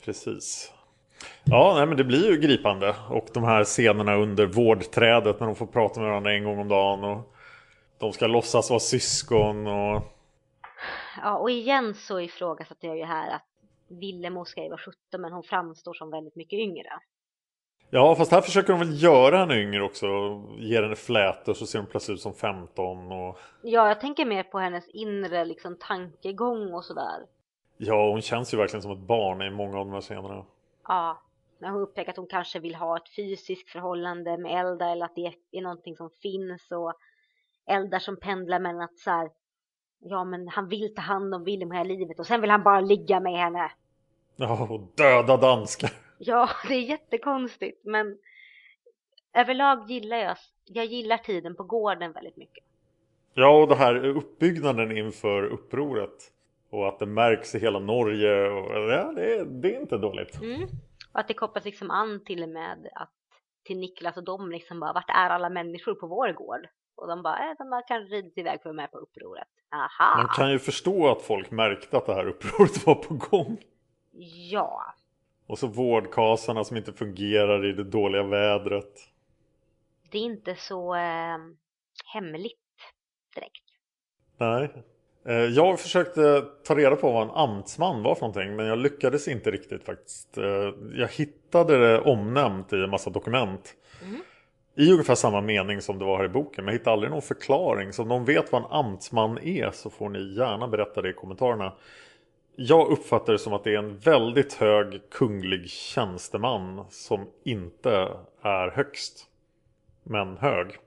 Precis. 0.05 0.73
Ja, 1.43 1.73
nej, 1.77 1.85
men 1.85 1.97
det 1.97 2.03
blir 2.03 2.31
ju 2.31 2.37
gripande. 2.37 2.95
Och 3.09 3.27
de 3.33 3.43
här 3.43 3.63
scenerna 3.63 4.15
under 4.15 4.45
vårdträdet 4.45 5.39
när 5.39 5.47
de 5.47 5.55
får 5.55 5.67
prata 5.67 5.99
med 5.99 6.09
varandra 6.09 6.33
en 6.33 6.43
gång 6.43 6.59
om 6.59 6.67
dagen. 6.67 7.03
Och 7.03 7.35
de 7.99 8.13
ska 8.13 8.27
låtsas 8.27 8.69
vara 8.69 8.79
syskon. 8.79 9.67
Och... 9.67 10.01
Ja, 11.21 11.37
och 11.37 11.51
igen 11.51 11.93
så 11.93 12.19
ifrågasätter 12.19 12.87
jag 12.87 12.97
ju 12.97 13.03
här 13.03 13.35
att 13.35 13.45
Villemo 13.87 14.45
ska 14.45 14.63
ju 14.63 14.69
vara 14.69 14.79
17 14.79 15.21
men 15.21 15.33
hon 15.33 15.43
framstår 15.43 15.93
som 15.93 16.11
väldigt 16.11 16.35
mycket 16.35 16.59
yngre. 16.59 16.89
Ja, 17.89 18.15
fast 18.15 18.31
här 18.31 18.41
försöker 18.41 18.73
de 18.73 18.79
väl 18.79 19.03
göra 19.03 19.37
henne 19.37 19.61
yngre 19.61 19.83
också. 19.83 20.07
Ge 20.57 20.81
henne 20.81 20.95
flätor 20.95 21.53
så 21.53 21.65
ser 21.65 21.79
hon 21.79 21.87
plötsligt 21.87 22.15
ut 22.15 22.21
som 22.21 22.33
15. 22.33 23.11
Och... 23.11 23.39
Ja, 23.61 23.87
jag 23.87 23.99
tänker 23.99 24.25
mer 24.25 24.43
på 24.43 24.59
hennes 24.59 24.87
inre 24.87 25.45
liksom 25.45 25.77
tankegång 25.79 26.73
och 26.73 26.85
sådär. 26.85 27.25
Ja, 27.77 28.09
hon 28.09 28.21
känns 28.21 28.53
ju 28.53 28.57
verkligen 28.57 28.81
som 28.81 28.91
ett 28.91 29.07
barn 29.07 29.41
i 29.41 29.49
många 29.49 29.79
av 29.79 29.85
de 29.85 29.93
här 29.93 30.01
scenerna. 30.01 30.45
Ja, 30.87 31.21
när 31.59 31.69
hon 31.69 31.81
upptäcker 31.81 32.11
att 32.11 32.17
hon 32.17 32.27
kanske 32.27 32.59
vill 32.59 32.75
ha 32.75 32.97
ett 32.97 33.09
fysiskt 33.15 33.69
förhållande 33.69 34.37
med 34.37 34.59
Eldar 34.59 34.91
eller 34.91 35.05
att 35.05 35.15
det 35.15 35.33
är 35.51 35.61
någonting 35.61 35.95
som 35.95 36.09
finns 36.09 36.71
och 36.71 36.93
Eldar 37.67 37.99
som 37.99 38.17
pendlar 38.17 38.59
mellan 38.59 38.81
att 38.81 38.97
så 38.97 39.09
här, 39.11 39.29
ja 39.99 40.23
men 40.23 40.47
han 40.47 40.67
vill 40.67 40.95
ta 40.95 41.01
hand 41.01 41.35
om 41.35 41.43
Willem 41.43 41.71
hela 41.71 41.83
livet 41.83 42.19
och 42.19 42.27
sen 42.27 42.41
vill 42.41 42.49
han 42.49 42.63
bara 42.63 42.81
ligga 42.81 43.19
med 43.19 43.39
henne. 43.39 43.71
Ja, 44.35 44.67
och 44.69 44.81
döda 44.95 45.37
danskar. 45.37 46.04
Ja, 46.17 46.49
det 46.67 46.73
är 46.73 46.81
jättekonstigt 46.81 47.85
men 47.85 48.17
överlag 49.33 49.89
gillar 49.89 50.17
jag, 50.17 50.37
jag 50.65 50.85
gillar 50.85 51.17
tiden 51.17 51.55
på 51.55 51.63
gården 51.63 52.11
väldigt 52.11 52.37
mycket. 52.37 52.63
Ja, 53.33 53.61
och 53.61 53.67
det 53.67 53.75
här 53.75 54.05
uppbyggnaden 54.05 54.97
inför 54.97 55.43
upproret. 55.43 56.31
Och 56.69 56.87
att 56.87 56.99
det 56.99 57.05
märks 57.05 57.55
i 57.55 57.59
hela 57.59 57.79
Norge. 57.79 58.49
Och, 58.49 58.91
ja, 58.91 59.11
det, 59.11 59.35
är, 59.35 59.45
det 59.45 59.75
är 59.75 59.81
inte 59.81 59.97
dåligt. 59.97 60.41
Mm. 60.41 60.61
Och 61.13 61.19
att 61.19 61.27
det 61.27 61.33
kopplas 61.33 61.65
liksom 61.65 61.91
an 61.91 62.23
till 62.25 62.43
och 62.43 62.49
med 62.49 62.89
att 62.95 63.11
till 63.63 63.79
Niklas 63.79 64.17
och 64.17 64.23
dem 64.23 64.51
liksom 64.51 64.79
bara, 64.79 64.93
vart 64.93 65.09
är 65.09 65.29
alla 65.29 65.49
människor 65.49 65.95
på 65.95 66.07
vår 66.07 66.33
gård? 66.33 66.67
Och 66.95 67.07
de 67.07 67.23
bara, 67.23 67.49
äh, 67.49 67.55
de 67.57 67.71
har 67.71 67.87
kanske 67.87 68.15
ridit 68.15 68.37
iväg 68.37 68.61
för 68.61 68.69
att 68.69 68.75
vara 68.75 68.83
med 68.83 68.91
på 68.91 68.97
upproret. 68.97 69.47
Aha! 69.71 70.17
Man 70.17 70.27
kan 70.35 70.51
ju 70.51 70.59
förstå 70.59 71.07
att 71.07 71.21
folk 71.21 71.51
märkte 71.51 71.97
att 71.97 72.05
det 72.05 72.13
här 72.13 72.27
upproret 72.27 72.85
var 72.85 72.95
på 72.95 73.13
gång. 73.13 73.57
Ja, 74.51 74.85
Och 75.47 75.59
så 75.59 75.67
vårdkasarna 75.67 76.63
som 76.63 76.77
inte 76.77 76.93
fungerar 76.93 77.65
i 77.65 77.71
det 77.71 77.83
dåliga 77.83 78.23
vädret. 78.23 78.91
det 80.11 80.17
är 80.17 80.21
inte 80.23 80.55
så 80.55 80.95
eh, 80.95 81.37
hemligt 82.13 82.59
direkt. 83.35 83.63
Nej. 84.37 84.69
Eh, 85.25 85.35
Jag 85.53 85.79
försökte 85.79 86.41
ta 86.63 86.75
reda 86.75 86.95
på 86.95 87.11
vad 87.11 87.23
en 87.23 87.29
amtsman 87.35 88.03
var 88.03 88.15
för 88.15 88.21
någonting 88.21 88.55
men 88.55 88.65
jag 88.65 88.77
lyckades 88.77 89.27
inte 89.27 89.51
riktigt 89.51 89.83
faktiskt. 89.83 90.37
Eh, 90.37 90.73
Jag 90.95 91.07
hittade 91.07 91.77
det 91.77 91.99
omnämnt 92.01 92.73
i 92.73 92.75
en 92.83 92.89
massa 92.89 93.09
dokument. 93.09 93.75
I 94.77 94.91
ungefär 94.91 95.15
samma 95.15 95.41
mening 95.41 95.81
som 95.81 95.99
det 95.99 96.05
var 96.05 96.17
här 96.17 96.25
i 96.25 96.29
boken 96.29 96.65
men 96.65 96.73
jag 96.73 96.79
hittade 96.79 96.93
aldrig 96.93 97.11
någon 97.11 97.21
förklaring. 97.21 97.93
Så 97.93 98.01
om 98.01 98.07
någon 98.07 98.25
vet 98.25 98.51
vad 98.51 98.61
en 98.61 98.71
amtsman 98.71 99.37
är 99.37 99.71
så 99.71 99.89
får 99.89 100.09
ni 100.09 100.35
gärna 100.37 100.67
berätta 100.67 101.01
det 101.01 101.09
i 101.09 101.13
kommentarerna. 101.13 101.73
Jag 102.55 102.91
uppfattar 102.91 103.33
det 103.33 103.39
som 103.39 103.53
att 103.53 103.63
det 103.63 103.73
är 103.73 103.79
en 103.79 103.97
väldigt 103.97 104.53
hög 104.53 105.01
kunglig 105.11 105.69
tjänsteman 105.69 106.85
som 106.89 107.27
inte 107.43 107.91
är 108.41 108.71
högst. 108.71 109.25
Men 110.03 110.37
hög. 110.37 110.77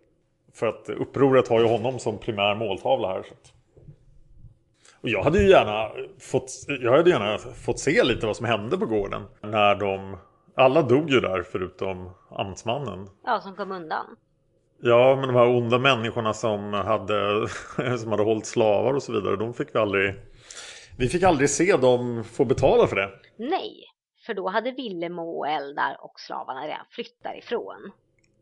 För 0.54 0.66
att 0.66 0.88
upproret 0.88 1.48
har 1.48 1.61
ju 1.61 1.66
honom 1.66 1.98
som 1.98 2.18
primär 2.18 2.54
måltavla 2.54 3.09
här. 3.09 3.24
Och 5.00 5.09
jag 5.09 5.22
hade 5.22 5.42
ju 5.42 5.50
gärna 5.50 5.90
fått, 6.20 6.50
jag 6.81 6.92
hade 6.92 7.11
gärna 7.11 7.38
fått 7.38 7.78
se 7.78 8.04
lite 8.04 8.26
vad 8.26 8.37
som 8.37 8.46
hände 8.46 8.78
på 8.78 8.87
gården. 8.87 9.22
När 9.40 9.74
de, 9.74 10.16
alla 10.54 10.83
dog 10.83 11.11
ju 11.11 11.20
där 11.20 11.42
förutom 11.42 12.11
amtsmannen. 12.31 13.09
Ja, 13.24 13.40
som 13.40 13.57
kom 13.57 13.72
undan. 13.72 14.07
Ja, 14.81 15.16
men 15.16 15.26
de 15.26 15.35
här 15.35 15.48
onda 15.48 15.78
människorna 15.78 16.35
som 16.35 16.72
hade, 16.72 17.48
som 17.98 18.11
hade 18.11 18.22
hållit 18.22 18.46
slavar 18.46 18.94
och 18.94 19.02
så 19.02 19.12
vidare. 19.12 19.37
De 19.37 19.54
fick 19.54 19.74
vi 19.74 19.78
aldrig, 19.78 20.14
vi 20.98 21.08
fick 21.08 21.22
aldrig 21.22 21.50
se 21.50 21.76
dem 21.76 22.24
få 22.24 22.44
betala 22.44 22.87
för 22.87 22.96
det. 22.96 23.11
Nej, 23.37 23.84
för 24.26 24.34
då 24.34 24.49
hade 24.49 24.70
Villemo 24.70 25.22
och 25.38 25.49
Eldar 25.49 25.96
och 26.01 26.20
slavarna 26.20 26.64
redan 26.66 26.86
flyttat 26.90 27.22
därifrån. 27.22 27.90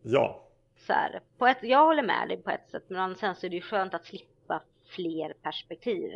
Ja, 0.03 0.43
Så 0.87 0.93
här, 0.93 1.21
på 1.39 1.47
ett, 1.47 1.59
jag 1.63 1.87
håller 1.87 2.03
med 2.03 2.29
dig 2.29 2.43
på 2.43 2.51
ett 2.51 2.71
sätt, 2.71 2.85
men 2.89 3.17
sen 3.17 3.35
så 3.35 3.47
är 3.47 3.51
det 3.51 3.57
ju 3.57 3.63
skönt 3.63 3.95
att 3.95 4.07
slippa 4.07 4.63
fler 4.89 5.35
perspektiv. 5.43 6.11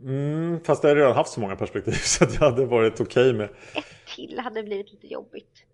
mm, 0.00 0.60
fast 0.64 0.82
jag 0.84 0.90
har 0.90 0.96
redan 0.96 1.16
haft 1.16 1.32
så 1.32 1.40
många 1.40 1.56
perspektiv 1.56 1.92
så 2.02 2.24
att 2.24 2.34
jag 2.34 2.40
hade 2.40 2.64
varit 2.66 3.00
okej 3.00 3.32
med. 3.32 3.48
Ett 3.74 3.84
till 4.16 4.38
hade 4.38 4.62
blivit 4.62 4.92
lite 4.92 5.06
jobbigt. 5.06 5.64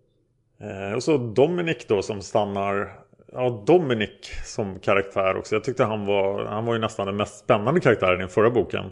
Eh, 0.60 0.94
och 0.94 1.02
så 1.02 1.16
Dominic 1.16 1.86
då 1.88 2.02
som 2.02 2.22
stannar. 2.22 3.00
Ja, 3.32 3.64
Dominic 3.66 4.30
som 4.44 4.78
karaktär 4.80 5.36
också. 5.36 5.54
Jag 5.54 5.64
tyckte 5.64 5.84
han 5.84 6.06
var, 6.06 6.44
han 6.44 6.64
var 6.66 6.74
ju 6.74 6.80
nästan 6.80 7.06
den 7.06 7.16
mest 7.16 7.38
spännande 7.44 7.80
karaktären 7.80 8.14
i 8.14 8.18
den 8.18 8.28
förra 8.28 8.50
boken. 8.50 8.90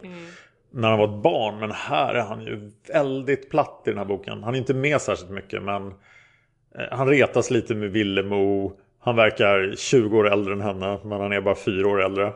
När 0.72 0.90
han 0.90 0.98
var 0.98 1.16
ett 1.16 1.22
barn. 1.22 1.60
Men 1.60 1.70
här 1.72 2.14
är 2.14 2.22
han 2.22 2.42
ju 2.42 2.70
väldigt 2.88 3.50
platt 3.50 3.82
i 3.86 3.90
den 3.90 3.98
här 3.98 4.04
boken. 4.04 4.42
Han 4.42 4.54
är 4.54 4.58
inte 4.58 4.74
med 4.74 5.00
särskilt 5.00 5.30
mycket 5.30 5.62
men 5.62 5.86
eh, 5.86 6.88
han 6.90 7.08
retas 7.08 7.50
lite 7.50 7.74
med 7.74 7.90
Villemo. 7.90 8.72
Han 8.98 9.16
verkar 9.16 9.74
20 9.76 10.18
år 10.18 10.32
äldre 10.32 10.52
än 10.52 10.60
henne 10.60 10.98
men 11.04 11.20
han 11.20 11.32
är 11.32 11.40
bara 11.40 11.54
4 11.54 11.88
år 11.88 12.02
äldre. 12.02 12.32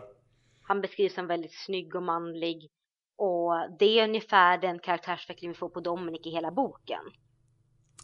Han 0.63 0.81
beskrivs 0.81 1.15
som 1.15 1.27
väldigt 1.27 1.55
snygg 1.55 1.95
och 1.95 2.03
manlig. 2.03 2.69
Och 3.19 3.53
det 3.79 4.01
är 4.01 4.09
ungefär 4.09 4.59
den 4.59 4.79
karaktärsutveckling 4.79 5.51
vi 5.51 5.57
får 5.57 5.69
på 5.69 5.81
Dominic 5.81 6.27
i 6.27 6.31
hela 6.31 6.51
boken. 6.51 7.01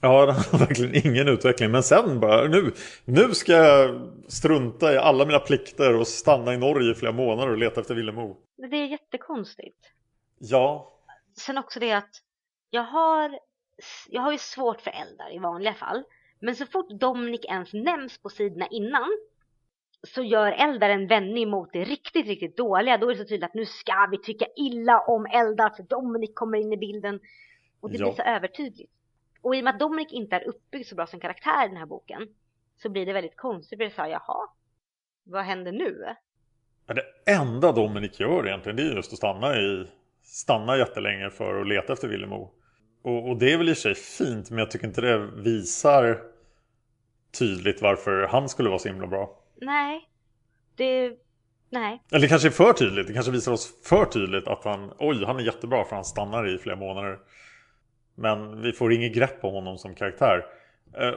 Ja, 0.00 0.26
det 0.26 0.32
har 0.52 0.58
verkligen 0.58 1.06
ingen 1.06 1.28
utveckling. 1.28 1.70
Men 1.70 1.82
sen 1.82 2.20
bara, 2.20 2.48
nu, 2.48 2.72
nu 3.04 3.34
ska 3.34 3.52
jag 3.52 4.10
strunta 4.28 4.92
i 4.92 4.98
alla 4.98 5.24
mina 5.24 5.38
plikter 5.38 5.96
och 5.96 6.06
stanna 6.06 6.54
i 6.54 6.58
Norge 6.58 6.90
i 6.90 6.94
flera 6.94 7.12
månader 7.12 7.52
och 7.52 7.58
leta 7.58 7.80
efter 7.80 7.94
Villemo. 7.94 8.36
Det 8.70 8.76
är 8.76 8.86
jättekonstigt. 8.86 9.78
Ja. 10.50 10.92
Sen 11.36 11.58
också 11.58 11.80
det 11.80 11.92
att 11.92 12.22
jag 12.70 12.82
har, 12.82 13.38
jag 14.08 14.22
har 14.22 14.32
ju 14.32 14.38
svårt 14.38 14.80
för 14.80 14.90
eldar 14.90 15.34
i 15.34 15.38
vanliga 15.38 15.74
fall. 15.74 16.04
Men 16.40 16.56
så 16.56 16.66
fort 16.66 16.90
Dominic 16.90 17.44
ens 17.44 17.72
nämns 17.72 18.18
på 18.22 18.28
sidorna 18.28 18.66
innan 18.66 19.08
så 20.14 20.22
gör 20.22 20.52
Eldar 20.52 20.88
en 20.90 21.06
vändning 21.06 21.48
mot 21.50 21.72
det 21.72 21.84
riktigt, 21.84 22.26
riktigt 22.26 22.56
dåliga. 22.56 22.98
Då 22.98 23.10
är 23.10 23.14
det 23.14 23.20
så 23.20 23.28
tydligt 23.28 23.44
att 23.48 23.54
nu 23.54 23.66
ska 23.66 24.08
vi 24.10 24.18
tycka 24.18 24.46
illa 24.56 25.00
om 25.00 25.26
Eldar 25.26 25.70
för 25.70 25.82
Dominic 25.82 26.30
kommer 26.34 26.58
in 26.58 26.72
i 26.72 26.76
bilden. 26.76 27.20
Och 27.80 27.90
det 27.90 27.98
Ja. 27.98 28.04
blir 28.06 28.14
så 28.14 28.22
övertydligt. 28.22 28.92
Och 29.42 29.56
i 29.56 29.60
och 29.60 29.64
med 29.64 29.74
att 29.74 29.80
Dominic 29.80 30.12
inte 30.12 30.36
är 30.36 30.48
uppbyggd 30.48 30.86
så 30.86 30.94
bra 30.94 31.06
som 31.06 31.20
karaktär 31.20 31.64
i 31.64 31.68
den 31.68 31.76
här 31.76 31.86
boken 31.86 32.28
så 32.76 32.88
blir 32.88 33.06
det 33.06 33.12
väldigt 33.12 33.36
konstigt. 33.36 33.70
Det 33.70 33.76
blir 33.76 33.90
så 33.90 34.02
här, 34.02 34.08
jaha, 34.08 34.48
vad 35.24 35.44
händer 35.44 35.72
nu? 35.72 36.14
Ja, 36.86 36.94
Det 36.94 37.32
enda 37.32 37.72
Dominic 37.72 38.20
gör 38.20 38.46
egentligen 38.46 38.76
det 38.76 38.82
är 38.82 38.96
just 38.96 39.12
att 39.12 39.18
stanna 39.18 39.56
i 39.56 39.86
stanna 40.22 40.76
jättelänge 40.78 41.30
för 41.30 41.60
att 41.60 41.68
leta 41.68 41.92
efter 41.92 42.08
Villemo. 42.08 42.50
Och, 43.04 43.28
och 43.28 43.36
det 43.38 43.52
är 43.52 43.58
väl 43.58 43.68
i 43.68 43.72
och 43.72 43.76
för 43.76 43.82
sig 43.82 43.94
fint 43.94 44.50
men 44.50 44.58
jag 44.58 44.70
tycker 44.70 44.86
inte 44.86 45.00
det 45.00 45.18
visar 45.36 46.18
tydligt 47.38 47.82
varför 47.82 48.26
han 48.30 48.48
skulle 48.48 48.68
vara 48.68 48.78
så 48.78 48.88
himla 48.88 49.06
bra. 49.06 49.38
Nej, 49.60 50.00
det, 50.76 51.12
nej. 51.70 52.02
Eller 52.10 52.20
det 52.20 52.28
kanske 52.28 52.48
är 52.48 52.52
för 52.52 52.72
tydligt. 52.72 53.06
Det 53.06 53.12
kanske 53.12 53.32
visar 53.32 53.52
oss 53.52 53.72
för 53.84 54.04
tydligt 54.04 54.48
att 54.48 54.64
han, 54.64 54.92
oj, 54.98 55.24
han 55.24 55.36
är 55.36 55.42
jättebra 55.42 55.84
för 55.84 55.96
han 55.96 56.04
stannar 56.04 56.54
i 56.54 56.58
flera 56.58 56.76
månader. 56.76 57.18
Men 58.14 58.62
vi 58.62 58.72
får 58.72 58.92
inget 58.92 59.14
grepp 59.14 59.44
om 59.44 59.54
honom 59.54 59.78
som 59.78 59.94
karaktär. 59.94 60.46
Eh, 60.98 61.08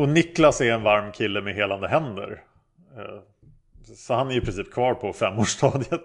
Och, 0.00 0.08
Niklas 0.08 0.60
är 0.60 0.72
en 0.72 0.82
varm 0.82 1.12
kille 1.12 1.40
med 1.40 1.54
helande 1.54 1.88
händer. 1.88 2.42
Eh, 2.96 3.22
Så 3.94 4.14
han 4.14 4.30
är 4.30 4.36
i 4.36 4.40
princip 4.40 4.72
kvar 4.72 4.94
på 4.94 5.12
femårsstadiet. 5.22 6.04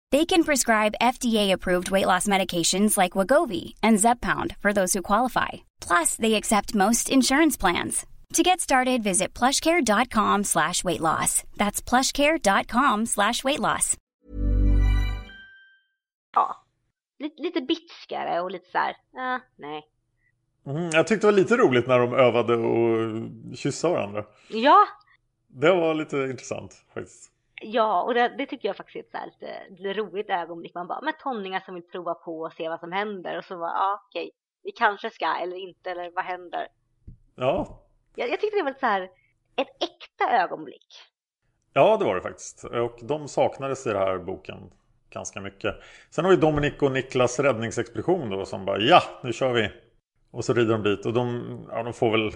They 0.11 0.25
can 0.25 0.43
prescribe 0.43 0.93
FDA-approved 1.01 1.89
weight 1.91 2.05
loss 2.05 2.27
medications 2.27 2.97
like 2.97 3.13
Wagovi 3.13 3.75
and 3.81 3.97
Zepbound 3.99 4.55
for 4.57 4.73
those 4.73 4.93
who 4.93 5.01
qualify. 5.01 5.47
Plus, 5.87 6.15
they 6.17 6.33
accept 6.33 6.75
most 6.75 7.09
insurance 7.09 7.55
plans. 7.57 8.05
To 8.33 8.43
get 8.43 8.59
started, 8.59 9.03
visit 9.03 9.33
plushcare.com 9.39 10.43
slash 10.43 10.83
weight 10.83 10.99
loss. 11.01 11.43
That's 11.57 11.81
plushcare.com 11.81 13.05
slash 13.05 13.43
weight 13.43 13.59
loss. 13.59 13.97
Ja, 16.33 16.55
lite, 17.19 17.41
lite 17.41 17.61
bitskare 17.61 18.41
och 18.41 18.51
lite 18.51 18.71
så 18.71 18.77
här, 18.77 18.95
ah, 19.17 19.39
nej. 19.57 19.83
Mm, 20.67 20.89
jag 20.93 21.07
tyckte 21.07 21.27
det 21.27 21.31
var 21.31 21.39
lite 21.39 21.57
roligt 21.57 21.87
när 21.87 21.99
de 21.99 22.13
övade 22.13 22.55
och 22.55 23.57
kyssa 23.57 23.89
varandra. 23.89 24.25
Ja, 24.49 24.87
Det 25.47 25.71
var 25.71 25.93
lite 25.93 26.17
intressant 26.17 26.83
faktiskt. 26.93 27.30
Ja, 27.61 28.01
och 28.01 28.13
det, 28.13 28.35
det 28.37 28.45
tycker 28.45 28.67
jag 28.67 28.77
faktiskt 28.77 28.95
är 28.95 29.27
ett 29.27 29.33
så 29.39 29.45
här 29.45 29.69
lite, 29.69 29.93
roligt 29.93 30.29
ögonblick. 30.29 30.73
Man 30.73 30.87
bara, 30.87 31.01
med 31.01 31.19
tonningar 31.19 31.59
som 31.59 31.75
vill 31.75 31.83
prova 31.83 32.13
på 32.13 32.39
och 32.39 32.53
se 32.53 32.69
vad 32.69 32.79
som 32.79 32.91
händer. 32.91 33.37
Och 33.37 33.45
så 33.45 33.57
bara, 33.57 33.71
ja 33.71 34.03
okej, 34.07 34.31
vi 34.63 34.71
kanske 34.71 35.09
ska 35.09 35.35
eller 35.35 35.57
inte, 35.57 35.91
eller 35.91 36.11
vad 36.15 36.23
händer? 36.23 36.67
Ja, 37.35 37.81
Jag, 38.15 38.29
jag 38.29 38.39
tyckte 38.41 38.57
det 38.57 38.63
var 38.63 38.71
ett 38.71 38.79
så 38.79 38.85
här, 38.85 39.01
ett 39.55 39.83
äkta 39.83 40.41
ögonblick. 40.43 40.87
Ja, 41.73 41.97
det 41.97 42.05
var 42.05 42.15
det 42.15 42.21
faktiskt. 42.21 42.63
Och 42.63 42.99
de 43.01 43.27
saknades 43.27 43.87
i 43.87 43.89
den 43.89 43.97
här 43.97 44.17
boken 44.17 44.71
ganska 45.09 45.41
mycket. 45.41 45.75
Sen 46.09 46.25
har 46.25 46.31
vi 46.31 46.37
Dominic 46.37 46.81
och 46.81 46.91
Niklas 46.91 47.39
räddningsexpedition 47.39 48.29
då 48.29 48.45
som 48.45 48.65
bara 48.65 48.79
ja, 48.79 49.01
nu 49.23 49.33
kör 49.33 49.53
vi. 49.53 49.71
Och 50.31 50.45
så 50.45 50.53
rider 50.53 50.71
de 50.71 50.83
dit 50.83 51.05
och 51.05 51.13
de, 51.13 51.59
ja, 51.71 51.83
de 51.83 51.93
får 51.93 52.11
väl 52.11 52.31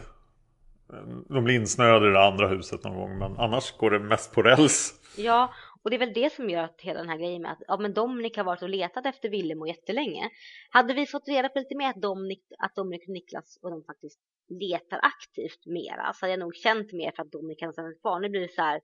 de 1.29 1.43
blir 1.43 1.55
insnöade 1.55 2.07
i 2.07 2.11
det 2.11 2.25
andra 2.25 2.47
huset 2.47 2.83
någon 2.83 2.95
gång 2.95 3.17
men 3.17 3.37
annars 3.37 3.77
går 3.77 3.91
det 3.91 3.99
mest 3.99 4.33
på 4.33 4.41
räls. 4.41 4.93
Ja, 5.17 5.53
och 5.83 5.89
det 5.89 5.95
är 5.95 5.99
väl 5.99 6.13
det 6.13 6.33
som 6.33 6.49
gör 6.49 6.63
att 6.63 6.81
hela 6.81 6.99
den 6.99 7.09
här 7.09 7.17
grejen 7.17 7.41
med 7.41 7.51
att 7.51 7.61
ja, 7.67 7.77
men 7.77 7.93
Dominic 7.93 8.37
har 8.37 8.43
varit 8.43 8.61
och 8.61 8.69
letat 8.69 9.05
efter 9.05 9.29
Villemo 9.29 9.67
jättelänge. 9.67 10.29
Hade 10.69 10.93
vi 10.93 11.05
fått 11.05 11.27
reda 11.27 11.49
på 11.49 11.59
lite 11.59 11.75
mer 11.75 11.89
att 11.89 12.01
Dominic, 12.01 12.39
att 12.59 12.75
Dominic 12.75 13.01
och 13.07 13.13
Niklas 13.13 13.59
och 13.61 13.69
de 13.71 13.83
faktiskt 13.83 14.19
letar 14.49 14.99
aktivt 15.03 15.65
mera 15.65 16.13
så 16.13 16.25
hade 16.25 16.31
jag 16.33 16.39
nog 16.39 16.55
känt 16.55 16.93
mer 16.93 17.11
för 17.15 17.23
att 17.23 17.31
Dominic 17.31 17.59
kan 17.59 17.73
stanna 17.73 17.93
kvar. 18.01 18.19
Nu 18.19 18.29
blir 18.29 18.41
det 18.41 18.53
så 18.53 18.61
här, 18.61 18.81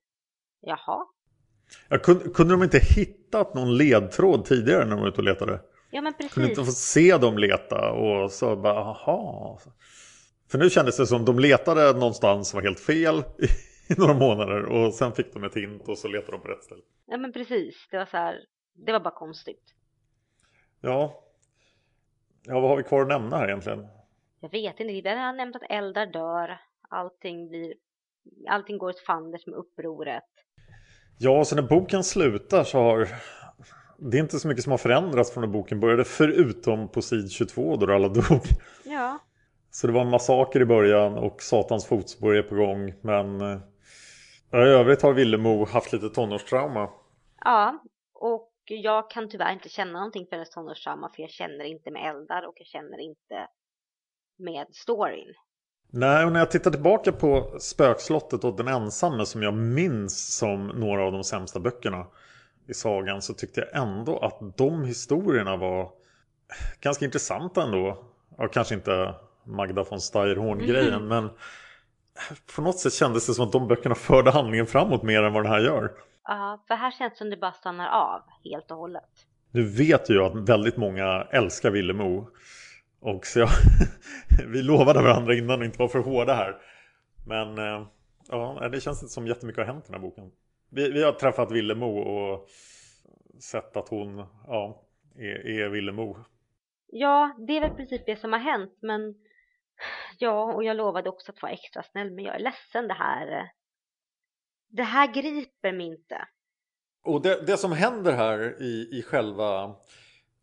jaha, 0.61 1.05
Ja, 1.89 1.97
kunde, 1.97 2.29
kunde 2.29 2.53
de 2.53 2.63
inte 2.63 2.79
hittat 2.79 3.53
någon 3.53 3.77
ledtråd 3.77 4.45
tidigare 4.45 4.85
när 4.85 4.91
de 4.91 4.99
var 4.99 5.07
ute 5.07 5.17
och 5.17 5.23
letade? 5.23 5.61
ja 5.91 6.01
men 6.01 6.13
Kunde 6.13 6.29
precis. 6.29 6.49
inte 6.49 6.65
få 6.65 6.71
se 6.71 7.17
dem 7.17 7.37
leta 7.37 7.91
och 7.91 8.31
så 8.31 8.55
bara 8.55 8.79
aha. 8.79 9.59
För 10.51 10.57
nu 10.57 10.69
kändes 10.69 10.97
det 10.97 11.07
som 11.07 11.25
de 11.25 11.39
letade 11.39 11.93
någonstans 11.93 12.53
var 12.53 12.61
helt 12.61 12.79
fel 12.79 13.23
i 13.91 13.95
några 13.97 14.13
månader 14.13 14.65
och 14.65 14.93
sen 14.93 15.11
fick 15.11 15.33
de 15.33 15.43
ett 15.43 15.55
hint 15.55 15.89
och 15.89 15.97
så 15.97 16.07
letade 16.07 16.31
de 16.31 16.41
på 16.41 16.47
rätt 16.47 16.63
ställe. 16.63 16.81
Ja 17.05 17.17
men 17.17 17.33
precis, 17.33 17.87
det 17.91 17.97
var 17.97 18.05
så 18.05 18.17
här, 18.17 18.39
det 18.73 18.91
var 18.91 18.99
bara 18.99 19.13
konstigt. 19.13 19.63
Ja. 20.81 21.23
Ja, 22.43 22.59
vad 22.59 22.69
har 22.69 22.77
vi 22.77 22.83
kvar 22.83 23.01
att 23.01 23.07
nämna 23.07 23.37
här 23.37 23.47
egentligen? 23.47 23.87
Jag 24.39 24.49
vet 24.51 24.79
inte, 24.79 25.09
där 25.09 25.15
har 25.15 25.25
jag 25.25 25.35
nämnt 25.35 25.55
att 25.55 25.69
eldar 25.69 26.05
dör, 26.05 26.57
allting 26.89 27.47
blir, 27.49 27.73
allting 28.49 28.77
går 28.77 28.89
åt 28.89 28.99
fanders 28.99 29.45
med 29.47 29.55
upproret. 29.55 30.23
Ja, 31.19 31.45
så 31.45 31.55
när 31.55 31.61
boken 31.63 32.03
slutar 32.03 32.63
så 32.63 32.77
har 32.79 33.07
det 33.97 34.17
är 34.17 34.21
inte 34.21 34.39
så 34.39 34.47
mycket 34.47 34.63
som 34.63 34.71
har 34.71 34.77
förändrats 34.77 35.33
från 35.33 35.41
när 35.41 35.47
boken 35.47 35.79
började 35.79 36.03
förutom 36.03 36.87
på 36.87 37.01
sid 37.01 37.31
22 37.31 37.75
då 37.75 37.93
alla 37.93 38.07
dog. 38.07 38.41
Ja, 38.83 39.19
Så 39.71 39.87
det 39.87 39.93
var 39.93 40.01
en 40.01 40.09
massaker 40.09 40.61
i 40.61 40.65
början 40.65 41.17
och 41.17 41.41
Satans 41.41 41.85
fotspår 41.85 42.35
är 42.35 42.43
på 42.43 42.55
gång. 42.55 42.93
Men 43.01 43.41
eh, 43.41 43.59
i 44.53 44.57
övrigt 44.57 45.01
har 45.01 45.13
Villemo 45.13 45.65
haft 45.65 45.93
lite 45.93 46.09
tonårstrauma. 46.09 46.89
Ja, 47.45 47.83
och 48.13 48.51
jag 48.65 49.09
kan 49.09 49.29
tyvärr 49.29 49.53
inte 49.53 49.69
känna 49.69 49.91
någonting 49.91 50.25
för 50.29 50.35
hennes 50.35 50.49
tonårsdrama 50.49 51.09
för 51.15 51.21
jag 51.21 51.31
känner 51.31 51.63
inte 51.65 51.91
med 51.91 52.09
eldar 52.09 52.47
och 52.47 52.53
jag 52.55 52.67
känner 52.67 52.99
inte 52.99 53.47
med 54.37 54.67
storyn. 54.71 55.33
Nej, 55.93 56.25
och 56.25 56.31
när 56.31 56.39
jag 56.39 56.51
tittar 56.51 56.71
tillbaka 56.71 57.11
på 57.11 57.57
Spökslottet 57.59 58.43
och 58.43 58.57
Den 58.57 58.67
ensamme 58.67 59.25
som 59.25 59.43
jag 59.43 59.53
minns 59.53 60.37
som 60.37 60.67
några 60.67 61.05
av 61.05 61.11
de 61.11 61.23
sämsta 61.23 61.59
böckerna 61.59 62.07
i 62.67 62.73
sagan 62.73 63.21
så 63.21 63.33
tyckte 63.33 63.59
jag 63.61 63.81
ändå 63.83 64.17
att 64.17 64.57
de 64.57 64.85
historierna 64.85 65.57
var 65.57 65.91
ganska 66.81 67.05
intressanta 67.05 67.63
ändå. 67.63 68.05
Ja, 68.37 68.47
kanske 68.47 68.75
inte 68.75 69.15
Magda 69.43 69.83
von 69.83 70.01
Steyrhorn-grejen 70.01 70.93
mm. 70.93 71.07
men 71.07 71.29
på 72.55 72.61
något 72.61 72.79
sätt 72.79 72.93
kändes 72.93 73.27
det 73.27 73.33
som 73.33 73.45
att 73.45 73.51
de 73.51 73.67
böckerna 73.67 73.95
förde 73.95 74.31
handlingen 74.31 74.67
framåt 74.67 75.03
mer 75.03 75.23
än 75.23 75.33
vad 75.33 75.43
den 75.43 75.51
här 75.51 75.59
gör. 75.59 75.91
Ja, 76.23 76.63
för 76.67 76.75
här 76.75 76.91
känns 76.91 77.13
det 77.13 77.17
som 77.17 77.29
det 77.29 77.37
bara 77.37 77.51
stannar 77.51 77.89
av 77.89 78.21
helt 78.43 78.71
och 78.71 78.77
hållet. 78.77 79.27
Nu 79.51 79.63
vet 79.63 80.09
ju 80.09 80.13
jag 80.13 80.37
att 80.37 80.49
väldigt 80.49 80.77
många 80.77 81.27
älskar 81.31 81.71
Villemo. 81.71 82.29
Och 82.99 83.25
så 83.25 83.39
jag, 83.39 83.49
vi 84.47 84.61
lovade 84.61 85.01
varandra 85.01 85.35
innan 85.35 85.59
och 85.59 85.65
inte 85.65 85.79
var 85.79 85.87
för 85.87 85.99
hårda 85.99 86.33
här. 86.33 86.55
Men 87.27 87.57
eh, 87.57 87.87
ja, 88.27 88.69
det 88.71 88.81
känns 88.81 89.03
inte 89.03 89.13
som 89.13 89.27
jättemycket 89.27 89.65
har 89.65 89.73
hänt 89.73 89.85
i 89.85 89.91
den 89.91 90.01
här 90.01 90.09
boken. 90.09 90.31
Vi, 90.69 90.91
vi 90.91 91.03
har 91.03 91.11
träffat 91.11 91.51
Villemo 91.51 91.97
och 91.97 92.47
sett 93.39 93.77
att 93.77 93.89
hon 93.89 94.17
ja, 94.47 94.81
är, 95.17 95.47
är 95.47 95.69
Villemo. 95.69 96.17
Ja, 96.87 97.35
det 97.47 97.57
är 97.57 97.61
väl 97.61 97.75
precis 97.75 98.01
det 98.05 98.15
som 98.15 98.33
har 98.33 98.39
hänt. 98.39 98.77
Men 98.81 99.15
ja, 100.19 100.53
och 100.53 100.63
jag 100.63 100.77
lovade 100.77 101.09
också 101.09 101.31
att 101.31 101.41
vara 101.41 101.51
extra 101.51 101.83
snäll. 101.83 102.11
Men 102.11 102.25
jag 102.25 102.35
är 102.35 102.39
ledsen 102.39 102.87
det 102.87 102.93
här. 102.93 103.39
Eh, 103.39 103.45
det 104.69 104.83
här 104.83 105.13
griper 105.13 105.71
mig 105.73 105.87
inte. 105.87 106.27
Och 107.03 107.21
det, 107.21 107.45
det 107.47 107.57
som 107.57 107.71
händer 107.71 108.13
här 108.13 108.61
i, 108.61 108.89
i 108.91 109.03
själva 109.03 109.75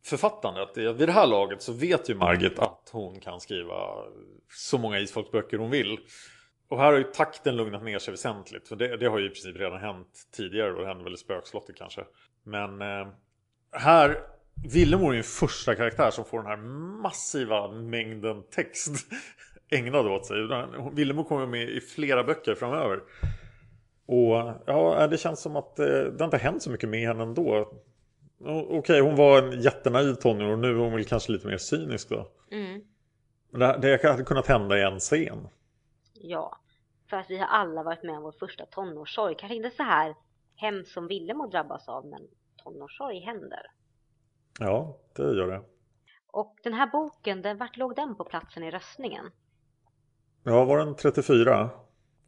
författandet 0.05 0.77
är 0.77 0.93
vid 0.93 1.09
det 1.09 1.13
här 1.13 1.27
laget 1.27 1.63
så 1.63 1.73
vet 1.73 2.11
ju 2.11 2.15
Margit 2.15 2.59
att 2.59 2.89
hon 2.93 3.21
kan 3.21 3.41
skriva 3.41 4.05
så 4.53 4.79
många 4.79 4.99
isfolksböcker 4.99 5.59
hon 5.59 5.71
vill. 5.71 5.99
Och 6.69 6.79
här 6.79 6.85
har 6.85 6.99
ju 6.99 7.05
takten 7.05 7.57
lugnat 7.57 7.83
ner 7.83 7.99
sig 7.99 8.13
väsentligt. 8.13 8.69
För 8.69 8.77
det, 8.77 8.97
det 8.97 9.07
har 9.07 9.19
ju 9.19 9.27
i 9.27 9.29
princip 9.29 9.57
redan 9.57 9.81
hänt 9.81 10.29
tidigare. 10.37 10.73
Och 10.73 10.81
det 10.81 10.87
hände 10.87 11.05
väl 11.05 11.15
i 11.15 11.17
Spökslottet 11.17 11.77
kanske. 11.77 12.05
Men 12.45 12.83
eh, 12.83 13.09
här 13.73 14.21
Villemor 14.65 15.09
är 15.09 15.13
ju 15.13 15.19
en 15.19 15.25
första 15.25 15.75
karaktär 15.75 16.11
som 16.11 16.25
får 16.25 16.39
den 16.39 16.47
här 16.47 16.57
massiva 17.03 17.69
mängden 17.69 18.43
text 18.51 19.07
ägnad 19.71 20.07
åt 20.07 20.27
sig. 20.27 20.37
Villemor 20.93 21.25
kommer 21.25 21.47
med 21.47 21.69
i 21.69 21.81
flera 21.81 22.25
böcker 22.25 22.55
framöver. 22.55 23.01
Och 24.07 24.63
ja, 24.67 25.07
det 25.11 25.19
känns 25.19 25.41
som 25.41 25.57
att 25.57 25.79
eh, 25.79 25.87
det 25.87 26.25
inte 26.25 26.37
hänt 26.37 26.63
så 26.63 26.71
mycket 26.71 26.89
med 26.89 27.09
henne 27.09 27.23
ändå. 27.23 27.73
Okej, 28.41 28.79
okay, 28.79 29.01
hon 29.01 29.17
var 29.17 29.43
en 29.43 29.61
jättenaiv 29.61 30.15
tonåring 30.15 30.53
och 30.53 30.59
nu 30.59 30.69
är 30.69 30.75
hon 30.75 30.93
väl 30.93 31.05
kanske 31.05 31.33
lite 31.33 31.47
mer 31.47 31.59
cynisk 31.59 32.09
då. 32.09 32.29
Mm. 32.51 32.81
Det, 33.51 33.79
det 33.83 34.05
hade 34.05 34.25
kunnat 34.25 34.47
hända 34.47 34.79
i 34.79 34.83
en 34.83 34.99
scen. 34.99 35.49
Ja, 36.15 36.59
för 37.11 37.17
att 37.17 37.31
vi 37.31 37.39
har 37.39 37.47
alla 37.47 37.83
varit 37.83 38.03
med 38.03 38.17
om 38.17 38.23
vår 38.23 38.33
första 38.33 38.67
tonårssorg. 38.67 39.35
Kanske 39.39 39.57
inte 39.57 39.71
så 39.71 39.83
här 39.83 40.15
hemskt 40.55 40.93
som 40.93 41.07
Willem 41.07 41.51
drabbas 41.51 41.89
av, 41.89 42.07
men 42.07 42.21
tonårssorg 42.65 43.21
händer. 43.21 43.67
Ja, 44.59 44.99
det 45.17 45.23
gör 45.23 45.47
det. 45.47 45.63
Och 46.27 46.57
den 46.63 46.73
här 46.73 46.87
boken, 46.87 47.43
den, 47.43 47.59
vart 47.59 47.77
låg 47.77 47.97
den 47.97 48.15
på 48.17 48.25
platsen 48.25 48.63
i 48.63 48.71
röstningen? 48.71 49.31
Ja, 50.43 50.65
var 50.65 50.79
den 50.79 50.97
34? 50.97 51.71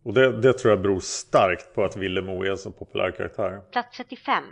Och 0.02 0.14
det, 0.14 0.40
det 0.40 0.52
tror 0.52 0.70
jag 0.70 0.82
beror 0.82 1.00
starkt 1.00 1.74
på 1.74 1.84
att 1.84 1.96
Willemo 1.96 2.44
är 2.44 2.50
en 2.50 2.58
så 2.58 2.72
populär 2.72 3.10
karaktär. 3.10 3.60
Plats 3.72 3.96
35. 3.96 4.44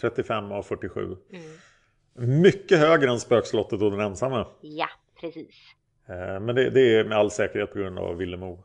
35 0.00 0.52
av 0.52 0.62
47. 0.62 1.16
Mm. 1.32 2.40
Mycket 2.42 2.78
högre 2.78 3.10
än 3.10 3.20
Spökslottet 3.20 3.82
och 3.82 3.90
den 3.90 4.00
ensamme. 4.00 4.46
Ja, 4.60 4.88
precis. 5.20 5.74
Eh, 6.08 6.40
men 6.40 6.54
det, 6.54 6.70
det, 6.70 6.98
är 6.98 7.04
med 7.04 7.18
all 7.18 7.30
säkerhet 7.30 7.72
på 7.72 7.78
grund 7.78 7.98
av 7.98 8.16
Willemo. 8.16 8.64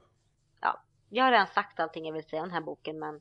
Ja, 0.61 0.83
jag 1.09 1.23
har 1.23 1.31
redan 1.31 1.47
sagt 1.47 1.79
allting 1.79 2.05
jag 2.05 2.13
vill 2.13 2.23
säga 2.23 2.41
om 2.41 2.47
den 2.47 2.53
här 2.53 2.61
boken 2.61 2.99
men 2.99 3.19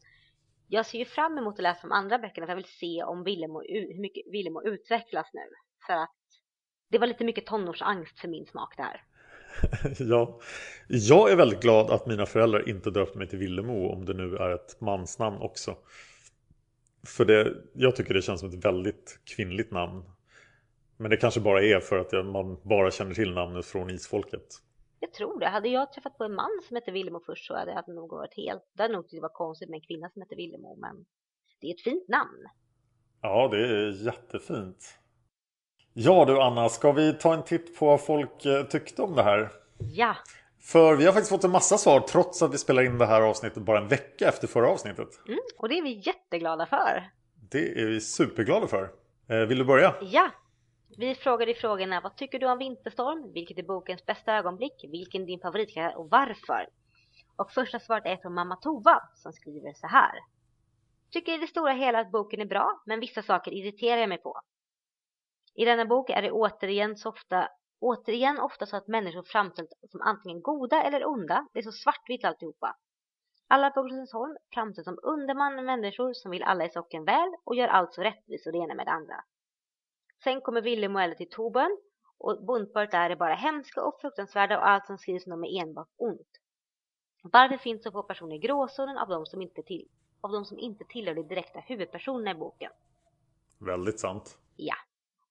jag 0.68 0.86
ser 0.86 0.98
ju 0.98 1.04
fram 1.04 1.38
emot 1.38 1.54
att 1.54 1.62
läsa 1.62 1.80
de 1.82 1.92
andra 1.92 2.18
böckerna 2.18 2.46
för 2.46 2.50
jag 2.50 2.56
vill 2.56 2.64
se 2.64 3.02
om 3.02 3.24
Willemo, 3.24 3.60
hur 3.60 4.00
mycket 4.00 4.22
Willemo 4.32 4.62
utvecklas 4.62 5.26
nu. 5.32 5.40
För 5.86 5.92
att 5.92 6.14
det 6.90 6.98
var 6.98 7.06
lite 7.06 7.24
mycket 7.24 7.46
tonårsangst 7.46 8.20
för 8.20 8.28
min 8.28 8.46
smak 8.46 8.76
där. 8.76 9.02
ja, 9.98 10.40
jag 10.88 11.30
är 11.30 11.36
väldigt 11.36 11.62
glad 11.62 11.90
att 11.90 12.06
mina 12.06 12.26
föräldrar 12.26 12.68
inte 12.68 12.90
döpte 12.90 13.18
mig 13.18 13.28
till 13.28 13.38
Villemo 13.38 13.92
om 13.92 14.04
det 14.04 14.14
nu 14.14 14.36
är 14.36 14.50
ett 14.50 14.80
mansnamn 14.80 15.38
också. 15.38 15.76
För 17.06 17.24
det, 17.24 17.54
jag 17.74 17.96
tycker 17.96 18.14
det 18.14 18.22
känns 18.22 18.40
som 18.40 18.48
ett 18.48 18.64
väldigt 18.64 19.20
kvinnligt 19.24 19.70
namn. 19.70 20.02
Men 20.96 21.10
det 21.10 21.16
kanske 21.16 21.40
bara 21.40 21.62
är 21.62 21.80
för 21.80 21.98
att 21.98 22.26
man 22.26 22.60
bara 22.62 22.90
känner 22.90 23.14
till 23.14 23.34
namnet 23.34 23.66
från 23.66 23.90
isfolket. 23.90 24.46
Jag 25.00 25.12
tror 25.12 25.40
det. 25.40 25.48
Hade 25.48 25.68
jag 25.68 25.92
träffat 25.92 26.18
på 26.18 26.24
en 26.24 26.34
man 26.34 26.60
som 26.68 26.74
hette 26.74 26.90
Villemo 26.90 27.20
först 27.26 27.46
så 27.46 27.56
hade 27.56 27.82
det 27.86 27.92
nog 27.92 28.10
varit 28.10 28.36
helt... 28.36 28.62
Det 28.72 28.82
hade 28.82 28.94
nog 28.94 29.04
tyckt 29.04 29.16
det 29.16 29.20
var 29.20 29.28
konstigt 29.28 29.68
med 29.68 29.76
en 29.76 29.86
kvinna 29.86 30.10
som 30.10 30.22
hette 30.22 30.34
Villemo 30.34 30.76
men 30.76 31.04
det 31.60 31.66
är 31.66 31.74
ett 31.74 31.80
fint 31.80 32.08
namn. 32.08 32.48
Ja, 33.22 33.48
det 33.48 33.58
är 33.58 34.04
jättefint. 34.06 34.98
Ja 35.92 36.24
du 36.24 36.40
Anna, 36.40 36.68
ska 36.68 36.92
vi 36.92 37.12
ta 37.12 37.34
en 37.34 37.44
titt 37.44 37.78
på 37.78 37.86
vad 37.86 38.00
folk 38.00 38.44
eh, 38.44 38.64
tyckte 38.64 39.02
om 39.02 39.14
det 39.14 39.22
här? 39.22 39.50
Ja. 39.78 40.16
För 40.60 40.96
vi 40.96 41.04
har 41.04 41.12
faktiskt 41.12 41.30
fått 41.30 41.44
en 41.44 41.50
massa 41.50 41.78
svar 41.78 42.00
trots 42.00 42.42
att 42.42 42.54
vi 42.54 42.58
spelar 42.58 42.82
in 42.82 42.98
det 42.98 43.06
här 43.06 43.22
avsnittet 43.22 43.62
bara 43.62 43.78
en 43.78 43.88
vecka 43.88 44.28
efter 44.28 44.48
förra 44.48 44.68
avsnittet. 44.68 45.08
Mm, 45.28 45.38
och 45.58 45.68
det 45.68 45.78
är 45.78 45.82
vi 45.82 46.02
jätteglada 46.06 46.66
för. 46.66 47.10
Det 47.50 47.80
är 47.82 47.86
vi 47.86 48.00
superglada 48.00 48.66
för. 48.66 48.90
Eh, 49.28 49.38
vill 49.38 49.58
du 49.58 49.64
börja? 49.64 49.94
Ja. 50.00 50.30
Vi 50.96 51.14
frågade 51.14 51.50
i 51.50 51.54
frågorna 51.54 52.00
vad 52.00 52.16
tycker 52.16 52.38
du 52.38 52.46
om 52.46 52.58
Vinterstorm? 52.58 53.32
Vilket 53.32 53.58
är 53.58 53.62
bokens 53.62 54.06
bästa 54.06 54.34
ögonblick? 54.34 54.84
Vilken 54.88 55.22
är 55.22 55.26
din 55.26 55.40
favoritkaraktär 55.40 55.98
och 55.98 56.10
varför? 56.10 56.68
Och 57.36 57.50
första 57.50 57.80
svaret 57.80 58.06
är 58.06 58.16
från 58.16 58.34
mamma 58.34 58.56
Tova 58.56 59.00
som 59.14 59.32
skriver 59.32 59.72
så 59.72 59.86
här. 59.86 60.18
Tycker 61.10 61.34
i 61.34 61.38
det 61.38 61.46
stora 61.46 61.72
hela 61.72 62.00
att 62.00 62.10
boken 62.10 62.40
är 62.40 62.46
bra 62.46 62.82
men 62.86 63.00
vissa 63.00 63.22
saker 63.22 63.52
irriterar 63.52 64.00
jag 64.00 64.08
mig 64.08 64.18
på. 64.18 64.40
I 65.54 65.64
denna 65.64 65.84
bok 65.84 66.10
är 66.10 66.22
det 66.22 66.30
återigen 66.30 66.96
så 66.96 67.08
ofta 67.08 67.48
återigen 67.80 68.38
ofta 68.38 68.66
så 68.66 68.76
att 68.76 68.88
människor 68.88 69.22
framställs 69.22 69.70
som 69.90 70.00
antingen 70.00 70.42
goda 70.42 70.82
eller 70.82 71.06
onda. 71.06 71.46
Det 71.52 71.58
är 71.58 71.62
så 71.62 71.72
svartvitt 71.72 72.24
alltihopa. 72.24 72.76
Alla 73.48 73.70
på 73.70 73.82
Glömsholm 73.82 74.36
framställs 74.54 74.84
som 74.84 74.98
underman 75.02 75.64
människor 75.64 76.12
som 76.12 76.30
vill 76.30 76.42
alla 76.42 76.64
i 76.64 76.70
socken 76.70 77.04
väl 77.04 77.28
och 77.44 77.56
gör 77.56 77.68
allt 77.68 77.94
så 77.94 78.02
rättvist 78.02 78.46
och 78.46 78.52
det 78.52 78.58
ena 78.58 78.74
med 78.74 78.86
det 78.86 78.92
andra. 78.92 79.24
Sen 80.24 80.40
kommer 80.40 80.62
Willem 80.62 80.96
och 80.96 81.02
Elle 81.02 81.14
till 81.14 81.30
Torbjörn 81.30 81.78
och 82.18 82.44
bondparet 82.44 82.90
där 82.90 83.10
är 83.10 83.16
bara 83.16 83.34
hemska 83.34 83.82
och 83.82 84.00
fruktansvärda 84.00 84.58
och 84.58 84.68
allt 84.68 84.86
som 84.86 84.98
skrivs 84.98 85.26
om 85.26 85.30
dem 85.30 85.44
är 85.44 85.62
enbart 85.62 85.88
ont. 85.96 86.28
Varför 87.22 87.56
finns 87.56 87.82
så 87.82 87.92
få 87.92 88.02
personer 88.02 88.36
i 88.36 88.38
gråzonen 88.38 88.98
av 88.98 89.08
de 89.08 89.26
som 89.26 89.42
inte, 89.42 89.62
till, 89.62 89.88
av 90.20 90.32
de 90.32 90.44
som 90.44 90.58
inte 90.58 90.84
tillhör 90.84 91.14
de 91.14 91.28
direkta 91.28 91.60
huvudpersonerna 91.60 92.30
i 92.30 92.34
boken? 92.34 92.70
Väldigt 93.58 94.00
sant. 94.00 94.38
Ja 94.56 94.74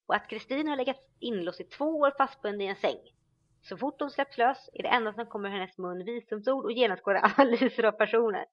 och 0.07 0.15
att 0.15 0.27
Kristin 0.27 0.67
har 0.67 0.75
legat 0.77 0.97
inlåst 1.19 1.61
i 1.61 1.63
två 1.63 1.85
år 1.85 2.13
fastbunden 2.17 2.61
i 2.61 2.65
en 2.65 2.75
säng. 2.75 2.97
Så 3.61 3.77
fort 3.77 3.95
hon 3.99 4.11
släpps 4.11 4.38
lös 4.38 4.69
är 4.73 4.83
det 4.83 4.89
enda 4.89 5.13
som 5.13 5.25
kommer 5.25 5.49
ur 5.49 5.53
hennes 5.53 5.77
mun 5.77 6.05
visdomsord 6.05 6.65
och 6.65 6.75
det 6.75 7.21
analyser 7.38 7.83
av 7.83 7.91
personer. 7.91 8.45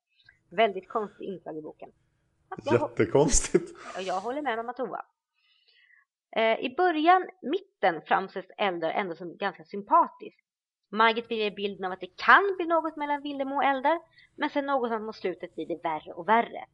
Väldigt 0.48 0.88
konstigt 0.88 1.28
inslag 1.28 1.58
i 1.58 1.62
boken. 1.62 1.90
Jättekonstigt. 2.72 3.70
Och 3.96 4.02
jag 4.02 4.20
håller 4.20 4.42
med 4.42 4.56
mamma 4.56 4.72
Tova. 4.72 5.04
Eh, 6.36 6.60
I 6.60 6.74
början, 6.76 7.28
mitten, 7.42 8.02
framställs 8.06 8.46
Eldar 8.58 8.90
ändå 8.90 9.14
som 9.14 9.36
ganska 9.36 9.64
sympatisk. 9.64 10.38
Margit 10.90 11.30
vill 11.30 11.38
ge 11.38 11.50
bilden 11.50 11.84
av 11.84 11.92
att 11.92 12.00
det 12.00 12.16
kan 12.16 12.56
bli 12.56 12.66
något 12.66 12.96
mellan 12.96 13.22
Villemo 13.22 13.56
och 13.56 13.64
Eldar, 13.64 14.00
men 14.36 14.50
sen 14.50 14.66
någonstans 14.66 15.02
mot 15.02 15.16
slutet 15.16 15.54
blir 15.54 15.66
det 15.66 15.80
värre 15.84 16.12
och 16.12 16.28
värre. 16.28 16.64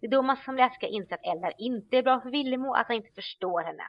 Det 0.00 0.06
är 0.06 0.10
då 0.10 0.22
man 0.22 0.36
som 0.36 0.56
läsare 0.56 0.90
inser 0.90 1.14
att 1.14 1.26
Eldar 1.26 1.52
inte 1.58 1.96
är 1.96 2.02
bra 2.02 2.20
för 2.20 2.30
Villemo, 2.30 2.74
att 2.74 2.86
han 2.86 2.96
inte 2.96 3.12
förstår 3.14 3.60
henne 3.60 3.82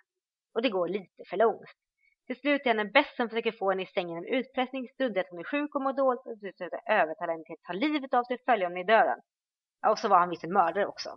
och 0.54 0.62
det 0.62 0.70
går 0.70 0.88
lite 0.88 1.24
för 1.30 1.38
långt. 1.38 1.70
Till 2.28 2.40
slut 2.40 2.62
är 2.66 2.70
han 2.70 2.80
en 2.80 2.92
bäst 2.92 3.16
som 3.16 3.30
försöker 3.30 3.52
få 3.52 3.70
henne 3.70 3.84
i 3.84 3.86
sängen 3.86 4.22
med 4.22 4.30
utpressning, 4.30 4.88
struntade 4.88 5.22
att 5.22 5.30
hon 5.30 5.40
är 5.40 5.44
sjuk 5.44 5.76
och 5.76 5.82
mår 5.82 5.94
dåligt 5.94 6.26
och 6.26 6.40
försöker 6.40 6.92
övertala 6.92 7.32
henne 7.32 7.44
till 7.44 7.54
att 7.54 7.64
ta 7.64 7.74
livet 7.74 8.14
av 8.14 8.24
sig 8.24 8.34
och 8.34 8.42
följa 8.46 8.66
honom 8.66 8.78
i 8.78 8.84
döden. 8.84 9.20
Ja, 9.82 9.92
och 9.92 10.00
så 10.00 10.08
var 10.08 10.20
han 10.20 10.30
visst 10.30 10.44
en 10.44 10.54
mördare 10.54 10.86
också. 10.86 11.10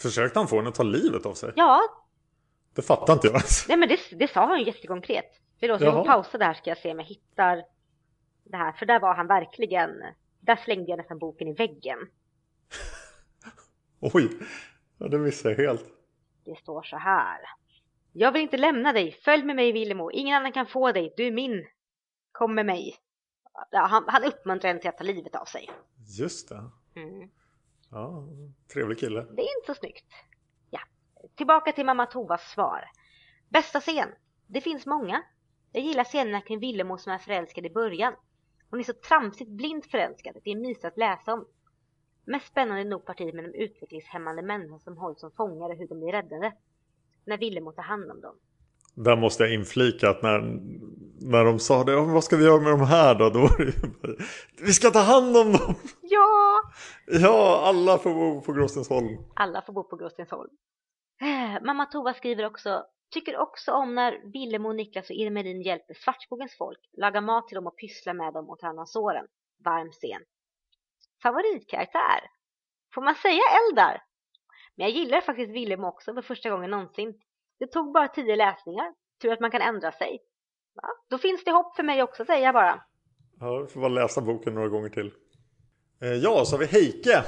Försökte 0.00 0.38
han 0.38 0.48
få 0.48 0.56
henne 0.56 0.68
att 0.68 0.74
ta 0.74 0.82
livet 0.82 1.26
av 1.26 1.34
sig? 1.34 1.52
Ja. 1.56 1.80
Det 2.76 2.82
fattar 2.82 3.12
inte 3.12 3.26
jag. 3.26 3.42
Nej 3.68 3.76
men 3.76 3.88
det, 3.88 3.98
det 4.10 4.28
sa 4.28 4.46
han 4.46 4.58
ju 4.58 4.66
jättekonkret. 4.66 5.40
Då 5.60 5.76
ska 5.76 5.84
jag 5.84 6.06
pausa 6.06 6.38
där 6.38 6.54
ska 6.54 6.70
jag 6.70 6.78
se 6.78 6.92
om 6.92 6.98
jag 6.98 7.06
hittar 7.06 7.64
det 8.44 8.56
här. 8.56 8.72
För 8.72 8.86
där 8.86 9.00
var 9.00 9.14
han 9.14 9.26
verkligen, 9.26 9.90
där 10.40 10.56
slängde 10.56 10.90
jag 10.90 10.96
nästan 10.96 11.18
boken 11.18 11.48
i 11.48 11.52
väggen. 11.52 11.98
Oj, 14.00 14.28
ja, 14.98 15.08
det 15.08 15.18
missade 15.18 15.54
jag 15.54 15.66
helt. 15.66 15.84
Det 16.44 16.56
står 16.56 16.82
så 16.82 16.96
här. 16.96 17.38
Jag 18.12 18.32
vill 18.32 18.42
inte 18.42 18.56
lämna 18.56 18.92
dig. 18.92 19.12
Följ 19.24 19.44
med 19.44 19.56
mig 19.56 19.72
Villemo. 19.72 20.10
Ingen 20.10 20.36
annan 20.36 20.52
kan 20.52 20.66
få 20.66 20.92
dig. 20.92 21.14
Du 21.16 21.26
är 21.26 21.32
min. 21.32 21.66
Kom 22.32 22.54
med 22.54 22.66
mig. 22.66 22.96
Ja, 23.70 23.86
han, 23.86 24.04
han 24.06 24.24
uppmuntrar 24.24 24.68
henne 24.68 24.80
till 24.80 24.88
att 24.88 24.98
ta 24.98 25.04
livet 25.04 25.34
av 25.34 25.44
sig. 25.44 25.70
Just 26.18 26.48
det. 26.48 26.70
Mm. 26.96 27.30
Ja, 27.90 28.28
trevlig 28.72 28.98
kille. 28.98 29.20
Det 29.20 29.42
är 29.42 29.58
inte 29.58 29.66
så 29.66 29.74
snyggt. 29.74 30.04
Tillbaka 31.34 31.72
till 31.72 31.86
mamma 31.86 32.06
Tovas 32.06 32.50
svar. 32.50 32.84
Bästa 33.48 33.80
scen? 33.80 34.08
Det 34.46 34.60
finns 34.60 34.86
många. 34.86 35.22
Jag 35.72 35.82
gillar 35.82 36.04
scenerna 36.04 36.40
kring 36.40 36.58
Villemo 36.58 36.98
som 36.98 37.12
är 37.12 37.18
förälskad 37.18 37.66
i 37.66 37.70
början. 37.70 38.12
Hon 38.70 38.80
är 38.80 38.84
så 38.84 38.92
tramsigt 38.92 39.50
blint 39.50 39.86
förälskad 39.86 40.36
att 40.36 40.44
det 40.44 40.50
är 40.50 40.56
mysigt 40.56 40.84
att 40.84 40.98
läsa 40.98 41.32
om. 41.32 41.44
Mest 42.26 42.46
spännande 42.46 42.80
är 42.80 42.84
nog 42.84 43.04
partiet 43.04 43.34
med 43.34 43.44
de 43.44 43.54
utvecklingshämmande 43.64 44.42
människorna 44.42 44.78
som 44.78 44.96
hålls 44.96 45.20
som 45.20 45.30
fångar 45.30 45.70
och 45.70 45.76
hur 45.76 45.88
de 45.88 45.98
blir 45.98 46.12
räddade. 46.12 46.52
När 47.24 47.38
Villemo 47.38 47.72
tar 47.72 47.82
hand 47.82 48.10
om 48.10 48.20
dem. 48.20 48.34
Där 48.94 49.16
måste 49.16 49.42
jag 49.42 49.54
inflika 49.54 50.10
att 50.10 50.22
när, 50.22 50.40
när 51.20 51.44
de 51.44 51.58
sa 51.58 51.84
det, 51.84 52.00
vad 52.00 52.24
ska 52.24 52.36
vi 52.36 52.44
göra 52.44 52.60
med 52.60 52.72
de 52.72 52.80
här 52.80 53.14
då? 53.14 53.30
Då 53.30 53.40
var 53.40 53.58
det 53.58 53.64
ju, 53.64 53.72
vi 54.62 54.72
ska 54.72 54.90
ta 54.90 54.98
hand 54.98 55.36
om 55.36 55.52
dem! 55.52 55.74
Ja! 56.02 56.62
Ja, 57.06 57.62
alla 57.64 57.98
får 57.98 58.14
bo 58.14 58.40
på 58.40 58.52
Gråstensholm. 58.52 59.18
Alla 59.34 59.62
får 59.62 59.72
bo 59.72 59.82
på 59.82 59.96
Gråstensholm. 59.96 60.50
Eh, 61.20 61.62
mamma 61.62 61.86
Tova 61.86 62.14
skriver 62.14 62.46
också, 62.46 62.86
tycker 63.10 63.36
också 63.36 63.72
om 63.72 63.94
när 63.94 64.32
Villemo, 64.32 64.72
Niklas 64.72 65.10
och 65.10 65.16
Irmelin 65.16 65.62
hjälper 65.62 65.94
Svartskogens 65.94 66.56
folk, 66.58 66.78
lagar 66.92 67.20
mat 67.20 67.48
till 67.48 67.54
dem 67.54 67.66
och 67.66 67.76
pysslar 67.76 68.14
med 68.14 68.32
dem 68.32 68.50
och 68.50 68.58
tar 68.58 68.66
hand 68.66 68.80
om 68.80 68.86
såren. 68.86 69.26
Varm 69.64 69.90
scen. 69.90 70.22
Favoritkaraktär? 71.22 72.20
Får 72.94 73.02
man 73.02 73.14
säga 73.14 73.42
Eldar? 73.68 74.02
Men 74.74 74.86
jag 74.86 74.96
gillar 74.96 75.20
faktiskt 75.20 75.50
Villemo 75.50 75.86
också 75.88 76.14
för 76.14 76.22
första 76.22 76.50
gången 76.50 76.70
någonsin. 76.70 77.20
Det 77.58 77.66
tog 77.66 77.92
bara 77.92 78.08
tio 78.08 78.36
läsningar. 78.36 78.94
Tur 79.22 79.32
att 79.32 79.40
man 79.40 79.50
kan 79.50 79.62
ändra 79.62 79.92
sig. 79.92 80.18
Ja, 80.74 80.88
då 81.10 81.18
finns 81.18 81.44
det 81.44 81.50
hopp 81.50 81.76
för 81.76 81.82
mig 81.82 82.02
också 82.02 82.24
säger 82.24 82.44
jag 82.44 82.54
bara. 82.54 82.84
Ja, 83.40 83.58
vi 83.58 83.66
får 83.66 83.80
bara 83.80 83.88
läsa 83.88 84.20
boken 84.20 84.54
några 84.54 84.68
gånger 84.68 84.88
till. 84.88 85.12
Eh, 86.02 86.08
ja, 86.08 86.44
så 86.44 86.56
har 86.56 86.60
vi 86.60 86.66
Heike 86.66 87.22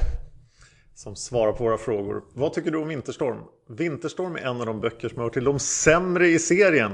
som 0.98 1.16
svarar 1.16 1.52
på 1.52 1.64
våra 1.64 1.78
frågor. 1.78 2.24
Vad 2.34 2.52
tycker 2.52 2.70
du 2.70 2.78
om 2.78 2.88
Vinterstorm? 2.88 3.38
Vinterstorm 3.68 4.36
är 4.36 4.40
en 4.40 4.60
av 4.60 4.66
de 4.66 4.80
böcker 4.80 5.08
som 5.08 5.18
hör 5.18 5.28
till 5.28 5.44
de 5.44 5.58
sämre 5.58 6.28
i 6.28 6.38
serien. 6.38 6.92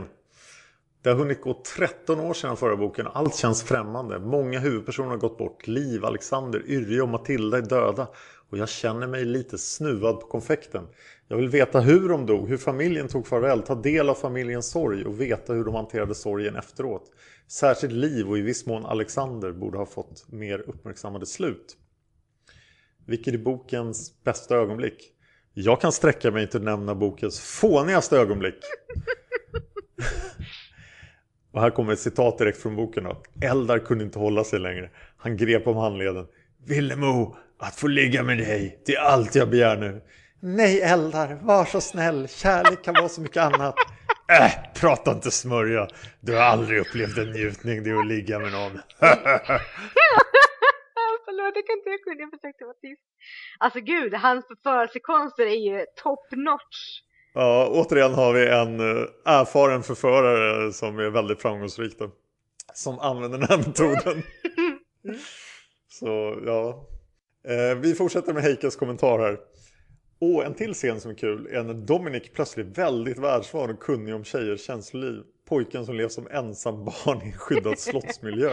Det 1.03 1.11
har 1.11 1.17
hunnit 1.17 1.41
gå 1.41 1.63
13 1.77 2.21
år 2.21 2.35
sedan 2.35 2.57
förra 2.57 2.77
boken. 2.77 3.07
Allt 3.07 3.35
känns 3.35 3.63
främmande. 3.63 4.19
Många 4.19 4.59
huvudpersoner 4.59 5.11
har 5.11 5.17
gått 5.17 5.39
bort. 5.39 5.67
Liv, 5.67 6.05
Alexander, 6.05 6.63
Yrje 6.67 7.03
och 7.03 7.09
Matilda 7.09 7.59
är 7.59 7.63
döda. 7.63 8.09
Och 8.51 8.59
jag 8.59 8.69
känner 8.69 9.07
mig 9.07 9.25
lite 9.25 9.59
snuvad 9.59 10.21
på 10.21 10.27
konfekten. 10.27 10.87
Jag 11.29 11.37
vill 11.37 11.49
veta 11.49 11.81
hur 11.81 12.09
de 12.09 12.27
dog, 12.27 12.49
hur 12.49 12.57
familjen 12.57 13.09
tog 13.09 13.27
farväl, 13.27 13.63
ta 13.63 13.75
del 13.75 14.09
av 14.09 14.15
familjens 14.15 14.71
sorg 14.71 15.05
och 15.05 15.21
veta 15.21 15.53
hur 15.53 15.65
de 15.65 15.75
hanterade 15.75 16.15
sorgen 16.15 16.57
efteråt. 16.57 17.11
Särskilt 17.49 17.93
Liv 17.93 18.29
och 18.29 18.39
i 18.39 18.41
viss 18.41 18.67
mån 18.67 18.87
Alexander 18.87 19.53
borde 19.53 19.79
ha 19.79 19.87
fått 19.87 20.33
mer 20.33 20.59
uppmärksammade 20.59 21.27
slut. 21.27 21.77
Vilket 23.07 23.35
är 23.35 23.39
bokens 23.39 24.23
bästa 24.25 24.57
ögonblick? 24.57 25.11
Jag 25.55 25.81
kan 25.81 25.93
sträcka 25.93 26.31
mig 26.31 26.47
till 26.51 26.61
att 26.61 26.65
nämna 26.65 26.95
bokens 26.95 27.41
fånigaste 27.41 28.17
ögonblick. 28.19 28.55
Och 31.53 31.61
här 31.61 31.71
kommer 31.71 31.93
ett 31.93 32.01
citat 32.01 32.39
direkt 32.39 32.63
från 32.63 32.77
boken 32.77 33.05
då. 33.05 33.23
Eldar 33.43 33.79
kunde 33.79 34.05
inte 34.05 34.19
hålla 34.19 34.45
sig 34.45 34.59
längre. 34.59 34.91
Han 35.17 35.37
grep 35.37 35.67
om 35.67 35.77
handleden. 35.77 36.27
Villemo, 36.67 37.37
att 37.59 37.75
få 37.75 37.87
ligga 37.87 38.23
med 38.23 38.39
dig, 38.39 38.83
det 38.87 38.95
är 38.95 39.01
allt 39.01 39.35
jag 39.35 39.51
begär 39.51 39.77
nu. 39.77 40.03
Nej 40.41 40.81
Eldar, 40.81 41.39
var 41.43 41.65
så 41.65 41.81
snäll. 41.81 42.29
Kärlek 42.29 42.85
kan 42.85 42.95
vara 42.95 43.09
så 43.09 43.21
mycket 43.21 43.43
annat. 43.43 43.75
Äh, 44.29 44.53
prata 44.81 45.13
inte 45.13 45.31
smörja. 45.31 45.89
Du 46.21 46.35
har 46.35 46.43
aldrig 46.43 46.81
upplevt 46.81 47.19
en 47.19 47.31
njutning 47.31 47.83
det 47.83 47.91
är 47.91 47.99
att 47.99 48.07
ligga 48.07 48.39
med 48.39 48.53
någon. 48.53 48.73
Jag 51.45 51.67
kan 51.67 51.77
inte 51.79 51.91
jag 51.91 52.03
kunde, 52.03 52.23
jag 52.23 52.31
försökte 52.31 52.65
vara 52.65 52.75
tyst. 52.75 53.03
Alltså 53.59 53.81
gud, 53.81 54.15
hans 54.15 54.47
förförelsekonster 54.47 55.47
är 55.47 55.61
ju 55.69 55.85
top 56.03 56.27
notch. 56.31 57.01
Ja, 57.35 57.69
återigen 57.71 58.15
har 58.15 58.33
vi 58.33 58.49
en 58.49 58.81
eh, 58.81 59.07
erfaren 59.25 59.83
förförare 59.83 60.73
som 60.73 60.99
är 60.99 61.11
väldigt 61.11 61.43
framgångsrik 61.43 61.99
då, 61.99 62.11
Som 62.75 62.99
använder 62.99 63.39
den 63.39 63.49
här 63.49 63.59
metoden. 63.59 64.23
Så 65.89 66.43
ja. 66.47 66.89
Eh, 67.49 67.79
vi 67.79 67.95
fortsätter 67.95 68.33
med 68.33 68.43
Heikes 68.43 68.77
kommentar 68.77 69.19
här. 69.19 69.39
Och 70.21 70.45
en 70.45 70.55
till 70.55 70.75
scen 70.75 71.01
som 71.01 71.11
är 71.11 71.15
kul 71.15 71.47
är 71.47 71.63
när 71.63 71.75
Dominic 71.75 72.33
plötsligt 72.33 72.79
väldigt 72.79 73.19
världsvan 73.19 73.71
och 73.71 73.81
kunnig 73.81 74.15
om 74.15 74.25
tjejers 74.25 74.67
känsloliv. 74.67 75.23
Pojken 75.49 75.87
som 75.87 75.95
lever 75.95 76.09
som 76.09 76.29
ensam 76.31 76.85
barn 76.85 77.23
i 77.23 77.27
en 77.27 77.39
skyddad 77.39 77.79
slottsmiljö. 77.79 78.51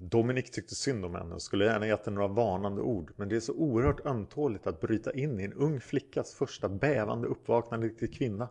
Dominic 0.00 0.50
tyckte 0.50 0.74
synd 0.74 1.04
om 1.04 1.14
henne 1.14 1.34
och 1.34 1.42
skulle 1.42 1.64
gärna 1.64 1.86
gett 1.86 2.06
henne 2.06 2.14
några 2.14 2.28
varnande 2.28 2.82
ord. 2.82 3.12
Men 3.16 3.28
det 3.28 3.36
är 3.36 3.40
så 3.40 3.52
oerhört 3.52 4.06
ömtåligt 4.06 4.66
att 4.66 4.80
bryta 4.80 5.12
in 5.12 5.40
i 5.40 5.44
en 5.44 5.52
ung 5.52 5.80
flickas 5.80 6.34
första 6.34 6.68
bävande 6.68 7.28
uppvaknande 7.28 7.88
till 7.88 8.14
kvinna. 8.14 8.48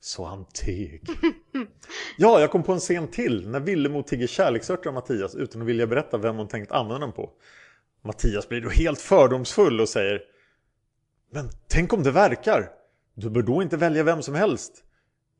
Så 0.00 0.24
han 0.24 0.44
teg. 0.44 1.08
Ja, 2.18 2.40
jag 2.40 2.50
kom 2.50 2.62
på 2.62 2.72
en 2.72 2.78
scen 2.78 3.08
till 3.08 3.48
när 3.48 3.60
Villemo 3.60 4.02
tigger 4.02 4.26
kärleksörter 4.26 4.88
av 4.88 4.94
Mattias 4.94 5.34
utan 5.34 5.62
att 5.62 5.68
vilja 5.68 5.86
berätta 5.86 6.18
vem 6.18 6.36
hon 6.36 6.48
tänkt 6.48 6.72
använda 6.72 6.98
dem 6.98 7.12
på. 7.12 7.30
Mattias 8.02 8.48
blir 8.48 8.60
då 8.60 8.68
helt 8.68 9.00
fördomsfull 9.00 9.80
och 9.80 9.88
säger 9.88 10.22
Men 11.32 11.50
tänk 11.68 11.92
om 11.92 12.02
det 12.02 12.10
verkar? 12.10 12.70
Du 13.14 13.30
bör 13.30 13.42
då 13.42 13.62
inte 13.62 13.76
välja 13.76 14.02
vem 14.02 14.22
som 14.22 14.34
helst. 14.34 14.84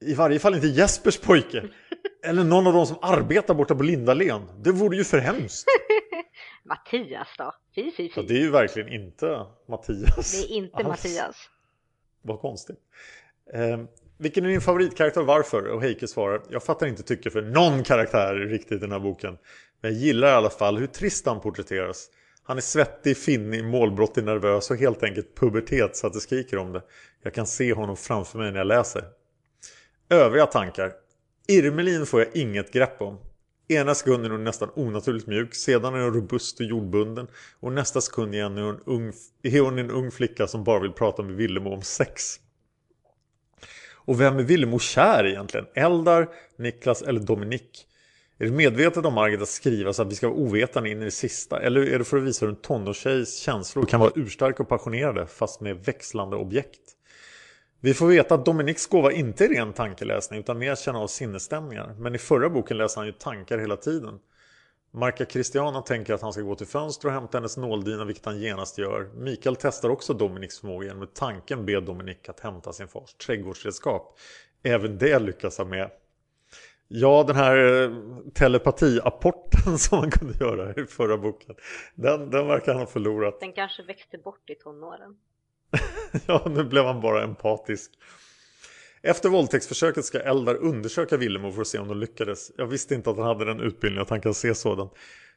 I 0.01 0.15
varje 0.15 0.39
fall 0.39 0.55
inte 0.55 0.67
Jespers 0.67 1.19
pojke. 1.19 1.65
Eller 2.23 2.45
någon 2.45 2.67
av 2.67 2.73
dem 2.73 2.87
som 2.87 2.97
arbetar 3.03 3.55
borta 3.55 3.75
på 3.75 3.83
Lindalen. 3.83 4.43
Det 4.63 4.73
vore 4.73 4.97
ju 4.97 5.05
för 5.05 5.19
hemskt. 5.19 5.67
Mattias 6.65 7.29
då? 7.39 7.55
Fy, 7.75 7.93
fy, 7.97 8.07
Ja, 8.07 8.13
fy. 8.15 8.23
det 8.29 8.35
är 8.35 8.41
ju 8.41 8.51
verkligen 8.51 8.89
inte 8.89 9.47
Mattias. 9.69 10.33
Det 10.33 10.53
är 10.53 10.57
inte 10.57 10.77
alls. 10.77 10.87
Mattias. 10.89 11.37
Vad 12.23 12.41
konstigt. 12.41 12.79
Eh, 13.55 13.81
vilken 14.19 14.45
är 14.45 14.49
din 14.49 14.61
favoritkaraktär 14.61 15.21
och 15.21 15.27
varför? 15.27 15.67
Och 15.67 15.83
Heike 15.83 16.07
svarar, 16.09 16.43
jag 16.51 16.63
fattar 16.63 16.87
inte 16.87 17.03
tycke 17.03 17.31
för 17.31 17.43
någon 17.43 17.83
karaktär 17.83 18.35
riktigt 18.35 18.73
i 18.73 18.79
den 18.79 18.93
här 18.93 18.99
boken. 18.99 19.39
Men 19.81 19.93
jag 19.93 20.01
gillar 20.01 20.29
i 20.29 20.33
alla 20.33 20.51
fall 20.51 20.79
hur 20.79 20.87
trist 20.87 21.27
han 21.27 21.41
porträtteras. 21.41 22.09
Han 22.43 22.57
är 22.57 22.61
svettig, 22.61 23.17
finnig, 23.17 23.65
målbrottig, 23.65 24.25
nervös 24.25 24.71
och 24.71 24.77
helt 24.77 25.03
enkelt 25.03 25.35
pubertet 25.37 25.97
så 25.97 26.07
att 26.07 26.13
det 26.13 26.21
skriker 26.21 26.57
om 26.59 26.73
det. 26.73 26.83
Jag 27.23 27.35
kan 27.35 27.47
se 27.47 27.73
honom 27.73 27.97
framför 27.97 28.39
mig 28.39 28.51
när 28.53 28.59
jag 28.59 28.67
läser. 28.67 29.05
Övriga 30.09 30.47
tankar. 30.47 30.93
Irmelin 31.51 32.07
får 32.07 32.21
jag 32.21 32.37
inget 32.37 32.73
grepp 32.73 33.03
om. 33.03 33.19
Ena 33.69 33.95
sekunden 33.95 34.31
är 34.31 34.31
hon 34.31 34.45
nästan 34.45 34.71
onaturligt 34.75 35.27
mjuk, 35.27 35.55
sedan 35.55 35.95
är 35.95 36.01
hon 36.01 36.15
robust 36.15 36.61
och 36.61 36.67
jordbunden 36.67 37.27
och 37.61 37.73
nästa 37.73 38.01
sekund 38.01 38.35
igen 38.35 38.59
är 38.59 38.63
hon, 38.63 38.81
ung, 38.87 39.13
är 39.43 39.61
hon 39.61 39.79
en 39.79 39.91
ung 39.91 40.11
flicka 40.11 40.47
som 40.47 40.65
bara 40.65 40.81
vill 40.81 40.93
prata 40.93 41.23
med 41.23 41.37
Villemo 41.37 41.75
om 41.75 41.83
sex. 41.83 42.37
Och 43.93 44.21
vem 44.21 44.39
är 44.39 44.43
Villemo 44.43 44.79
kär 44.79 45.27
egentligen? 45.27 45.67
Eldar, 45.75 46.29
Niklas 46.57 47.03
eller 47.03 47.21
Dominik? 47.21 47.87
Är 48.39 48.45
det 48.45 48.53
medvetet 48.53 49.05
om 49.05 49.15
Margit 49.15 49.43
att 49.43 49.49
skriva 49.49 49.93
så 49.93 50.03
att 50.03 50.11
vi 50.11 50.15
ska 50.15 50.29
vara 50.29 50.39
ovetande 50.39 50.91
in 50.91 51.03
i 51.03 51.05
det 51.05 51.11
sista? 51.11 51.61
Eller 51.61 51.81
är 51.81 51.99
det 51.99 52.05
för 52.05 52.17
att 52.17 52.23
visa 52.23 52.47
hur 52.47 52.53
en 52.53 52.61
tonårstjejs 52.61 53.39
känslor 53.39 53.87
kan 53.87 54.01
vara 54.01 54.13
urstarka 54.15 54.63
och 54.63 54.69
passionerade 54.69 55.27
fast 55.27 55.61
med 55.61 55.85
växlande 55.85 56.37
objekt? 56.37 56.81
Vi 57.83 57.95
får 57.95 58.07
veta 58.07 58.35
att 58.35 58.45
Dominiks 58.45 58.87
gåva 58.87 59.13
inte 59.13 59.45
är 59.45 59.49
ren 59.49 59.73
tankeläsning 59.73 60.41
utan 60.41 60.59
mer 60.59 60.75
känna 60.75 60.99
av 60.99 61.07
sinnesstämningar. 61.07 61.95
Men 61.99 62.15
i 62.15 62.19
förra 62.19 62.51
boken 62.51 62.77
läser 62.77 63.01
han 63.01 63.07
ju 63.07 63.13
tankar 63.13 63.59
hela 63.59 63.77
tiden. 63.77 64.19
Marca 64.93 65.25
Christiana 65.25 65.83
tänker 65.83 66.15
att 66.15 66.23
han 66.23 66.33
ska 66.33 66.43
gå 66.43 66.55
till 66.55 66.67
fönster 66.67 67.09
och 67.09 67.15
hämta 67.15 67.39
hennes 67.39 67.57
nåldina 67.57 68.05
vilket 68.05 68.25
han 68.25 68.41
genast 68.41 68.79
gör. 68.79 69.11
Mikael 69.15 69.57
testar 69.57 69.89
också 69.89 70.15
Dominiks 70.15 70.61
förmåga 70.61 70.87
genom 70.87 71.03
att 71.03 71.15
tanken 71.15 71.67
be 71.67 71.81
Dominik 71.81 72.29
att 72.29 72.41
hämta 72.41 72.73
sin 72.73 72.89
fars 72.89 73.15
trädgårdsredskap. 73.15 74.19
Även 74.63 74.99
det 74.99 75.19
lyckas 75.19 75.59
han 75.59 75.69
med. 75.69 75.91
Ja, 76.89 77.25
den 77.27 77.37
här 77.37 77.83
eh, 77.83 77.91
telepatiapporten 78.35 79.79
som 79.79 79.99
han 79.99 80.11
kunde 80.11 80.45
göra 80.45 80.75
i 80.75 80.87
förra 80.87 81.17
boken. 81.17 81.55
Den, 81.95 82.31
den 82.31 82.47
verkar 82.47 82.73
han 82.73 82.81
ha 82.81 82.87
förlorat. 82.87 83.41
Den 83.41 83.53
kanske 83.53 83.83
växte 83.83 84.19
bort 84.19 84.51
i 84.51 84.55
tonåren. 84.55 85.17
Ja, 86.27 86.47
nu 86.51 86.65
blev 86.65 86.85
han 86.85 87.01
bara 87.01 87.25
empatisk. 87.25 87.91
Efter 89.03 89.29
våldtäktsförsöket 89.29 90.05
ska 90.05 90.21
Eldar 90.21 90.55
undersöka 90.55 91.17
Villemo 91.17 91.53
för 91.53 91.61
att 91.61 91.67
se 91.67 91.79
om 91.79 91.89
de 91.89 91.99
lyckades. 91.99 92.53
Jag 92.57 92.67
visste 92.67 92.95
inte 92.95 93.11
att 93.11 93.17
han 93.17 93.27
hade 93.27 93.45
den 93.45 93.61
utbildningen 93.61 94.03
att 94.03 94.11
han 94.11 94.21
kan 94.21 94.35
se 94.35 94.55
sådant. 94.55 94.93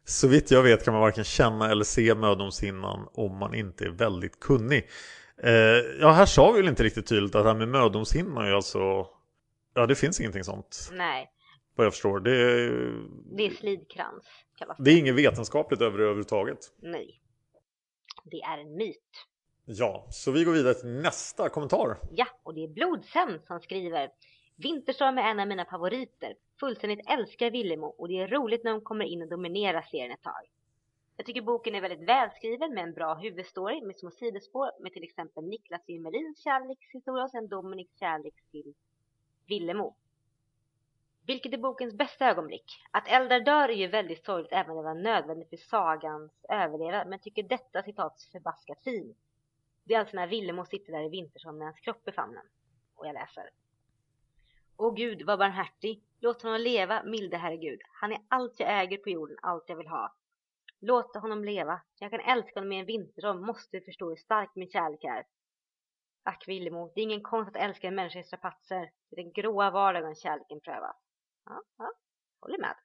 Så 0.05 0.27
vitt 0.27 0.51
jag 0.51 0.63
vet 0.63 0.85
kan 0.85 0.93
man 0.93 1.01
varken 1.01 1.23
känna 1.23 1.71
eller 1.71 1.83
se 1.83 2.15
mödomshinnan 2.15 3.07
om 3.13 3.37
man 3.37 3.55
inte 3.55 3.85
är 3.85 3.89
väldigt 3.89 4.39
kunnig. 4.39 4.89
Eh, 5.43 5.51
ja, 5.99 6.11
här 6.11 6.25
sa 6.25 6.51
vi 6.51 6.61
väl 6.61 6.69
inte 6.69 6.83
riktigt 6.83 7.07
tydligt 7.07 7.35
att 7.35 7.43
det 7.43 7.49
här 7.49 7.57
med 7.57 7.67
mödomshinnan 7.67 8.45
är 8.45 8.51
alltså... 8.51 9.07
Ja, 9.73 9.85
det 9.87 9.95
finns 9.95 10.19
ingenting 10.19 10.43
sånt. 10.43 10.89
Nej, 10.93 11.29
Vad 11.75 11.85
jag 11.85 11.93
förstår. 11.93 12.19
Det 12.19 12.31
är, 12.31 12.93
det 13.37 13.45
är 13.45 13.49
slidkrans 13.49 14.23
kallas 14.57 14.77
det 14.79 14.91
är 14.91 14.97
inget 14.97 15.15
vetenskapligt 15.15 15.81
över 15.81 15.97
det 15.97 16.03
överhuvudtaget. 16.03 16.59
Nej. 16.81 17.21
Det 18.23 18.41
är 18.41 18.57
en 18.57 18.75
myt. 18.75 19.27
Ja, 19.65 20.07
så 20.09 20.31
vi 20.31 20.43
går 20.43 20.51
vidare 20.51 20.73
till 20.73 20.89
nästa 20.89 21.49
kommentar. 21.49 21.97
Ja, 22.11 22.27
och 22.43 22.53
det 22.53 22.63
är 22.63 22.67
Blodsömn 22.67 23.39
som 23.47 23.59
skriver 23.59 24.11
Vinterstorm 24.55 25.17
är 25.17 25.21
en 25.21 25.39
av 25.39 25.47
mina 25.47 25.65
favoriter. 25.65 26.35
Fullständigt 26.59 27.09
älskar 27.09 27.51
Villemo 27.51 27.85
och 27.85 28.07
det 28.07 28.19
är 28.19 28.27
roligt 28.27 28.63
när 28.63 28.71
de 28.71 28.81
kommer 28.81 29.05
in 29.05 29.21
och 29.21 29.29
dominerar 29.29 29.81
serien 29.81 30.11
ett 30.11 30.21
tag. 30.21 30.49
Jag 31.17 31.25
tycker 31.25 31.41
boken 31.41 31.75
är 31.75 31.81
väldigt 31.81 32.09
välskriven 32.09 32.73
med 32.73 32.83
en 32.83 32.93
bra 32.93 33.13
huvudstory 33.13 33.81
med 33.81 33.95
små 33.95 34.11
sidospår 34.11 34.71
med 34.79 34.93
till 34.93 35.03
exempel 35.03 35.43
Niklas 35.43 35.81
Wimmerins 35.87 36.43
kärlekshistoria 36.43 37.23
och 37.23 37.31
sen 37.31 37.47
Dominiks 37.47 37.99
kärlek 37.99 38.33
till 38.51 38.73
Villemo. 39.47 39.95
Vilket 41.25 41.53
är 41.53 41.57
bokens 41.57 41.93
bästa 41.93 42.29
ögonblick? 42.29 42.65
Att 42.91 43.07
Eldar 43.07 43.39
dör 43.39 43.69
är 43.69 43.75
ju 43.75 43.87
väldigt 43.87 44.25
sorgligt 44.25 44.51
även 44.51 44.71
om 44.71 44.77
det 44.77 44.83
var 44.83 44.95
nödvändigt 44.95 45.49
för 45.49 45.57
sagans 45.57 46.31
överlevnad 46.49 47.07
men 47.07 47.19
tycker 47.19 47.43
detta 47.43 47.83
citat 47.83 48.27
förbaskat 48.31 48.83
fint. 48.83 49.17
Det 49.83 49.93
är 49.93 49.99
alltså 49.99 50.15
när 50.15 50.27
Villemo 50.27 50.65
sitter 50.65 50.91
där 50.91 51.05
i 51.05 51.09
Vintersson 51.09 51.57
med 51.57 51.67
hans 51.67 51.79
kropp 51.79 52.07
i 52.07 52.11
famnen. 52.11 52.45
Och 52.95 53.07
jag 53.07 53.13
läser. 53.13 53.49
Åh 54.77 54.95
Gud, 54.95 55.21
vad 55.21 55.39
barmhärtig. 55.39 56.03
Låt 56.19 56.41
honom 56.41 56.61
leva, 56.61 57.03
milde 57.03 57.37
Herre 57.37 57.57
Gud. 57.57 57.79
Han 58.01 58.11
är 58.11 58.19
allt 58.27 58.59
jag 58.59 58.81
äger 58.81 58.97
på 58.97 59.09
jorden, 59.09 59.37
allt 59.41 59.63
jag 59.67 59.75
vill 59.75 59.87
ha. 59.87 60.15
Låt 60.79 61.15
honom 61.15 61.45
leva. 61.45 61.81
Jag 61.99 62.11
kan 62.11 62.19
älska 62.19 62.59
honom 62.59 62.71
i 62.71 62.79
en 62.79 62.85
vintersom, 62.85 63.45
måste 63.45 63.77
du 63.77 63.85
förstå 63.85 64.09
hur 64.09 64.15
stark 64.15 64.55
min 64.55 64.69
kärlek 64.69 65.03
är. 65.03 65.25
Ack 66.23 66.47
Villemo, 66.47 66.91
det 66.95 67.01
är 67.01 67.03
ingen 67.03 67.21
konst 67.21 67.49
att 67.49 67.61
älska 67.61 67.87
en 67.87 67.95
människa 67.95 68.19
i 68.19 68.23
strapatser. 68.23 68.91
Det 69.09 69.21
är 69.21 69.23
den 69.23 69.33
gråa 69.33 69.71
vardagen 69.71 70.15
kärleken 70.15 70.59
prövas. 70.59 70.95
Ja, 71.45 71.61
ja, 71.77 71.93
håller 72.39 72.57
med. 72.57 72.75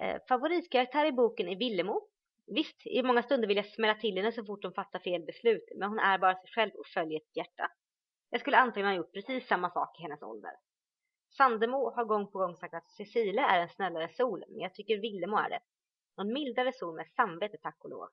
Eh, 0.00 0.20
favoritkaraktär 0.28 1.04
i 1.04 1.12
boken 1.12 1.48
är 1.48 1.56
Villemo. 1.56 2.08
Visst, 2.50 2.86
i 2.86 3.02
många 3.02 3.22
stunder 3.22 3.48
vill 3.48 3.56
jag 3.56 3.66
smälla 3.66 3.94
till 3.94 4.16
henne 4.16 4.32
så 4.32 4.44
fort 4.44 4.64
hon 4.64 4.72
fattar 4.72 4.98
fel 4.98 5.22
beslut, 5.22 5.68
men 5.76 5.88
hon 5.88 5.98
är 5.98 6.18
bara 6.18 6.34
sig 6.34 6.50
själv 6.54 6.70
och 6.78 6.86
följer 6.86 7.20
ett 7.20 7.36
hjärta. 7.36 7.70
Jag 8.30 8.40
skulle 8.40 8.56
antagligen 8.56 8.90
ha 8.90 8.96
gjort 8.96 9.12
precis 9.12 9.46
samma 9.46 9.70
sak 9.70 9.98
i 9.98 10.02
hennes 10.02 10.22
ålder. 10.22 10.50
Sandemo 11.36 11.90
har 11.94 12.04
gång 12.04 12.26
på 12.26 12.38
gång 12.38 12.56
sagt 12.56 12.74
att 12.74 12.90
Cecilia 12.90 13.46
är 13.46 13.60
en 13.60 13.68
snällare 13.68 14.08
sol, 14.08 14.44
men 14.48 14.60
jag 14.60 14.74
tycker 14.74 14.98
Villemo 15.00 15.36
är 15.36 15.50
det. 15.50 15.60
Någon 16.16 16.32
mildare 16.32 16.72
sol 16.72 16.96
med 16.96 17.06
samvete, 17.16 17.56
tack 17.62 17.76
och 17.78 17.90
lov. 17.90 18.08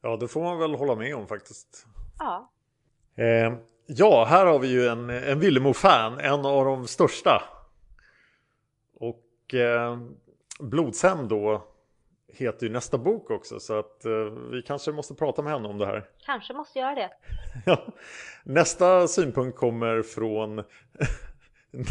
Ja, 0.00 0.16
det 0.16 0.28
får 0.28 0.42
man 0.42 0.58
väl 0.58 0.74
hålla 0.74 0.94
med 0.94 1.16
om 1.16 1.26
faktiskt. 1.26 1.86
Ja. 2.18 2.52
Eh, 3.16 3.54
ja, 3.86 4.24
här 4.24 4.46
har 4.46 4.58
vi 4.58 4.68
ju 4.68 4.86
en, 4.86 5.10
en 5.10 5.40
Villemo-fan, 5.40 6.18
en 6.18 6.46
av 6.46 6.64
de 6.64 6.86
största. 6.86 7.42
Och 8.94 9.54
eh, 9.54 9.98
Blodshämnd 10.60 11.28
då 11.28 11.75
heter 12.36 12.66
ju 12.66 12.72
nästa 12.72 12.98
bok 12.98 13.30
också 13.30 13.60
så 13.60 13.78
att 13.78 14.04
eh, 14.04 14.12
vi 14.52 14.62
kanske 14.62 14.92
måste 14.92 15.14
prata 15.14 15.42
med 15.42 15.52
henne 15.52 15.68
om 15.68 15.78
det 15.78 15.86
här. 15.86 16.08
Kanske 16.26 16.52
måste 16.52 16.78
göra 16.78 16.94
det. 16.94 17.10
Ja. 17.66 17.86
Nästa 18.44 19.08
synpunkt 19.08 19.58
kommer 19.58 20.02
från 20.02 20.56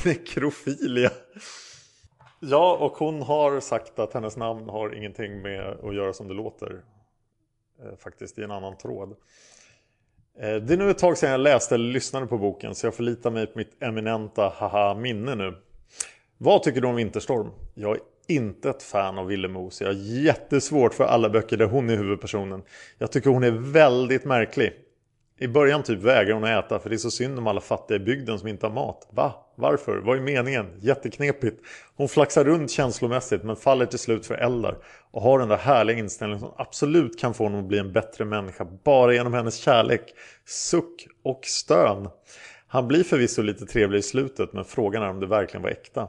Nekrofilia. 0.06 1.12
Ja, 2.39 2.78
och 2.78 2.91
hon 2.91 3.22
har 3.22 3.60
sagt 3.60 4.00
att 4.00 4.14
hennes 4.14 4.38
namn 4.38 4.70
har 4.70 4.96
ingenting 4.96 5.41
med 5.41 5.80
att 5.84 5.96
göra 5.96 6.14
som 6.14 6.28
det 6.28 6.34
låter. 6.34 6.84
Eh, 7.84 7.98
faktiskt 7.98 8.39
i 8.39 8.43
en 8.43 8.52
annan 8.52 8.78
tråd. 8.78 9.16
Eh, 10.39 10.56
det 10.56 10.74
är 10.74 10.78
nu 10.78 10.89
ett 10.89 10.98
tag 10.98 11.18
sedan 11.18 11.32
jag 11.32 11.39
läste 11.39 11.76
eller 11.76 11.91
lyssnade 11.91 12.28
på 12.28 12.38
boken 12.38 12.76
så 12.76 12.88
jag 12.88 12.96
förlitar 12.96 13.32
mig 13.32 13.48
på 13.48 13.58
mitt 13.58 13.84
eminenta 13.84 14.54
haha 14.56 14.96
minne 14.96 15.36
nu. 15.36 15.58
Vad 16.38 16.64
tycker 16.64 16.82
du 16.82 16.88
om 16.88 16.96
Vinterstorm? 16.96 17.52
Jag 17.74 17.96
är 17.96 18.02
inte 18.28 18.70
ett 18.70 18.84
fan 18.84 19.18
av 19.18 19.28
Villemo 19.28 19.70
så 19.70 19.84
jag 19.84 19.90
har 19.90 20.00
jättesvårt 20.00 20.94
för 20.94 21.04
alla 21.04 21.30
böcker 21.30 21.58
där 21.58 21.66
hon 21.66 21.90
är 21.90 21.98
huvudpersonen. 21.98 22.64
Jag 22.98 23.12
tycker 23.12 23.30
hon 23.30 23.44
är 23.44 23.52
väldigt 23.52 24.26
märklig. 24.26 24.74
I 25.40 25.48
början 25.48 25.84
typ 25.84 26.00
vägrar 26.00 26.34
hon 26.34 26.44
att 26.44 26.66
äta 26.66 26.80
för 26.80 26.90
det 26.90 26.96
är 26.96 26.98
så 26.98 27.12
synd 27.12 27.40
om 27.40 27.48
alla 27.48 27.62
fattiga 27.62 27.96
i 27.96 28.00
bygden 28.00 28.40
som 28.40 28.48
inte 28.48 28.66
har 28.66 28.74
mat. 28.74 29.08
Va? 29.12 29.34
Varför? 29.56 29.98
Vad 29.98 30.18
är 30.18 30.22
meningen? 30.22 30.66
Jätteknepigt. 30.80 31.62
Hon 31.96 32.10
flaxar 32.10 32.44
runt 32.44 32.72
känslomässigt 32.72 33.44
men 33.44 33.56
faller 33.56 33.86
till 33.86 34.00
slut 34.00 34.26
för 34.26 34.36
Eldar 34.36 34.78
och 35.12 35.22
har 35.22 35.40
den 35.40 35.50
där 35.50 35.58
härliga 35.58 35.98
inställningen 35.98 36.40
som 36.40 36.54
absolut 36.58 37.20
kan 37.20 37.34
få 37.34 37.44
honom 37.44 37.60
att 37.60 37.68
bli 37.68 37.80
en 37.80 37.92
bättre 37.92 38.26
människa 38.26 38.66
bara 38.84 39.14
genom 39.14 39.34
hennes 39.34 39.56
kärlek, 39.56 40.14
suck 40.46 41.08
och 41.24 41.46
stön. 41.46 42.10
Han 42.68 42.88
blir 42.88 43.04
förvisso 43.04 43.42
lite 43.42 43.66
trevlig 43.66 44.00
i 44.00 44.02
slutet 44.02 44.54
men 44.54 44.66
frågan 44.66 45.04
är 45.04 45.10
om 45.10 45.20
det 45.20 45.28
verkligen 45.28 45.64
var 45.64 45.70
äkta. 45.70 46.08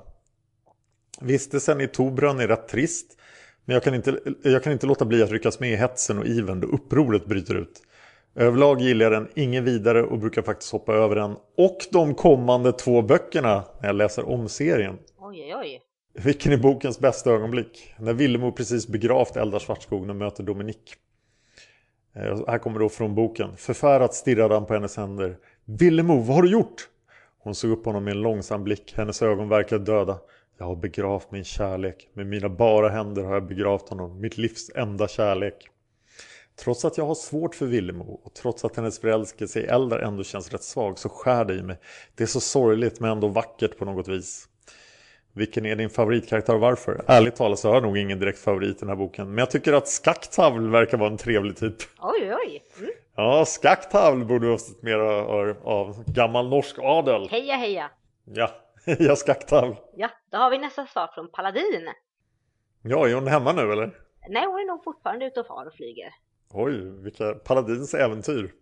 Vistelsen 1.21 1.81
i 1.81 1.89
Tobrön 1.89 2.41
är 2.41 2.49
rätt 2.49 2.69
trist 2.69 3.17
men 3.67 3.75
jag 3.75 3.83
kan, 3.83 3.95
inte, 3.95 4.19
jag 4.43 4.63
kan 4.63 4.73
inte 4.73 4.87
låta 4.87 5.05
bli 5.05 5.23
att 5.23 5.31
ryckas 5.31 5.61
med 5.61 5.73
i 5.73 5.77
hetsen 5.77 6.19
och 6.19 6.27
iven 6.27 6.61
då 6.61 6.69
upproret 6.69 7.27
bryter 7.27 7.55
ut. 7.55 7.83
Överlag 8.35 8.81
gillar 8.81 9.05
jag 9.05 9.13
den 9.13 9.29
ingen 9.35 9.65
vidare 9.65 10.03
och 10.03 10.19
brukar 10.19 10.43
faktiskt 10.43 10.73
hoppa 10.73 10.93
över 10.93 11.17
den 11.17 11.37
och 11.57 11.79
de 11.93 12.15
kommande 12.15 12.73
två 12.73 13.03
böckerna 13.03 13.65
när 13.81 13.89
jag 13.89 13.97
läser 13.97 14.29
om 14.29 14.49
serien. 14.49 14.99
Oj, 15.19 15.55
oj. 15.55 15.83
Vilken 16.15 16.53
är 16.53 16.57
bokens 16.57 16.99
bästa 16.99 17.31
ögonblick? 17.31 17.95
När 17.99 18.13
Villemo 18.13 18.53
precis 18.53 18.89
begravt 18.89 19.37
Eldar 19.37 19.59
Svartskog 19.59 20.11
och 20.11 20.17
möter 20.17 20.43
Dominik. 20.43 20.95
Eh, 22.17 22.49
här 22.49 22.59
kommer 22.59 22.81
då 22.81 22.89
från 22.89 23.15
boken. 23.15 23.57
Förfärat 23.57 24.15
stirrade 24.15 24.55
han 24.55 24.67
på 24.67 24.75
hennes 24.75 24.97
händer. 24.97 25.37
Villemo, 25.65 26.21
vad 26.21 26.37
har 26.37 26.43
du 26.43 26.51
gjort? 26.51 26.89
Hon 27.39 27.55
såg 27.55 27.71
upp 27.71 27.85
på 27.85 27.91
honom 27.91 28.05
med 28.05 28.11
en 28.11 28.23
långsam 28.23 28.65
blick. 28.65 28.95
Hennes 28.97 29.23
ögon 29.23 29.49
verkade 29.49 29.85
döda. 29.85 30.19
Jag 30.59 30.67
har 30.67 30.77
begravt 30.77 31.31
min 31.31 31.45
kärlek. 31.45 32.09
Med 32.13 32.27
mina 32.27 32.49
bara 32.49 32.89
händer 32.89 33.23
har 33.23 33.35
jag 33.35 33.47
begravt 33.47 33.89
honom. 33.89 34.21
Mitt 34.21 34.39
livs 34.39 34.71
enda 34.75 35.09
kärlek. 35.09 35.69
Trots 36.57 36.85
att 36.85 36.99
jag 36.99 37.07
har 37.07 37.15
svårt 37.15 37.55
för 37.55 37.67
Villemo 37.67 38.21
och 38.25 38.35
trots 38.35 38.65
att 38.65 38.77
hennes 38.77 39.01
förälskelse 39.01 39.61
i 39.61 39.65
Eldar 39.65 39.99
ändå 39.99 40.25
känns 40.25 40.53
rätt 40.53 40.63
svag 40.63 40.99
så 40.99 41.09
skär 41.09 41.45
det 41.45 41.55
i 41.55 41.63
mig. 41.63 41.79
Det 42.15 42.23
är 42.25 42.27
så 42.29 42.41
sorgligt 42.41 43.01
men 43.01 43.11
ändå 43.11 43.29
vackert 43.29 43.79
på 43.79 43.85
något 43.85 44.09
vis. 44.09 44.49
Vilken 45.33 45.67
är 45.67 45.77
din 45.77 45.91
favoritkaraktär 45.91 46.55
och 46.55 46.61
varför? 46.61 47.05
Ärligt 47.07 47.37
talat 47.37 47.59
så 47.59 47.69
har 47.69 47.75
jag 47.75 47.83
nog 47.83 47.99
ingen 47.99 48.19
direkt 48.19 48.39
favorit 48.39 48.77
i 48.77 48.81
den 48.81 48.89
här 48.89 48.97
boken. 48.97 49.29
Men 49.29 49.39
jag 49.39 49.51
tycker 49.51 49.73
att 49.73 49.89
Skakktavl 49.89 50.71
verkar 50.71 50.99
vara 50.99 51.11
en 51.11 51.17
trevlig 51.17 51.57
typ. 51.57 51.77
Oj, 51.99 52.35
oj. 52.35 52.63
Mm. 52.79 52.91
Ja, 53.17 53.45
Skakktavl 53.45 54.25
borde 54.25 54.47
ha 54.47 54.59
sett 54.59 54.83
mer 54.83 54.99
av, 54.99 55.57
av 55.65 56.05
gammal 56.07 56.49
norsk 56.49 56.77
adel. 56.79 57.29
Heja, 57.31 57.57
heja. 57.57 57.91
Ja, 58.25 58.51
heja 58.99 59.17
Skakktavl. 59.17 59.77
Ja, 59.97 60.11
då 60.31 60.39
har 60.39 60.51
vi 60.51 60.59
nästa 60.59 60.87
svar 60.87 61.11
från 61.15 61.31
Paladin. 61.31 61.93
Ja, 62.83 63.09
är 63.09 63.15
hon 63.15 63.27
hemma 63.27 63.53
nu 63.53 63.73
eller? 63.73 64.01
Nej, 64.29 64.47
hon 64.47 64.61
är 64.61 64.67
nog 64.67 64.85
fortfarande 64.85 65.27
ute 65.27 65.41
och 65.41 65.47
far 65.47 65.67
och 65.67 65.75
flyger. 65.75 66.15
Oj, 66.51 67.03
vilka 67.03 67.35
Paladins 67.35 67.95
äventyr. 67.95 68.55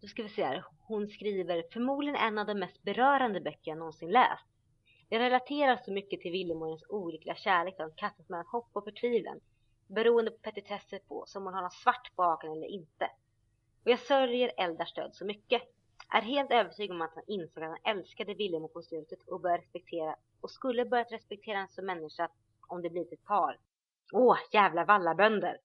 Då 0.00 0.06
ska 0.06 0.22
vi 0.22 0.28
se 0.28 0.44
här. 0.44 0.64
Hon 0.80 1.08
skriver 1.08 1.64
förmodligen 1.72 2.16
en 2.16 2.38
av 2.38 2.46
de 2.46 2.54
mest 2.54 2.82
berörande 2.82 3.40
böcker 3.40 3.70
jag 3.70 3.78
någonsin 3.78 4.10
läst. 4.10 4.46
Jag 5.08 5.20
relaterar 5.20 5.76
så 5.76 5.92
mycket 5.92 6.20
till 6.20 6.32
Villemorens 6.32 6.84
olyckliga 6.88 7.34
kärlek 7.34 7.74
hon 7.78 7.92
kastas 7.96 8.28
mellan 8.28 8.46
hopp 8.46 8.70
och 8.72 8.84
förtvivlan. 8.84 9.40
Beroende 9.86 10.30
på 10.30 10.38
petitesser 10.38 10.98
på 10.98 11.24
som 11.26 11.44
hon 11.44 11.54
har 11.54 11.62
något 11.62 11.74
svart 11.74 12.12
på 12.16 12.22
hakan 12.22 12.52
eller 12.52 12.66
inte. 12.66 13.10
Och 13.84 13.90
jag 13.90 13.98
sörjer 13.98 14.52
Eldars 14.56 14.94
död 14.94 15.10
så 15.14 15.24
mycket. 15.24 15.62
Är 16.08 16.22
helt 16.22 16.50
övertygad 16.50 16.94
om 16.96 17.02
att 17.02 17.14
han 17.14 17.24
insåg 17.26 17.64
att 17.64 17.70
han 17.70 17.96
älskade 17.96 18.34
Villemo 18.34 18.68
på 18.68 18.82
slutet 18.82 19.28
och 19.28 19.40
började 19.40 19.62
respektera 19.62 20.16
och 20.40 20.50
skulle 20.50 20.84
börjat 20.84 21.12
respektera 21.12 21.56
henne 21.56 21.68
som 21.70 21.86
människa 21.86 22.28
om 22.68 22.82
det 22.82 22.90
blivit 22.90 23.12
ett 23.12 23.24
par. 23.24 23.58
Åh, 24.12 24.38
jävla 24.52 24.84
vallabönder! 24.84 25.58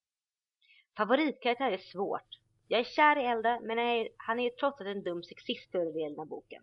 Favoritkaraktär 0.96 1.72
är 1.72 1.78
svårt. 1.78 2.38
Jag 2.68 2.80
är 2.80 2.84
kär 2.84 3.18
i 3.18 3.24
Eldar, 3.24 3.60
men 3.60 3.78
är, 3.78 4.08
han 4.16 4.38
är 4.38 4.44
ju 4.44 4.50
trots 4.50 4.80
allt 4.80 4.88
en 4.88 5.02
dum 5.02 5.22
sexist 5.22 5.68
större 5.68 5.92
delen 5.92 6.20
av 6.20 6.26
boken. 6.26 6.62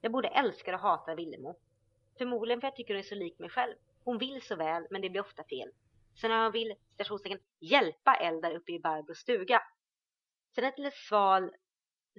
Jag 0.00 0.12
borde 0.12 0.28
älska 0.28 0.74
och 0.74 0.80
hata 0.80 1.14
Villemo. 1.14 1.54
Förmodligen 2.18 2.60
för 2.60 2.68
jag 2.68 2.76
tycker 2.76 2.94
hon 2.94 2.98
är 2.98 3.02
så 3.02 3.14
lik 3.14 3.38
mig 3.38 3.50
själv. 3.50 3.74
Hon 4.04 4.18
vill 4.18 4.42
så 4.42 4.56
väl, 4.56 4.86
men 4.90 5.02
det 5.02 5.10
blir 5.10 5.20
ofta 5.20 5.44
fel. 5.44 5.70
Så 6.14 6.28
när 6.28 6.42
hon 6.42 6.52
vill, 6.52 6.74
citationstecken, 6.90 7.38
hjälpa 7.60 8.14
Eldar 8.14 8.54
uppe 8.54 8.72
i 8.72 8.80
Barbros 8.80 9.18
stuga. 9.18 9.62
Sen 10.54 10.64
ett 10.64 10.78
litet 10.78 10.94
sval, 10.94 11.50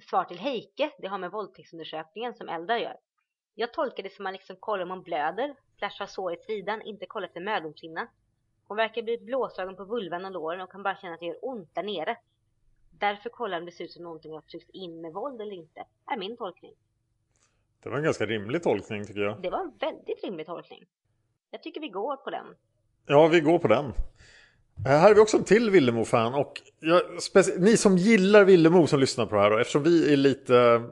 svar 0.02 0.24
till 0.24 0.38
Heike, 0.38 0.90
det 0.98 1.06
har 1.06 1.18
med 1.18 1.30
våldtäktsundersökningen 1.30 2.34
som 2.34 2.48
Eldar 2.48 2.76
gör. 2.76 2.96
Jag 3.54 3.72
tolkar 3.72 4.02
det 4.02 4.12
som 4.12 4.22
att 4.22 4.26
man 4.26 4.32
liksom 4.32 4.56
kollar 4.56 4.82
om 4.82 4.90
hon 4.90 5.02
blöder, 5.02 5.54
slash 5.78 5.96
har 5.98 6.06
sår 6.06 6.32
i 6.34 6.36
sidan, 6.36 6.82
inte 6.82 7.06
kollar 7.06 7.26
efter 7.26 7.40
mödomshinna. 7.40 8.08
Hon 8.68 8.76
verkar 8.76 9.02
bli 9.02 9.18
blåslagen 9.18 9.76
på 9.76 9.84
vulvan 9.84 10.24
och 10.24 10.30
låren 10.30 10.60
och 10.60 10.72
kan 10.72 10.82
bara 10.82 10.96
känna 10.96 11.14
att 11.14 11.20
det 11.20 11.26
gör 11.26 11.38
ont 11.42 11.74
där 11.74 11.82
nere. 11.82 12.16
Därför 12.90 13.30
kollar 13.30 13.58
om 13.58 13.66
det 13.66 13.72
ser 13.72 13.84
ut 13.84 13.92
som 13.92 14.02
någonting 14.02 14.32
har 14.32 14.40
tryckts 14.40 14.70
in 14.70 15.00
med 15.00 15.12
våld 15.12 15.40
eller 15.40 15.52
inte, 15.52 15.84
är 16.06 16.16
min 16.16 16.36
tolkning. 16.36 16.74
Det 17.82 17.88
var 17.88 17.96
en 17.96 18.04
ganska 18.04 18.26
rimlig 18.26 18.62
tolkning 18.62 19.06
tycker 19.06 19.20
jag. 19.20 19.42
Det 19.42 19.50
var 19.50 19.60
en 19.60 19.72
väldigt 19.78 20.24
rimlig 20.24 20.46
tolkning. 20.46 20.84
Jag 21.50 21.62
tycker 21.62 21.80
vi 21.80 21.88
går 21.88 22.16
på 22.16 22.30
den. 22.30 22.46
Ja, 23.06 23.28
vi 23.28 23.40
går 23.40 23.58
på 23.58 23.68
den. 23.68 23.92
Här 24.84 25.10
är 25.10 25.14
vi 25.14 25.20
också 25.20 25.36
en 25.36 25.44
till 25.44 25.70
Villemo-fan 25.70 26.34
och 26.34 26.52
jag, 26.80 27.02
ni 27.58 27.76
som 27.76 27.96
gillar 27.96 28.44
Villemo 28.44 28.86
som 28.86 29.00
lyssnar 29.00 29.26
på 29.26 29.34
det 29.34 29.40
här 29.40 29.50
då, 29.50 29.58
eftersom 29.58 29.82
vi 29.82 30.12
är 30.12 30.16
lite 30.16 30.82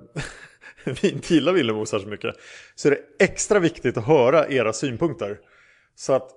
vi 1.02 1.10
inte 1.10 1.34
gillar 1.34 1.52
Villemo 1.52 1.86
särskilt 1.86 2.10
mycket 2.10 2.34
så 2.74 2.88
är 2.88 2.92
det 2.92 3.24
extra 3.24 3.58
viktigt 3.58 3.96
att 3.96 4.06
höra 4.06 4.48
era 4.48 4.72
synpunkter. 4.72 5.38
Så 5.94 6.12
att 6.12 6.30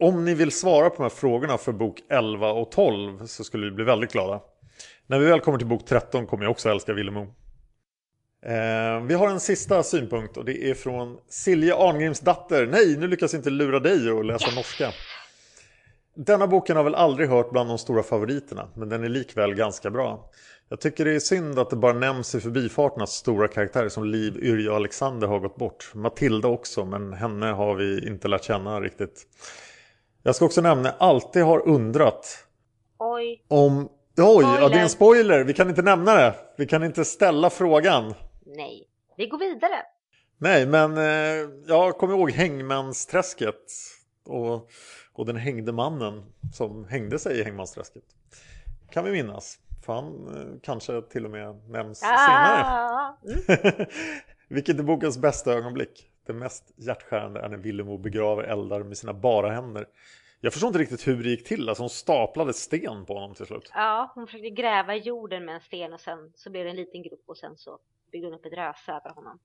om 0.00 0.24
ni 0.24 0.34
vill 0.34 0.50
svara 0.50 0.90
på 0.90 0.96
de 0.96 1.02
här 1.02 1.10
frågorna 1.10 1.58
för 1.58 1.72
bok 1.72 1.98
11 2.10 2.52
och 2.52 2.70
12 2.72 3.26
så 3.26 3.44
skulle 3.44 3.66
vi 3.66 3.72
bli 3.72 3.84
väldigt 3.84 4.12
glada. 4.12 4.40
När 5.06 5.18
vi 5.18 5.26
väl 5.26 5.40
kommer 5.40 5.58
till 5.58 5.66
bok 5.66 5.86
13 5.86 6.26
kommer 6.26 6.44
jag 6.44 6.50
också 6.50 6.68
älska 6.68 6.92
Villemo. 6.92 7.34
Eh, 8.46 9.04
vi 9.06 9.14
har 9.14 9.28
en 9.28 9.40
sista 9.40 9.82
synpunkt 9.82 10.36
och 10.36 10.44
det 10.44 10.70
är 10.70 10.74
från 10.74 11.18
Silje 11.28 11.74
Arngrims 11.74 12.20
datter. 12.20 12.66
Nej, 12.66 12.96
nu 12.96 13.08
lyckas 13.08 13.32
jag 13.32 13.38
inte 13.38 13.50
lura 13.50 13.80
dig 13.80 14.10
att 14.10 14.26
läsa 14.26 14.54
norska. 14.54 14.92
Denna 16.14 16.46
boken 16.46 16.76
har 16.76 16.84
väl 16.84 16.94
aldrig 16.94 17.28
hört 17.28 17.50
bland 17.50 17.68
de 17.68 17.78
stora 17.78 18.02
favoriterna, 18.02 18.68
men 18.76 18.88
den 18.88 19.04
är 19.04 19.08
likväl 19.08 19.54
ganska 19.54 19.90
bra. 19.90 20.30
Jag 20.68 20.80
tycker 20.80 21.04
det 21.04 21.14
är 21.14 21.20
synd 21.20 21.58
att 21.58 21.70
det 21.70 21.76
bara 21.76 21.92
nämns 21.92 22.34
i 22.34 22.40
förbifarten 22.40 23.02
att 23.02 23.08
stora 23.08 23.48
karaktärer 23.48 23.88
som 23.88 24.04
Liv, 24.04 24.36
Yrja 24.36 24.70
och 24.70 24.76
Alexander 24.76 25.26
har 25.26 25.38
gått 25.38 25.56
bort. 25.56 25.90
Matilda 25.94 26.48
också, 26.48 26.84
men 26.84 27.12
henne 27.12 27.46
har 27.46 27.74
vi 27.74 28.08
inte 28.08 28.28
lärt 28.28 28.44
känna 28.44 28.80
riktigt. 28.80 29.26
Jag 30.22 30.36
ska 30.36 30.44
också 30.44 30.60
nämna, 30.60 30.90
alltid 30.90 31.42
har 31.42 31.68
undrat 31.68 32.46
Oj. 32.98 33.44
om... 33.48 33.88
Oj, 34.16 34.44
ja, 34.60 34.68
det 34.68 34.78
är 34.78 34.82
en 34.82 34.88
spoiler! 34.88 35.44
Vi 35.44 35.54
kan 35.54 35.68
inte 35.68 35.82
nämna 35.82 36.14
det. 36.14 36.34
Vi 36.58 36.66
kan 36.66 36.84
inte 36.84 37.04
ställa 37.04 37.50
frågan. 37.50 38.14
Nej. 38.46 38.88
Vi 39.16 39.26
går 39.26 39.38
vidare. 39.38 39.82
Nej, 40.38 40.66
men 40.66 40.98
eh, 40.98 41.48
jag 41.66 41.98
kommer 41.98 42.14
ihåg 42.14 42.30
Hängmansträsket 42.30 43.64
och, 44.26 44.70
och 45.20 45.26
den 45.26 45.36
hängde 45.36 45.72
mannen 45.72 46.22
som 46.52 46.84
hängde 46.84 47.18
sig 47.18 47.40
i 47.40 47.44
Hängmansträsket. 47.44 48.02
Kan 48.90 49.04
vi 49.04 49.10
minnas. 49.10 49.58
För 49.84 49.92
han 49.92 50.36
eh, 50.36 50.60
kanske 50.62 51.02
till 51.02 51.24
och 51.24 51.30
med 51.30 51.68
nämns 51.68 51.98
senare. 51.98 52.64
Ah, 52.64 53.16
mm. 53.24 53.86
Vilket 54.48 54.78
är 54.78 54.82
bokens 54.82 55.18
bästa 55.18 55.52
ögonblick? 55.52 56.10
Det 56.26 56.32
mest 56.32 56.72
hjärtskärande 56.76 57.40
är 57.40 57.48
när 57.48 57.56
Villemo 57.56 57.98
begraver 57.98 58.42
Eldar 58.42 58.82
med 58.82 58.98
sina 58.98 59.14
bara 59.14 59.50
händer. 59.50 59.86
Jag 60.40 60.52
förstår 60.52 60.68
inte 60.68 60.78
riktigt 60.78 61.08
hur 61.08 61.22
det 61.22 61.30
gick 61.30 61.44
till. 61.44 61.68
Alltså 61.68 61.82
hon 61.82 61.90
staplade 61.90 62.54
sten 62.54 63.06
på 63.06 63.14
honom 63.14 63.34
till 63.34 63.46
slut. 63.46 63.70
Ja, 63.74 64.12
hon 64.14 64.26
försökte 64.26 64.50
gräva 64.50 64.94
i 64.94 64.98
jorden 64.98 65.44
med 65.44 65.54
en 65.54 65.60
sten 65.60 65.92
och 65.92 66.00
sen 66.00 66.32
så 66.34 66.50
blev 66.50 66.64
det 66.64 66.70
en 66.70 66.76
liten 66.76 67.02
grupp 67.02 67.22
och 67.26 67.36
sen 67.36 67.56
så 67.56 67.78
byggde 68.12 68.26
hon 68.26 68.34
upp 68.34 68.46
ett 68.46 68.52
röse 68.52 68.92
över 68.92 69.10
honom. 69.14 69.38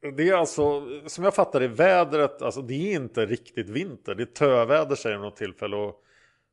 Det 0.00 0.28
är 0.28 0.34
alltså, 0.34 0.82
som 1.06 1.24
jag 1.24 1.34
fattar 1.34 1.60
det, 1.60 1.68
vädret, 1.68 2.42
alltså 2.42 2.62
det 2.62 2.92
är 2.92 2.96
inte 2.96 3.26
riktigt 3.26 3.68
vinter. 3.68 4.14
Det 4.14 4.22
är 4.22 4.26
töväder 4.26 4.94
säger 4.94 5.16
de 5.16 5.22
något 5.22 5.36
tillfälle. 5.36 5.76
Och, 5.76 6.04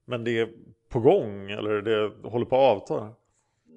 men 0.06 0.24
det 0.24 0.40
är 0.40 0.50
på 0.90 1.00
gång, 1.00 1.52
eller 1.52 1.82
det 1.82 2.30
håller 2.30 2.46
på 2.46 2.56
att 2.56 2.78
avta. 2.78 3.14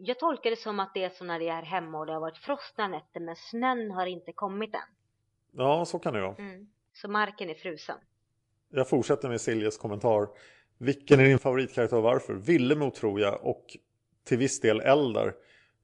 Jag 0.03 0.19
tolkar 0.19 0.51
det 0.51 0.57
som 0.57 0.81
att 0.81 0.95
det 0.95 1.05
är 1.05 1.11
så 1.11 1.25
när 1.25 1.39
det 1.39 1.49
är 1.49 1.63
hemma 1.63 1.99
och 1.99 2.07
det 2.07 2.13
har 2.13 2.21
varit 2.21 2.39
frostna 2.39 2.89
nätter 2.89 3.21
men 3.21 3.37
snön 3.37 3.91
har 3.91 4.07
inte 4.07 4.33
kommit 4.33 4.75
än. 4.75 4.81
Ja, 5.53 5.85
så 5.85 5.99
kan 5.99 6.15
det 6.15 6.21
vara. 6.21 6.35
Mm. 6.35 6.69
Så 6.93 7.09
marken 7.09 7.51
är 7.51 7.55
frusen. 7.55 7.97
Jag 8.71 8.89
fortsätter 8.89 9.29
med 9.29 9.41
Siljes 9.41 9.79
kommentar. 9.79 10.29
Vilken 10.79 11.21
är 11.21 11.25
din 11.25 11.39
favoritkaraktär 11.39 11.97
och 11.97 12.03
varför? 12.03 12.35
Villemo 12.35 12.91
tror 12.91 13.21
jag 13.21 13.47
och 13.47 13.77
till 14.25 14.39
viss 14.39 14.61
del 14.61 14.81
Eldar. 14.81 15.35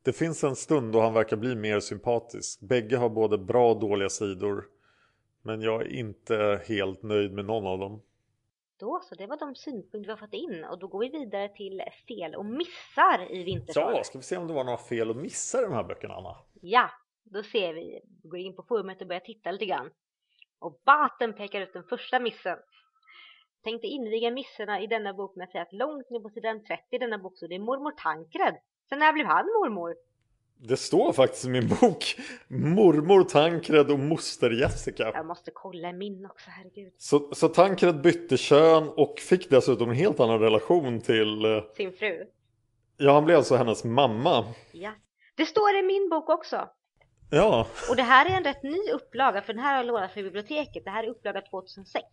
Det 0.06 0.12
finns 0.12 0.44
en 0.44 0.56
stund 0.56 0.92
då 0.92 1.00
han 1.00 1.14
verkar 1.14 1.36
bli 1.36 1.54
mer 1.54 1.80
sympatisk. 1.80 2.60
Bägge 2.60 2.96
har 2.96 3.08
både 3.08 3.38
bra 3.38 3.70
och 3.70 3.80
dåliga 3.80 4.08
sidor. 4.08 4.64
Men 5.42 5.60
jag 5.62 5.82
är 5.82 5.86
inte 5.86 6.62
helt 6.68 7.02
nöjd 7.02 7.32
med 7.32 7.44
någon 7.44 7.66
av 7.66 7.78
dem. 7.78 8.02
Då 8.78 9.00
så, 9.02 9.14
det 9.14 9.26
var 9.26 9.36
de 9.36 9.54
synpunkter 9.54 9.98
vi 9.98 10.10
har 10.10 10.16
fått 10.16 10.32
in 10.32 10.64
och 10.64 10.78
då 10.78 10.86
går 10.86 10.98
vi 10.98 11.08
vidare 11.08 11.48
till 11.48 11.82
fel 12.08 12.34
och 12.34 12.46
missar 12.46 13.32
i 13.32 13.42
Vintersorg. 13.42 13.96
Ja, 13.96 14.04
ska 14.04 14.18
vi 14.18 14.24
se 14.24 14.36
om 14.36 14.46
det 14.46 14.54
var 14.54 14.64
några 14.64 14.78
fel 14.78 15.10
och 15.10 15.16
missar 15.16 15.58
i 15.58 15.64
de 15.64 15.72
här 15.72 15.84
böckerna 15.84 16.14
Anna? 16.14 16.36
Ja, 16.60 16.90
då 17.24 17.42
ser 17.42 17.74
vi, 17.74 18.00
vi 18.22 18.28
går 18.28 18.38
in 18.38 18.56
på 18.56 18.62
forumet 18.62 19.00
och 19.00 19.06
börjar 19.06 19.20
titta 19.20 19.50
lite 19.50 19.66
grann. 19.66 19.90
Och 20.58 20.80
Baten 20.84 21.32
pekar 21.32 21.60
ut 21.60 21.72
den 21.72 21.84
första 21.84 22.20
missen. 22.20 22.58
Tänkte 23.64 23.86
inviga 23.86 24.30
misserna 24.30 24.80
i 24.80 24.86
denna 24.86 25.14
bok 25.14 25.36
med 25.36 25.44
att 25.44 25.52
säga 25.52 25.62
att 25.62 25.72
långt 25.72 26.10
ner 26.10 26.20
på 26.20 26.28
sidan 26.28 26.64
30 26.64 26.82
i 26.90 26.98
denna 26.98 27.18
bok 27.18 27.38
så 27.38 27.46
det 27.46 27.54
är 27.54 27.58
mormor 27.58 27.90
Tankred. 27.90 28.56
Sen 28.88 28.98
när 28.98 29.12
blev 29.12 29.26
han 29.26 29.46
mormor? 29.46 29.94
Det 30.58 30.76
står 30.76 31.12
faktiskt 31.12 31.44
i 31.44 31.48
min 31.48 31.68
bok 31.68 32.16
Mormor 32.48 33.22
Tankred 33.24 33.90
och 33.90 33.98
moster 33.98 34.50
Jessica. 34.50 35.10
Jag 35.14 35.26
måste 35.26 35.50
kolla 35.54 35.92
min 35.92 36.26
också, 36.26 36.50
herregud. 36.50 36.92
Så, 36.98 37.34
så 37.34 37.48
Tankred 37.48 38.00
bytte 38.00 38.36
kön 38.36 38.88
och 38.88 39.18
fick 39.18 39.50
dessutom 39.50 39.90
en 39.90 39.96
helt 39.96 40.20
annan 40.20 40.40
relation 40.40 41.00
till... 41.00 41.44
eh, 41.44 41.62
Sin 41.76 41.92
fru. 41.92 42.24
Ja, 42.96 43.12
han 43.12 43.24
blev 43.24 43.36
alltså 43.36 43.56
hennes 43.56 43.84
mamma. 43.84 44.44
Ja. 44.72 44.92
Det 45.34 45.44
står 45.46 45.74
i 45.76 45.82
min 45.82 46.08
bok 46.08 46.28
också. 46.28 46.68
Ja, 47.30 47.66
Och 47.90 47.96
det 47.96 48.02
här 48.02 48.26
är 48.30 48.36
en 48.36 48.44
rätt 48.44 48.62
ny 48.62 48.90
upplaga 48.94 49.42
för 49.42 49.52
den 49.52 49.62
här 49.62 49.70
har 49.70 49.76
jag 49.76 49.86
lånat 49.86 50.12
från 50.12 50.22
biblioteket. 50.22 50.84
Det 50.84 50.90
här 50.90 51.04
är 51.04 51.08
upplaga 51.08 51.40
2006. 51.40 52.04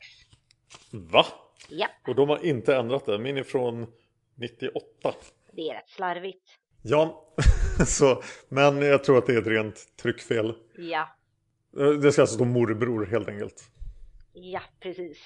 va? 0.91 1.25
Ja, 1.69 1.87
Och 2.07 2.15
de 2.15 2.29
har 2.29 2.45
inte 2.45 2.75
ändrat 2.75 3.05
det. 3.05 3.19
Min 3.19 3.37
är 3.37 3.43
från 3.43 3.87
98. 4.35 5.13
det 5.51 5.69
är 5.69 5.73
rätt 5.73 5.89
slarvigt. 5.89 6.43
Ja, 6.83 7.25
så, 7.87 8.21
men 8.49 8.81
jag 8.81 9.03
tror 9.03 9.17
att 9.17 9.25
det 9.25 9.33
är 9.33 9.41
ett 9.41 9.47
rent 9.47 9.97
tryckfel. 10.01 10.55
Ja, 10.77 11.07
Eh, 11.79 11.89
Det 11.89 12.11
ska 12.11 12.21
alltså 12.21 12.35
stå 12.35 12.45
morbror 12.45 13.05
helt 13.05 13.27
enkelt. 13.27 13.63
ja 14.33 14.61
precis. 14.79 15.17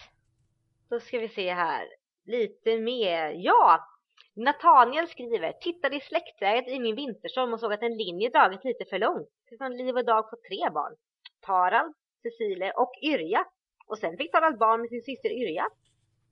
Då 0.89 0.99
ska 0.99 1.19
vi 1.19 1.27
se 1.29 1.53
här. 1.53 1.85
Lite 2.25 2.79
mer. 2.79 3.31
Ja! 3.35 3.87
Nathaniel 4.35 5.07
skriver, 5.07 5.51
tittade 5.51 5.95
i 5.95 5.99
släktträdet 5.99 6.67
i 6.67 6.79
min 6.79 6.95
vinterstorm 6.95 7.53
och 7.53 7.59
såg 7.59 7.73
att 7.73 7.81
en 7.83 7.97
linje 7.97 8.29
dragit 8.29 8.63
lite 8.63 8.85
för 8.89 8.99
långt. 8.99 9.29
Från 9.57 9.77
Liv 9.77 9.95
och 9.97 10.05
Dag 10.05 10.29
får 10.29 10.37
tre 10.37 10.73
barn. 10.73 10.95
Tarald, 11.41 11.93
Cecilie 12.21 12.71
och 12.71 12.91
Yrja. 13.03 13.45
Och 13.87 13.97
sen 13.97 14.17
fick 14.17 14.31
Tarald 14.31 14.57
barn 14.57 14.81
med 14.81 14.89
sin 14.89 15.01
syster 15.01 15.29
Yrja. 15.29 15.65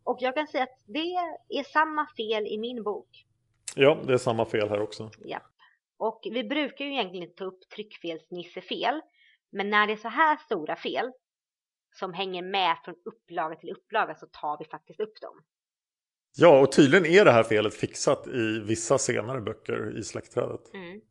Och 0.03 0.17
jag 0.21 0.35
kan 0.35 0.47
säga 0.47 0.63
att 0.63 0.79
det 0.85 1.13
är 1.59 1.63
samma 1.63 2.07
fel 2.17 2.47
i 2.47 2.57
min 2.57 2.83
bok. 2.83 3.25
Ja, 3.75 4.01
det 4.07 4.13
är 4.13 4.17
samma 4.17 4.45
fel 4.45 4.69
här 4.69 4.81
också. 4.81 5.11
Ja. 5.19 5.41
Och 5.97 6.21
vi 6.23 6.43
brukar 6.43 6.85
ju 6.85 6.91
egentligen 6.91 7.35
ta 7.35 7.45
upp 7.45 7.69
tryckfelsnissefel. 7.75 9.01
Men 9.51 9.69
när 9.69 9.87
det 9.87 9.93
är 9.93 9.97
så 9.97 10.07
här 10.09 10.37
stora 10.37 10.75
fel 10.75 11.11
som 11.93 12.13
hänger 12.13 12.43
med 12.43 12.77
från 12.85 12.95
upplaga 13.05 13.55
till 13.55 13.69
upplaga 13.69 14.15
så 14.15 14.27
tar 14.27 14.57
vi 14.59 14.65
faktiskt 14.65 14.99
upp 14.99 15.21
dem. 15.21 15.43
Ja, 16.37 16.61
och 16.61 16.71
tydligen 16.71 17.05
är 17.05 17.25
det 17.25 17.31
här 17.31 17.43
felet 17.43 17.73
fixat 17.73 18.27
i 18.27 18.59
vissa 18.67 18.97
senare 18.97 19.41
böcker 19.41 19.97
i 19.97 20.03
släktträdet. 20.03 20.73
Mm. 20.73 21.01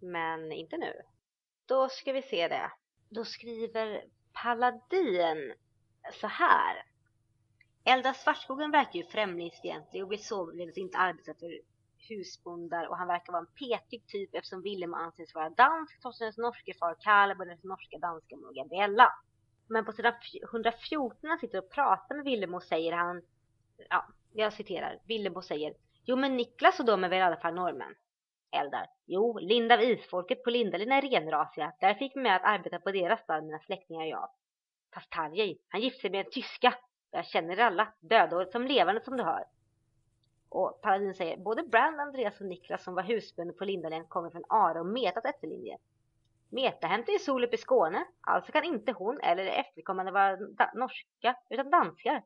Men 0.00 0.52
inte 0.52 0.76
nu. 0.76 0.92
Då 1.68 1.88
ska 1.88 2.12
vi 2.12 2.22
se 2.22 2.48
det. 2.48 2.70
Då 3.10 3.24
skriver 3.24 4.04
Paladin 4.42 5.54
så 6.20 6.26
här. 6.26 6.76
Eldar 7.84 8.12
Svartskogen 8.12 8.70
verkar 8.70 8.98
ju 8.98 9.04
främlingsfientlig 9.04 10.04
och 10.04 10.12
vill 10.12 10.24
således 10.24 10.78
inte 10.78 10.98
arbeta 10.98 11.34
för 11.34 11.71
husbondar 12.10 12.86
och 12.86 12.96
han 12.96 13.08
verkar 13.08 13.32
vara 13.32 13.40
en 13.40 13.54
petig 13.68 14.06
typ 14.06 14.34
eftersom 14.34 14.62
Willem 14.62 14.94
anses 14.94 15.34
vara 15.34 15.50
dansk 15.50 16.00
trots 16.02 16.20
hennes 16.20 16.38
norske 16.38 16.74
far 16.74 16.96
Caleb 17.00 17.40
och 17.40 17.46
hennes 17.46 17.64
norska 17.64 17.98
danska 17.98 18.36
mor 18.36 18.54
Gabriella. 18.54 19.08
Men 19.68 19.84
på 19.84 19.92
sidan 19.92 20.14
114 20.42 21.18
när 21.20 21.30
han 21.30 21.38
sitter 21.38 21.58
och 21.58 21.70
pratar 21.70 22.14
med 22.14 22.24
Willem 22.24 22.54
och 22.54 22.62
säger 22.62 22.92
han, 22.92 23.22
ja, 23.88 24.06
jag 24.32 24.52
citerar, 24.52 24.98
Willem 25.06 25.42
säger 25.42 25.74
Jo 26.04 26.16
men 26.16 26.36
Niklas 26.36 26.80
och 26.80 26.86
de 26.86 27.04
är 27.04 27.08
väl 27.08 27.18
i 27.18 27.22
alla 27.22 27.36
fall 27.36 27.54
norrmän? 27.54 27.94
Eldar. 28.52 28.86
Jo, 29.06 29.38
Linda 29.38 29.74
av 29.74 29.82
isfolket 29.82 30.44
på 30.44 30.50
Lindalin 30.50 30.92
är 30.92 31.02
renrasiga. 31.02 31.72
Där 31.80 31.94
fick 31.94 32.16
vi 32.16 32.20
med 32.20 32.36
att 32.36 32.44
arbeta 32.44 32.78
på 32.78 32.92
deras 32.92 33.20
stall, 33.20 33.42
mina 33.42 33.58
släktingar 33.58 34.02
och 34.02 34.08
jag. 34.08 34.30
Fast 34.94 35.10
Tarjei, 35.10 35.58
han 35.68 35.80
gifte 35.80 36.00
sig 36.00 36.10
med 36.10 36.26
en 36.26 36.32
tyska. 36.32 36.74
Jag 37.10 37.26
känner 37.26 37.58
er 37.58 37.62
alla, 37.62 37.92
döda 38.00 38.46
som 38.46 38.66
levande 38.66 39.04
som 39.04 39.16
du 39.16 39.22
hör. 39.22 39.44
Och 40.54 40.80
Paladin 40.82 41.14
säger, 41.14 41.36
både 41.36 41.62
Brand, 41.62 42.00
Andreas 42.00 42.40
och 42.40 42.46
Niklas 42.46 42.84
som 42.84 42.94
var 42.94 43.02
husbönder 43.02 43.54
på 43.54 43.64
Lindalen 43.64 44.04
kommer 44.06 44.30
från 44.30 44.44
Are 44.48 44.80
och 44.80 44.86
Metas 44.86 45.24
efterlinje. 45.24 45.78
Meta 46.50 46.86
hämtar 46.86 47.12
ju 47.12 47.18
sol 47.18 47.44
upp 47.44 47.54
i 47.54 47.56
Skåne, 47.56 48.04
alltså 48.20 48.52
kan 48.52 48.64
inte 48.64 48.92
hon 48.92 49.20
eller 49.20 49.46
efterkommande 49.46 50.12
vara 50.12 50.38
norska, 50.74 51.36
utan 51.50 51.70
danskar. 51.70 52.22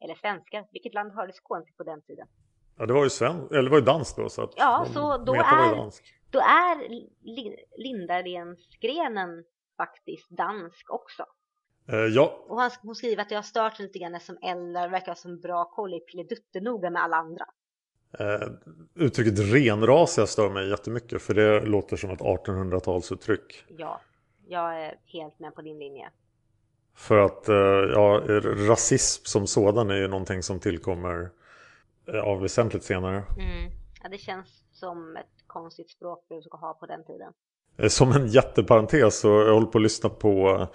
Eller 0.00 0.14
svenskar, 0.14 0.66
vilket 0.72 0.94
land 0.94 1.12
hörde 1.12 1.32
Skåne 1.32 1.64
till 1.64 1.74
på 1.74 1.82
den 1.82 2.02
tiden? 2.02 2.26
Ja, 2.78 2.86
det 2.86 2.92
var 2.92 3.04
ju 3.04 3.10
sven... 3.10 3.46
eller 3.50 3.62
det 3.62 3.70
var 3.70 3.78
ju 3.78 3.84
danskt 3.84 4.16
då. 4.16 4.28
Så 4.28 4.42
att 4.42 4.52
Ja, 4.56 4.86
så 4.94 5.16
då 5.18 5.34
är-. 5.34 5.90
Då 6.30 6.38
är 6.38 6.88
Li- 7.22 7.64
Lindalensgrenen 7.76 9.44
faktiskt 9.76 10.30
dansk 10.30 10.90
också. 10.90 11.26
Eh, 11.88 11.98
ja, 11.98 12.44
Och 12.48 12.60
han, 12.60 12.70
hon 12.82 12.94
skriver 12.94 13.22
att 13.22 13.28
det 13.28 13.34
har 13.34 13.42
stört 13.42 13.78
lite 13.78 13.98
grann 13.98 14.20
som 14.20 14.38
Eldar 14.42 14.88
verkar 14.88 15.06
ha 15.06 15.16
som 15.16 15.40
bra 15.40 15.64
koll 15.64 15.94
i 15.94 16.60
noga 16.60 16.90
med 16.90 17.02
alla 17.02 17.16
andra. 17.16 17.44
Eh, 18.18 18.48
uttrycket 18.94 19.38
renrasiga 19.38 20.26
stör 20.26 20.50
mig 20.50 20.68
jättemycket. 20.68 21.22
För 21.22 21.34
det 21.34 21.60
låter 21.60 21.96
som 21.96 22.10
ett 22.10 22.20
1800-talsuttryck. 22.20 23.64
Ja, 23.78 24.00
jag 24.48 24.80
är 24.84 24.94
helt 25.06 25.38
med 25.38 25.54
på 25.54 25.62
din 25.62 25.78
linje. 25.78 26.10
För 26.94 27.18
att 27.18 27.48
eh, 27.48 27.54
ja, 27.94 28.22
rasism 28.68 29.24
som 29.24 29.46
sådan 29.46 29.90
är 29.90 29.96
ju 29.96 30.08
någonting 30.08 30.42
som 30.42 30.60
tillkommer 30.60 31.30
eh, 32.08 32.14
ja, 32.14 32.34
väsentligt 32.34 32.84
senare. 32.84 33.16
Mm. 33.38 33.72
Ja, 34.02 34.08
det 34.08 34.18
känns 34.18 34.46
som 34.72 35.16
ett 35.16 35.26
konstigt 35.46 35.90
språkbruk 35.90 36.46
att 36.50 36.60
ha 36.60 36.74
på 36.74 36.86
den 36.86 37.04
tiden. 37.04 37.32
Eh, 37.76 37.88
Som 37.88 38.12
en 38.12 38.26
jätteparentes 38.26 39.20
så 39.20 39.28
jag 39.28 39.54
håller 39.54 39.66
på 39.66 39.78
att 39.78 39.82
lyssna 39.82 40.08
på 40.08 40.66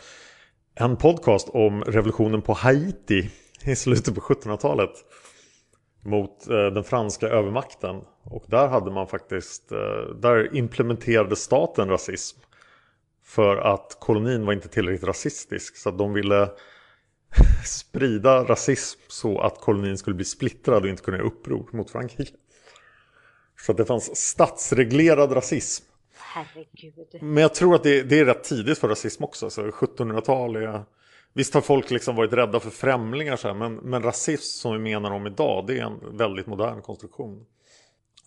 en 0.76 0.98
podcast 0.98 1.50
om 1.50 1.84
revolutionen 1.84 2.42
på 2.42 2.54
Haiti 2.54 3.30
i 3.64 3.76
slutet 3.76 4.16
på 4.16 4.22
1700-talet. 4.22 4.92
Mot 6.06 6.50
eh, 6.50 6.66
den 6.66 6.84
franska 6.84 7.28
övermakten. 7.28 8.02
Och 8.24 8.46
där 8.48 8.68
hade 8.68 8.92
man 8.92 9.08
faktiskt, 9.08 9.72
eh, 9.72 10.16
där 10.22 10.56
implementerade 10.56 11.36
staten 11.36 11.90
rasism. 11.90 12.40
För 13.24 13.58
att 13.58 13.98
kolonin 14.00 14.46
var 14.46 14.54
inte 14.54 14.68
tillräckligt 14.68 15.08
rasistisk 15.08 15.78
så 15.78 15.90
att 15.90 15.98
de 15.98 16.14
ville 16.14 16.50
sprida 17.66 18.44
rasism 18.44 19.00
så 19.08 19.40
att 19.40 19.60
kolonin 19.60 19.98
skulle 19.98 20.16
bli 20.16 20.26
splittrad 20.26 20.84
och 20.84 20.90
inte 20.90 21.04
kunna 21.04 21.18
göra 21.18 21.28
uppror 21.28 21.70
mot 21.72 21.90
Frankrike. 21.90 22.34
Så 23.58 23.72
att 23.72 23.78
det 23.78 23.86
fanns 23.86 24.16
statsreglerad 24.16 25.36
rasism. 25.36 25.86
Herregud. 26.18 27.22
Men 27.22 27.38
jag 27.38 27.54
tror 27.54 27.76
att 27.76 27.84
det, 27.84 28.04
det 28.04 28.20
är 28.20 28.26
rätt 28.26 28.44
tidigt 28.44 28.78
för 28.78 28.88
rasism 28.88 29.24
också. 29.24 29.50
Så 29.50 29.62
1700-tal 29.62 30.56
är... 30.56 30.84
Visst 31.36 31.54
har 31.54 31.62
folk 31.62 31.92
liksom 31.92 32.16
varit 32.16 32.34
rädda 32.34 32.60
för 32.60 32.70
främlingar 32.70 33.36
så 33.36 33.48
här, 33.48 33.56
men, 33.56 33.76
men 33.76 34.04
rasism 34.04 34.62
som 34.62 34.74
vi 34.74 34.80
menar 34.80 35.12
om 35.12 35.28
idag 35.28 35.68
det 35.68 35.80
är 35.80 35.84
en 35.84 36.18
väldigt 36.18 36.48
modern 36.48 36.82
konstruktion. 36.82 37.46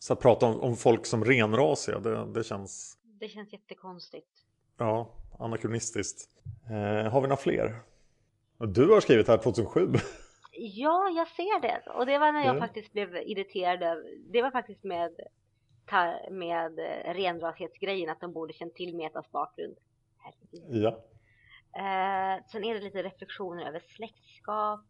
Så 0.00 0.12
att 0.12 0.20
prata 0.20 0.46
om, 0.46 0.60
om 0.60 0.76
folk 0.76 1.06
som 1.06 1.24
renrasiga, 1.24 1.98
det, 1.98 2.32
det 2.34 2.44
känns... 2.44 2.98
Det 3.20 3.28
känns 3.28 3.52
jättekonstigt. 3.52 4.28
Ja, 4.78 5.10
anakronistiskt. 5.38 6.28
Eh, 6.70 7.12
har 7.12 7.20
vi 7.20 7.28
några 7.28 7.36
fler? 7.36 7.80
Du 8.58 8.88
har 8.92 9.00
skrivit 9.00 9.28
här 9.28 9.38
2007. 9.38 9.92
Ja, 10.52 11.08
jag 11.16 11.28
ser 11.28 11.60
det. 11.60 11.82
Och 11.90 12.06
det 12.06 12.18
var 12.18 12.32
när 12.32 12.44
jag 12.46 12.56
Ja. 12.56 12.60
faktiskt 12.60 12.92
blev 12.92 13.16
irriterad. 13.16 14.04
Det 14.32 14.42
var 14.42 14.50
faktiskt 14.50 14.84
med, 14.84 15.10
med 16.30 16.78
eh, 16.78 17.14
renrasighetsgrejen, 17.14 18.10
att 18.10 18.20
de 18.20 18.32
borde 18.32 18.52
känt 18.52 18.74
till 18.74 18.96
Metas 18.96 19.30
bakgrund. 19.30 19.76
Herregud. 20.18 20.82
ja. 20.82 21.04
Eh, 21.76 22.44
sen 22.52 22.64
är 22.64 22.74
det 22.74 22.80
lite 22.80 23.02
reflektioner 23.02 23.66
över 23.68 23.82
släktskap. 23.96 24.80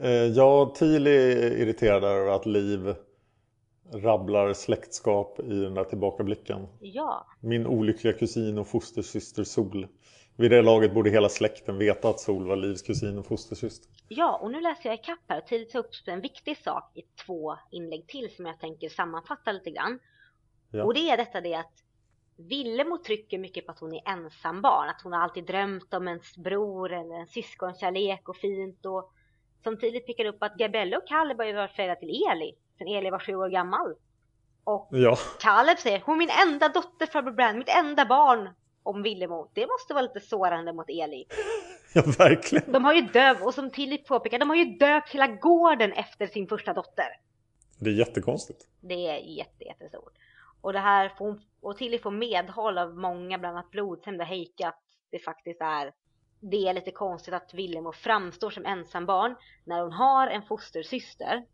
Eh, 0.00 0.10
jag 0.10 0.74
Thiel 0.74 1.06
är 1.06 1.56
irriterad 1.58 2.04
över 2.04 2.30
att 2.30 2.46
Liv 2.46 2.94
rabblar 3.92 4.52
släktskap 4.52 5.40
i 5.40 5.60
den 5.60 5.74
där 5.74 5.84
tillbakablicken. 5.84 6.66
Ja, 6.80 7.26
Min 7.40 7.66
olyckliga 7.66 8.12
kusin 8.12 8.58
och 8.58 8.68
fostersyster 8.68 9.44
Sol. 9.44 9.86
Vid 10.36 10.50
det 10.50 10.62
laget 10.62 10.94
borde 10.94 11.10
hela 11.10 11.28
släkten 11.28 11.78
veta 11.78 12.08
att 12.08 12.20
Sol 12.20 12.46
var 12.46 12.56
Livs 12.56 12.82
kusin 12.82 13.18
och 13.18 13.26
fostersyster. 13.26 13.90
ja, 14.08 14.38
och 14.42 14.50
nu 14.50 14.60
läser 14.60 14.88
jag 14.88 14.94
ikapp 14.94 15.18
här 15.28 15.38
och 15.38 15.46
tidigt 15.46 15.74
upp 15.74 15.90
en 16.06 16.20
viktig 16.20 16.56
sak 16.56 16.92
i 16.96 17.02
två 17.26 17.56
inlägg 17.70 18.06
till 18.06 18.30
som 18.36 18.46
jag 18.46 18.60
tänker 18.60 18.88
sammanfatta 18.88 19.52
lite 19.52 19.70
grann. 19.70 19.98
Ja. 20.70 20.84
Och 20.84 20.94
det 20.94 21.10
är 21.10 21.16
detta 21.16 21.40
det 21.40 21.54
att 21.54 21.72
Villemo 22.48 22.98
trycker 22.98 23.38
mycket 23.38 23.66
på 23.66 23.72
att 23.72 23.80
hon 23.80 23.94
är 23.94 24.08
ensambarn, 24.08 24.88
att 24.88 25.02
hon 25.02 25.12
har 25.12 25.20
alltid 25.20 25.44
drömt 25.46 25.94
om 25.94 26.08
en 26.08 26.20
bror 26.36 26.92
eller 26.92 27.14
en 27.14 27.26
syskonkärlek 27.26 28.28
och 28.28 28.36
fint 28.36 28.86
och 28.86 29.12
som 29.62 29.78
tidigt 29.78 30.06
pickar 30.06 30.24
upp 30.24 30.42
att 30.42 30.54
Gabriella 30.54 30.98
och 30.98 31.10
har 31.10 31.44
ju 31.44 31.52
varit 31.52 31.70
föräldrar 31.70 31.94
till 31.94 32.22
Eli 32.30 32.54
sen 32.80 32.88
Eli 32.88 33.10
var 33.10 33.18
sju 33.18 33.34
år 33.34 33.48
gammal. 33.48 33.94
Och 34.64 34.88
Ja, 34.90 35.16
Caleb 35.40 35.78
säger 35.78 36.02
hon 36.06 36.14
är 36.14 36.18
min 36.18 36.30
enda 36.48 36.68
dotter 36.68 37.06
farbror 37.06 37.32
Brand, 37.32 37.58
mitt 37.58 37.68
enda 37.68 38.04
barn 38.04 38.48
om 38.82 39.02
Villemo. 39.02 39.50
Det 39.54 39.66
måste 39.66 39.94
vara 39.94 40.02
lite 40.02 40.20
sårande 40.20 40.72
mot 40.72 40.88
Eli. 40.88 41.26
ja 41.94 42.02
verkligen. 42.18 42.72
De 42.72 42.84
har 42.84 42.94
ju 42.94 43.00
döpt, 43.00 43.42
och 43.42 43.54
som 43.54 43.70
Tilly 43.70 43.98
påpekar, 43.98 44.38
de 44.38 44.48
har 44.48 44.56
ju 44.56 44.64
döpt 44.64 45.10
hela 45.10 45.26
gården 45.26 45.92
efter 45.92 46.26
sin 46.26 46.48
första 46.48 46.72
dotter. 46.72 47.06
Det 47.78 47.90
är 47.90 47.94
jättekonstigt. 47.94 48.66
Det 48.80 49.06
är 49.06 49.18
jätte, 49.18 49.64
jättestort. 49.64 50.12
Och 50.60 50.72
det 50.72 50.78
här 50.78 51.08
får 51.08 51.24
hon, 51.24 51.40
och 51.60 51.76
Tilly 51.76 51.98
får 51.98 52.10
medhåll 52.10 52.78
av 52.78 52.98
många, 52.98 53.38
bland 53.38 53.56
annat 53.56 53.70
Blodshämnd 53.70 54.20
och 54.20 54.26
Heike, 54.26 54.68
att 54.68 54.80
det 55.10 55.18
faktiskt 55.18 55.60
är 55.60 55.92
det 56.40 56.68
är 56.68 56.74
lite 56.74 56.90
konstigt 56.90 57.34
att 57.34 57.54
Willemo 57.54 57.92
framstår 57.92 58.50
som 58.50 58.66
ensambarn 58.66 59.34
när 59.64 59.82
hon 59.82 59.92
har 59.92 60.26
en 60.26 60.42
fostersyster, 60.42 61.44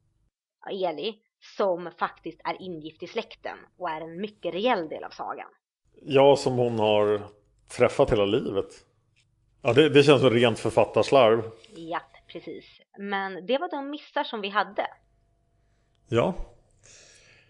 Eli, 0.71 1.15
som 1.57 1.91
faktiskt 1.99 2.41
är 2.45 2.63
ingift 2.63 3.03
i 3.03 3.07
släkten 3.07 3.59
och 3.79 3.91
är 3.91 4.01
en 4.01 4.21
mycket 4.21 4.55
reell 4.55 4.89
del 4.89 5.05
av 5.05 5.11
sagan. 5.11 5.49
Ja, 6.03 6.37
som 6.37 6.53
hon 6.53 6.79
har 6.79 7.23
träffat 7.77 8.13
hela 8.13 8.25
livet. 8.25 8.67
Ja, 9.63 9.73
det, 9.73 9.89
det 9.89 10.03
känns 10.03 10.21
som 10.21 10.31
rent 10.31 10.59
författarslarv. 10.59 11.51
Ja, 11.77 12.01
precis. 12.33 12.81
Men 12.99 13.47
det 13.47 13.59
var 13.59 13.71
de 13.71 13.91
missar 13.91 14.25
som 14.25 14.41
vi 14.41 14.49
hade. 14.49 14.87
Ja. 16.09 16.35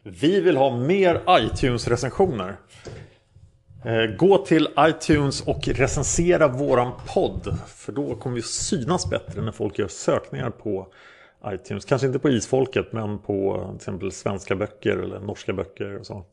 Vi 0.09 0.41
vill 0.41 0.57
ha 0.57 0.77
mer 0.77 1.23
iTunes-recensioner. 1.29 2.57
Eh, 3.85 4.17
Gå 4.17 4.39
till 4.39 4.69
iTunes 4.79 5.41
och 5.47 5.69
recensera 5.69 6.49
våran 6.49 6.93
podd. 7.15 7.59
För 7.67 7.93
då 7.93 8.15
kommer 8.15 8.37
vi 8.37 8.43
synas 8.43 9.11
bättre 9.11 9.43
när 9.43 9.53
folk 9.53 9.79
gör 9.79 9.89
sökningar 9.89 10.51
på 10.51 10.87
iTunes. 11.47 11.85
Kanske 11.85 12.07
inte 12.07 12.19
på 12.19 12.31
Isfolket 12.31 12.93
men 12.93 13.19
på 13.19 13.67
till 13.69 13.77
exempel 13.77 14.13
svenska 14.13 14.57
böcker 14.57 14.97
eller 14.97 15.21
norska 15.21 15.53
böcker 15.53 15.99
och 15.99 16.07
så. 16.07 16.25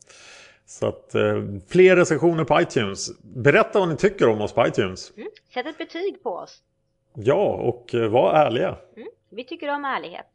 Så 0.65 0.87
att 0.87 1.15
eh, 1.15 1.43
fler 1.67 1.95
recensioner 1.95 2.43
på 2.43 2.61
iTunes. 2.61 3.19
Berätta 3.21 3.79
vad 3.79 3.89
ni 3.89 3.95
tycker 3.97 4.29
om 4.29 4.41
oss 4.41 4.53
på 4.53 4.67
iTunes. 4.67 5.11
Mm. 5.17 5.27
Sätt 5.53 5.65
ett 5.65 5.77
betyg 5.77 6.23
på 6.23 6.29
oss. 6.29 6.61
Ja, 7.15 7.53
och 7.53 7.95
eh, 7.95 8.09
var 8.09 8.33
ärliga. 8.33 8.75
Mm. 8.95 9.07
Vi 9.29 9.43
tycker 9.43 9.67
om 9.69 9.85
ärlighet. 9.85 10.25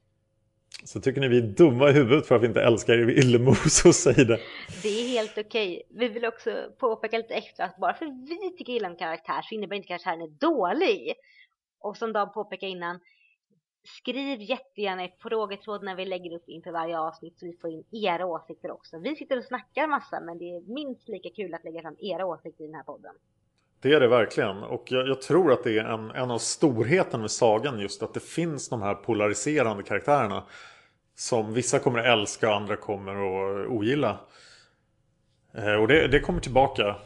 Så 0.84 1.00
tycker 1.00 1.20
ni 1.20 1.28
vi 1.28 1.38
är 1.38 1.42
dumma 1.42 1.88
i 1.90 1.92
huvudet 1.92 2.26
för 2.26 2.36
att 2.36 2.42
vi 2.42 2.46
inte 2.46 2.62
älskar 2.62 3.10
Illemo 3.10 3.54
så 3.54 3.92
säg 3.92 4.14
det. 4.14 4.40
Det 4.82 4.88
är 4.88 5.08
helt 5.08 5.38
okej. 5.38 5.82
Vi 5.90 6.08
vill 6.08 6.24
också 6.24 6.50
påpeka 6.78 7.16
lite 7.16 7.34
extra 7.34 7.64
att 7.64 7.76
bara 7.76 7.94
för 7.94 8.06
vi 8.28 8.56
tycker 8.56 8.72
illa 8.72 8.88
om 8.88 8.96
karaktär 8.96 9.42
så 9.42 9.54
innebär 9.54 9.76
inte 9.76 9.88
karaktären 9.88 10.20
är 10.20 10.28
dålig. 10.28 11.14
Och 11.80 11.96
som 11.96 12.12
Dan 12.12 12.32
påpekade 12.32 12.72
innan, 12.72 13.00
skriv 13.84 14.40
jättegärna 14.40 15.04
i 15.04 15.14
frågetråd 15.20 15.84
när 15.84 15.96
vi 15.96 16.04
lägger 16.04 16.36
upp 16.36 16.48
inför 16.48 16.70
varje 16.70 16.98
avsnitt 16.98 17.38
så 17.38 17.46
vi 17.46 17.56
får 17.60 17.70
in 17.70 17.84
era 17.92 18.26
åsikter 18.26 18.70
också. 18.70 18.98
Vi 18.98 19.16
sitter 19.16 19.38
och 19.38 19.44
snackar 19.44 19.86
massa 19.86 20.20
men 20.20 20.38
det 20.38 20.44
är 20.44 20.60
minst 20.74 21.08
lika 21.08 21.30
kul 21.30 21.54
att 21.54 21.64
lägga 21.64 21.82
fram 21.82 21.96
era 21.98 22.26
åsikter 22.26 22.64
i 22.64 22.66
den 22.66 22.74
här 22.74 22.82
podden. 22.82 23.14
Det 23.80 23.92
är 23.92 24.00
det 24.00 24.08
verkligen. 24.08 24.62
Och 24.62 24.84
jag, 24.92 25.08
jag 25.08 25.22
tror 25.22 25.52
att 25.52 25.64
det 25.64 25.78
är 25.78 25.84
en, 25.84 26.10
en 26.10 26.30
av 26.30 26.38
storheten 26.38 27.20
med 27.20 27.30
sagan 27.30 27.78
just 27.78 28.02
att 28.02 28.14
det 28.14 28.20
finns 28.20 28.68
de 28.68 28.82
här 28.82 28.94
polariserande 28.94 29.82
karaktärerna. 29.82 30.44
Som 31.14 31.54
vissa 31.54 31.78
kommer 31.78 31.98
att 31.98 32.06
älska 32.06 32.48
och 32.48 32.56
andra 32.56 32.76
kommer 32.76 33.12
att 33.12 33.68
ogilla. 33.68 34.18
Eh, 35.54 35.74
och 35.74 35.88
det, 35.88 36.08
det 36.08 36.20
kommer 36.20 36.40
tillbaka. 36.40 36.96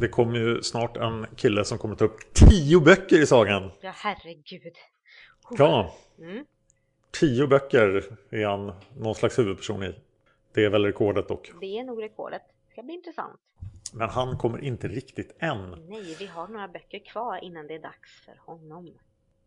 Det 0.00 0.08
kommer 0.08 0.38
ju 0.38 0.62
snart 0.62 0.96
en 0.96 1.26
kille 1.36 1.64
som 1.64 1.78
kommer 1.78 1.94
ta 1.96 2.04
upp 2.04 2.34
tio 2.34 2.80
böcker 2.80 3.22
i 3.22 3.26
sagan. 3.26 3.70
Ja, 3.80 3.92
herregud. 3.94 4.72
Ja, 5.58 5.94
Mm. 6.18 6.44
tio 7.20 7.46
böcker 7.46 8.04
är 8.30 8.46
han 8.46 8.72
någon 8.98 9.14
slags 9.14 9.38
huvudperson 9.38 9.82
i. 9.82 9.94
Det 10.54 10.64
är 10.64 10.70
väl 10.70 10.84
rekordet 10.84 11.28
dock. 11.28 11.52
Det 11.60 11.78
är 11.78 11.84
nog 11.84 12.02
rekordet. 12.02 12.42
Det 12.66 12.72
ska 12.72 12.82
bli 12.82 12.94
intressant. 12.94 13.40
Men 13.94 14.08
han 14.08 14.38
kommer 14.38 14.64
inte 14.64 14.88
riktigt 14.88 15.36
än. 15.38 15.70
Nej, 15.70 16.16
vi 16.18 16.26
har 16.26 16.48
några 16.48 16.68
böcker 16.68 16.98
kvar 16.98 17.44
innan 17.44 17.66
det 17.66 17.74
är 17.74 17.82
dags 17.82 18.20
för 18.24 18.52
honom. 18.52 18.90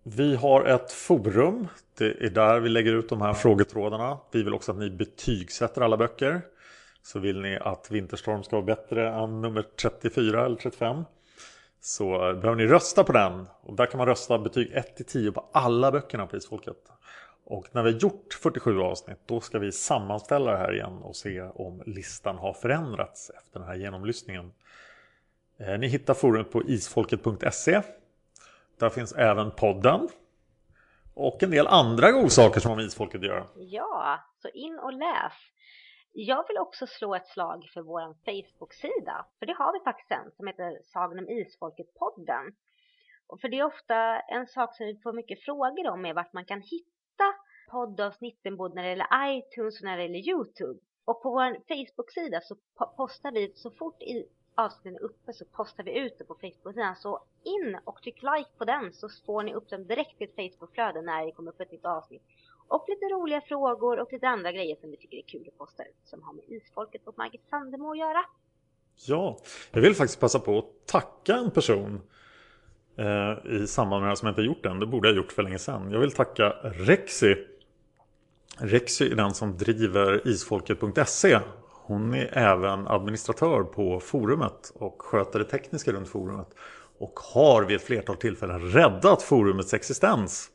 Vi 0.04 0.36
har 0.36 0.66
ett 0.66 0.92
forum. 0.92 1.68
Det 1.98 2.26
är 2.26 2.30
där 2.30 2.60
vi 2.60 2.70
lägger 2.70 2.94
ut 2.94 3.10
de 3.10 3.22
här 3.22 3.34
frågetrådarna. 3.34 4.18
Vi 4.32 4.44
vill 4.44 4.54
också 4.54 4.72
att 4.72 4.78
ni 4.78 4.90
betygsätter 4.90 5.82
alla 5.82 5.98
böcker. 5.98 6.42
Så 7.02 7.20
vill 7.20 7.42
ni 7.42 7.58
att 7.58 7.92
Vinterstorm 7.92 8.44
ska 8.44 8.56
vara 8.56 8.66
bättre 8.66 9.10
än 9.10 9.42
nummer 9.42 9.62
34 9.62 10.46
eller 10.46 10.56
35. 10.56 11.04
Så 11.82 12.14
eh, 12.14 12.34
behöver 12.34 12.56
ni 12.56 12.68
rösta 12.68 13.04
på 13.04 13.12
den. 13.12 13.48
Och 13.62 13.76
där 13.76 13.86
kan 13.86 13.98
man 13.98 14.08
rösta 14.08 14.40
betyg 14.40 14.74
1-10 14.98 15.32
på 15.32 15.50
alla 15.54 15.92
böckerna 15.92 16.28
på 16.28 16.38
Isfolket. 16.38 16.78
Och 17.50 17.68
när 17.72 17.84
vi 17.84 17.92
har 17.92 18.00
gjort 18.00 18.34
47 18.34 18.80
avsnitt 18.80 19.18
då 19.26 19.40
ska 19.40 19.60
vi 19.60 19.72
sammanställa 19.72 20.52
det 20.52 20.58
här 20.58 20.74
igen 20.74 20.98
och 21.04 21.16
se 21.16 21.42
om 21.42 21.84
listan 21.86 22.38
har 22.38 22.54
förändrats 22.54 23.30
efter 23.30 23.60
den 23.60 23.68
här 23.68 23.76
genomlyssningen. 23.76 24.54
Eh, 25.58 25.80
ni 25.80 25.88
hittar 25.88 26.14
forumet 26.14 26.52
på 26.52 26.64
isfolket.se. 26.64 27.82
Där 28.80 28.90
finns 28.90 29.14
även 29.14 29.52
podden. 29.52 30.10
Och 31.14 31.44
en 31.44 31.52
del 31.52 31.68
andra 31.68 32.12
godsaker 32.12 32.60
som 32.60 32.70
har 32.70 32.76
med 32.76 32.86
isfolket 32.86 33.22
att 33.22 33.28
göra. 33.28 33.46
Ja, 33.56 34.20
så 34.42 34.48
in 34.48 34.80
och 34.80 34.94
läs. 34.94 35.34
Jag 36.12 36.48
vill 36.48 36.58
också 36.58 36.88
slå 36.88 37.16
ett 37.16 37.28
slag 37.28 37.70
för 37.74 37.82
vår 37.82 38.16
Facebook-sida. 38.26 39.26
För 39.40 39.46
det 39.46 39.54
har 39.54 39.74
vi 39.74 39.84
faktiskt 39.84 40.12
en 40.12 40.32
som 40.38 40.48
heter 40.48 40.82
Sagan 40.86 41.20
om 41.20 41.30
Isfolket-podden. 41.30 42.54
Och 43.28 43.42
för 43.42 43.50
det 43.50 43.60
är 43.60 43.64
ofta 43.64 44.20
en 44.20 44.48
sak 44.48 44.76
som 44.76 44.86
vi 44.86 45.00
får 45.04 45.14
mycket 45.14 45.44
frågor 45.44 45.90
om 45.90 46.06
är 46.06 46.14
vart 46.14 46.34
man 46.34 46.46
kan 46.46 46.62
hitta 46.62 46.99
poddavsnitten 47.72 48.58
både 48.58 48.76
när 48.76 48.84
det 48.84 48.90
gäller 48.90 49.38
iTunes 49.38 49.80
och 49.80 49.86
när 49.86 49.98
det 49.98 50.04
gäller 50.04 50.30
Youtube. 50.30 50.80
Och 51.06 51.22
på 51.22 51.30
vår 51.32 51.58
Facebook-sida 51.68 52.42
så 52.42 52.56
postar 52.98 53.32
vi 53.32 53.54
så 53.56 53.72
fort 53.72 54.02
i 54.02 54.26
avsnitten 54.56 54.96
är 54.96 55.04
uppe 55.04 55.34
så 55.34 55.46
postar 55.46 55.84
vi 55.84 56.00
ut 56.00 56.18
det 56.18 56.24
på 56.24 56.36
Facebook-sidan. 56.36 56.96
Så 56.96 57.24
in 57.44 57.78
och 57.84 58.02
tryck 58.02 58.22
like 58.22 58.50
på 58.58 58.66
den 58.66 58.94
så 58.94 59.10
får 59.26 59.44
ni 59.44 59.54
upp 59.54 59.70
den 59.70 59.88
direkt 59.88 60.22
i 60.22 60.24
ett 60.24 60.36
Facebook-flöde 60.36 61.02
när 61.02 61.26
det 61.26 61.32
kommer 61.32 61.52
upp 61.52 61.62
ett 61.62 61.72
nytt 61.72 61.86
avsnitt. 61.86 62.24
Och 62.68 62.86
lite 62.88 63.06
roliga 63.06 63.42
frågor 63.42 64.00
och 64.00 64.14
lite 64.14 64.28
andra 64.28 64.52
grejer 64.52 64.76
som 64.76 64.92
vi 64.92 64.98
tycker 64.98 65.18
är 65.18 65.22
kul 65.22 65.48
att 65.48 65.58
posta 65.58 65.84
ut 65.84 66.02
som 66.06 66.24
har 66.24 66.34
med 66.34 66.44
Isfolket 66.48 67.08
och 67.08 67.18
Margit 67.18 67.50
Sandemo 67.50 67.92
att 67.92 67.98
göra. 67.98 68.26
Ja, 69.08 69.38
jag 69.72 69.82
vill 69.82 69.96
faktiskt 69.96 70.20
passa 70.20 70.40
på 70.40 70.58
att 70.58 70.88
tacka 70.88 71.36
en 71.36 71.52
person 71.52 72.02
eh, 73.00 73.62
i 73.62 73.68
samband 73.68 74.02
med 74.02 74.08
det 74.08 74.12
här 74.12 74.16
som 74.16 74.26
jag 74.26 74.32
inte 74.32 74.42
har 74.42 74.46
gjort 74.46 74.66
än. 74.66 74.80
Det 74.80 74.86
borde 74.86 75.08
jag 75.08 75.16
ha 75.16 75.22
gjort 75.22 75.32
för 75.32 75.44
länge 75.44 75.60
sedan. 75.60 75.92
Jag 75.92 76.00
vill 76.00 76.12
tacka 76.12 76.50
Rexy. 76.64 77.36
Rexy 78.58 79.12
är 79.12 79.16
den 79.16 79.34
som 79.34 79.58
driver 79.58 80.28
isfolket.se. 80.28 81.40
Hon 81.90 82.14
är 82.14 82.38
även 82.38 82.88
administratör 82.88 83.64
på 83.64 84.00
forumet 84.00 84.72
och 84.76 85.02
sköter 85.02 85.40
det 85.40 85.46
tekniska 85.46 85.92
runt 85.92 86.08
forumet. 86.08 86.48
och 87.00 87.20
har 87.20 87.64
vid 87.64 87.76
ett 87.76 87.84
flertal 87.84 88.16
tillfällen 88.16 88.72
räddat 88.72 89.24
forumets 89.24 89.74
existens. 89.74 90.50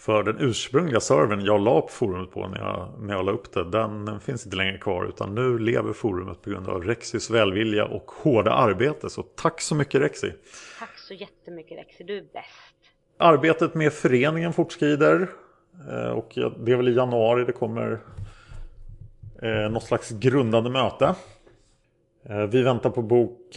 För 0.00 0.22
den 0.22 0.36
ursprungliga 0.40 1.00
servern 1.00 1.40
jag 1.40 1.60
la 1.60 1.80
på 1.80 1.88
forumet 1.88 2.30
på 2.30 2.48
när 2.48 2.58
jag, 2.58 2.94
när 2.98 3.14
jag 3.14 3.24
la 3.24 3.32
upp 3.32 3.52
det, 3.52 3.64
den 3.64 4.20
finns 4.20 4.44
inte 4.46 4.56
längre 4.56 4.78
kvar 4.78 5.04
utan 5.04 5.34
nu 5.34 5.58
lever 5.58 5.92
forumet 5.92 6.42
på 6.42 6.50
grund 6.50 6.68
av 6.68 6.84
Rexys 6.84 7.30
välvilja 7.30 7.84
och 7.84 8.10
hårda 8.10 8.52
arbete. 8.52 9.10
Så 9.10 9.22
tack 9.22 9.60
så 9.60 9.74
mycket 9.74 10.00
Rexy! 10.00 10.30
Tack 10.78 10.89
så 11.10 11.14
jättemycket 11.14 11.78
Rexy, 11.78 12.04
du 12.04 12.22
bäst! 12.32 12.74
Arbetet 13.16 13.74
med 13.74 13.92
föreningen 13.92 14.52
fortskrider 14.52 15.28
eh, 15.90 16.10
och 16.10 16.32
det 16.34 16.72
är 16.72 16.76
väl 16.76 16.88
i 16.88 16.94
januari 16.94 17.44
det 17.44 17.52
kommer 17.52 18.00
eh, 19.42 19.70
något 19.70 19.82
slags 19.82 20.10
grundande 20.10 20.70
möte. 20.70 21.14
Eh, 22.22 22.42
vi 22.42 22.62
väntar 22.62 22.90
på 22.90 23.02
bok 23.02 23.54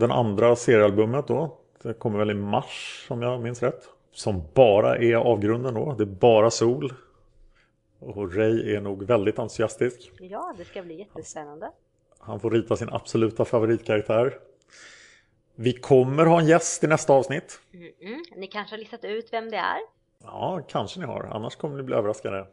den 0.00 0.10
andra 0.10 0.56
seriealbumet 0.56 1.28
då. 1.28 1.58
Det 1.82 1.94
kommer 1.94 2.18
väl 2.18 2.30
i 2.30 2.34
mars 2.34 3.06
om 3.10 3.22
jag 3.22 3.42
minns 3.42 3.62
rätt 3.62 3.82
som 4.12 4.42
bara 4.54 4.96
är 4.96 5.14
avgrunden 5.14 5.74
då. 5.74 5.94
Det 5.98 6.04
är 6.04 6.06
bara 6.06 6.50
sol. 6.50 6.92
Och 7.98 8.34
Ray 8.34 8.74
är 8.74 8.80
nog 8.80 9.02
väldigt 9.02 9.38
entusiastisk. 9.38 10.12
Ja, 10.20 10.54
det 10.58 10.64
ska 10.64 10.82
bli 10.82 10.98
jättespännande. 10.98 11.70
Han 12.18 12.40
får 12.40 12.50
rita 12.50 12.76
sin 12.76 12.88
absoluta 12.92 13.44
favoritkaraktär. 13.44 14.38
Vi 15.54 15.72
kommer 15.72 16.26
ha 16.26 16.40
en 16.40 16.46
gäst 16.46 16.84
i 16.84 16.86
nästa 16.86 17.12
avsnitt. 17.12 17.60
Mm 17.74 17.92
-mm. 18.00 18.20
Ni 18.36 18.46
kanske 18.46 18.74
har 18.74 18.78
listat 18.78 19.04
ut 19.04 19.32
vem 19.32 19.50
det 19.50 19.56
är? 19.56 19.78
Ja, 20.22 20.62
kanske 20.68 21.00
ni 21.00 21.06
har. 21.06 21.24
Annars 21.24 21.56
kommer 21.56 21.76
ni 21.76 21.82
bli 21.82 21.94
överraskade. 21.94 22.46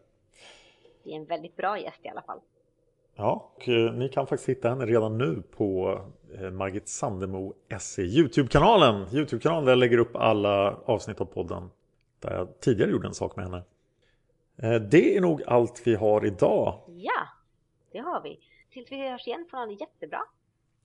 Det 1.04 1.12
är 1.12 1.16
en 1.16 1.26
väldigt 1.26 1.56
bra 1.56 1.80
gäst 1.80 2.00
i 2.06 2.10
alla 2.10 2.22
fall. 2.22 2.40
Ja, 3.16 3.52
och 3.56 3.70
eh, 3.70 3.94
ni 3.94 4.10
kan 4.10 4.28
faktiskt 4.28 4.50
hitta 4.50 4.70
henne 4.70 4.86
redan 4.86 5.18
nu 5.18 5.44
på 5.52 6.02
eh, 6.40 6.52
Margit 6.52 6.88
Sandemo 6.88 7.54
SE 7.80 8.02
Youtube-kanalen. 8.02 9.06
Youtube-kanalen 9.14 9.66
där 9.66 9.72
jag 9.72 9.80
lägger 9.80 9.98
upp 9.98 10.16
alla 10.16 10.76
avsnitt 10.86 11.22
av 11.22 11.26
podden. 11.26 11.70
Där 12.20 12.34
jag 12.34 12.60
tidigare 12.60 12.92
gjorde 12.92 13.08
en 13.08 13.14
sak 13.14 13.36
med 13.36 13.46
henne. 13.46 13.64
Eh, 14.58 14.82
det 14.82 15.18
är 15.18 15.22
nog 15.22 15.44
allt 15.48 15.82
vi 15.86 15.96
har 15.96 16.26
idag. 16.26 16.80
Ja, 16.88 17.28
det 17.92 18.00
har 18.00 18.22
vi. 18.22 18.40
Tills 18.74 18.92
vi 18.92 19.10
hörs 19.10 19.28
igen 19.28 19.48
får 19.52 19.58
ha 19.58 19.66
det 19.66 19.74
jättebra. 19.74 20.22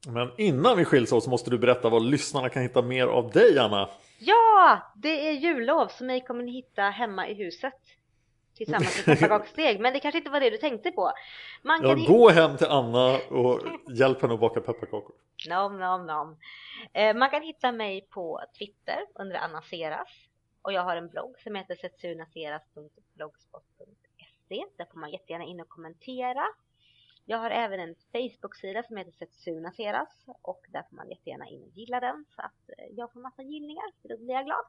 Men 0.07 0.30
innan 0.38 0.76
vi 0.76 0.84
skiljs 0.84 1.12
åt 1.12 1.24
så 1.24 1.30
måste 1.30 1.50
du 1.50 1.59
berätta 1.59 1.88
var 1.88 2.00
lyssnarna 2.00 2.48
kan 2.48 2.62
hitta 2.62 2.82
mer 2.82 3.07
av 3.07 3.30
dig, 3.30 3.59
Anna. 3.59 3.88
Ja, 4.18 4.92
det 4.96 5.28
är 5.28 5.32
jullov 5.32 5.88
så 5.88 6.05
mig 6.05 6.20
kommer 6.20 6.44
ni 6.44 6.52
hitta 6.52 6.82
hemma 6.82 7.28
i 7.28 7.34
huset 7.34 7.74
tillsammans 8.57 9.07
med 9.07 9.18
pepparkaksdeg. 9.18 9.80
Men 9.84 9.92
det 9.92 10.00
kanske 10.00 10.18
inte 10.18 10.30
var 10.30 10.40
det 10.40 10.50
du 10.50 10.57
tänkte 10.57 10.90
på. 10.90 11.12
Man 11.62 11.80
kan 11.80 12.02
ja, 12.02 12.09
gå 12.09 12.30
hem 12.30 12.57
till 12.57 12.66
Anna 12.66 13.18
och 13.18 13.61
hjälp 13.96 14.22
henne 14.22 14.34
att 14.34 14.40
baka 14.40 14.61
pepparkakor. 14.61 15.14
Nom, 15.48 15.78
nom, 15.78 16.07
nom. 16.07 16.36
Eh, 16.92 17.16
man 17.16 17.30
kan 17.30 17.42
hitta 17.42 17.72
mig 17.72 18.07
på 18.11 18.40
Twitter 18.59 18.98
under 19.14 19.36
Anna 19.36 19.62
Seras. 19.62 20.09
Och 20.62 20.72
jag 20.72 20.82
har 20.82 20.96
en 20.96 21.09
blogg 21.09 21.34
som 21.38 21.55
heter 21.55 21.74
setsunaseras.blogspot.se. 21.74 24.64
Där 24.76 24.86
får 24.92 25.00
man 25.00 25.11
jättegärna 25.11 25.44
in 25.44 25.61
och 25.61 25.68
kommentera. 25.68 26.46
Jag 27.27 27.39
har 27.39 27.51
även 27.51 27.81
en 27.81 27.95
Facebook-sida 28.12 28.83
som 28.83 28.97
heter 28.97 29.12
Setsuna 29.12 29.72
Seras 29.72 30.25
och 30.43 30.66
där 30.68 30.83
får 30.91 30.97
man 30.97 31.11
jättegärna 31.11 31.47
in 31.49 31.62
och 31.62 31.79
gilla 31.79 32.01
den 32.01 32.25
så 32.37 32.43
att 32.43 32.79
eh, 32.79 32.85
jag 32.97 33.12
får 33.12 33.20
massa 33.20 33.43
gillningar, 33.43 33.85
för 34.03 34.09
då 34.09 34.16
blir 34.16 34.35
jag 34.35 34.45
glad. 34.45 34.64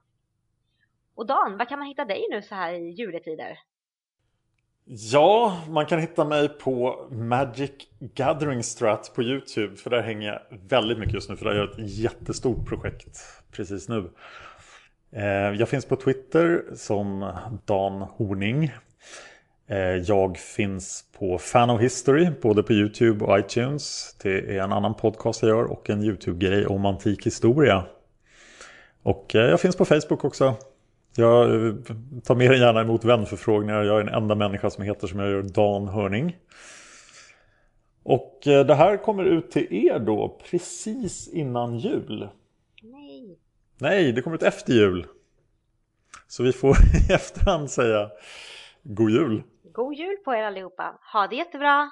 Och 1.16 1.26
Dan, 1.26 1.58
var 1.58 1.66
kan 1.66 1.80
man 1.80 1.88
hitta 1.88 2.06
dig 2.06 2.28
nu 2.32 2.42
så 2.42 2.56
här 2.56 2.74
i 2.74 2.90
juletider? 2.90 3.60
Ja, 4.88 5.64
man 5.70 5.86
kan 5.86 6.00
hitta 6.00 6.26
mig 6.26 6.50
på 6.50 7.08
Magic 7.12 7.72
Gathering 8.00 8.64
Strat 8.64 9.12
på 9.16 9.24
Youtube. 9.24 9.76
För 9.76 9.90
där 9.90 10.02
hänger 10.02 10.28
jag 10.28 10.60
väldigt 10.70 10.98
mycket 10.98 11.14
just 11.14 11.30
nu. 11.30 11.36
För 11.36 11.46
där 11.46 11.56
gör 11.56 11.62
jag 11.62 11.80
ett 11.80 11.98
jättestort 11.98 12.68
projekt 12.68 13.20
precis 13.52 13.90
nu. 13.90 14.10
Eh, 15.12 15.52
jag 15.60 15.70
finns 15.70 15.86
på 15.86 15.96
Twitter 15.96 16.66
som 16.76 17.34
Dan 17.66 18.02
Horning. 18.02 18.72
Eh, 19.68 19.78
jag 19.78 20.38
finns 20.38 21.06
på 21.18 21.38
Fan 21.38 21.70
of 21.70 21.82
History 21.82 22.32
både 22.42 22.64
på 22.64 22.74
Youtube 22.74 23.26
och 23.26 23.40
iTunes. 23.40 24.16
Det 24.24 24.58
är 24.58 24.64
en 24.64 24.72
annan 24.72 24.94
podcast 24.94 25.42
jag 25.42 25.50
gör 25.50 25.64
och 25.64 25.90
en 25.90 26.04
Youtube-grej 26.04 26.66
om 26.66 26.86
antik 26.86 27.26
historia. 27.26 27.86
Och 29.04 29.36
eh, 29.36 29.50
jag 29.50 29.62
finns 29.62 29.76
på 29.76 29.86
Facebook 29.86 30.24
också. 30.24 30.56
Jag 31.16 31.48
tar 32.24 32.36
mer 32.36 32.54
än 32.54 32.60
gärna 32.60 32.82
emot 32.82 33.06
vänförfrågningar. 33.06 33.84
Jag 33.84 34.00
är 34.00 34.04
den 34.04 34.14
enda 34.14 34.36
människa 34.36 34.70
som 34.70 34.84
heter 34.84 35.08
som 35.08 35.20
jag 35.20 35.30
gör 35.30 35.42
Dan 35.42 35.88
Hörning. 35.88 36.38
Och 38.04 38.48
eh, 38.48 38.66
det 38.66 38.76
här 38.76 38.98
kommer 38.98 39.24
ut 39.24 39.52
till 39.52 39.68
er 39.70 40.00
då 40.00 40.40
precis 40.50 41.28
innan 41.28 41.78
jul. 41.78 42.30
Nej. 42.82 43.38
Nej, 43.78 44.12
det 44.12 44.22
kommer 44.22 44.36
ut 44.38 44.44
efter 44.44 44.74
jul. 44.74 45.06
Så 46.28 46.44
vi 46.44 46.54
får 46.54 46.78
i 47.10 47.14
efterhand 47.14 47.72
säga 47.72 48.10
God 48.84 49.12
jul. 49.12 49.44
God 49.76 49.96
jul 49.96 50.18
på 50.26 50.32
er 50.32 50.44
allihopa. 50.44 50.98
Ha 51.12 51.28
det 51.28 51.36
jättebra. 51.36 51.92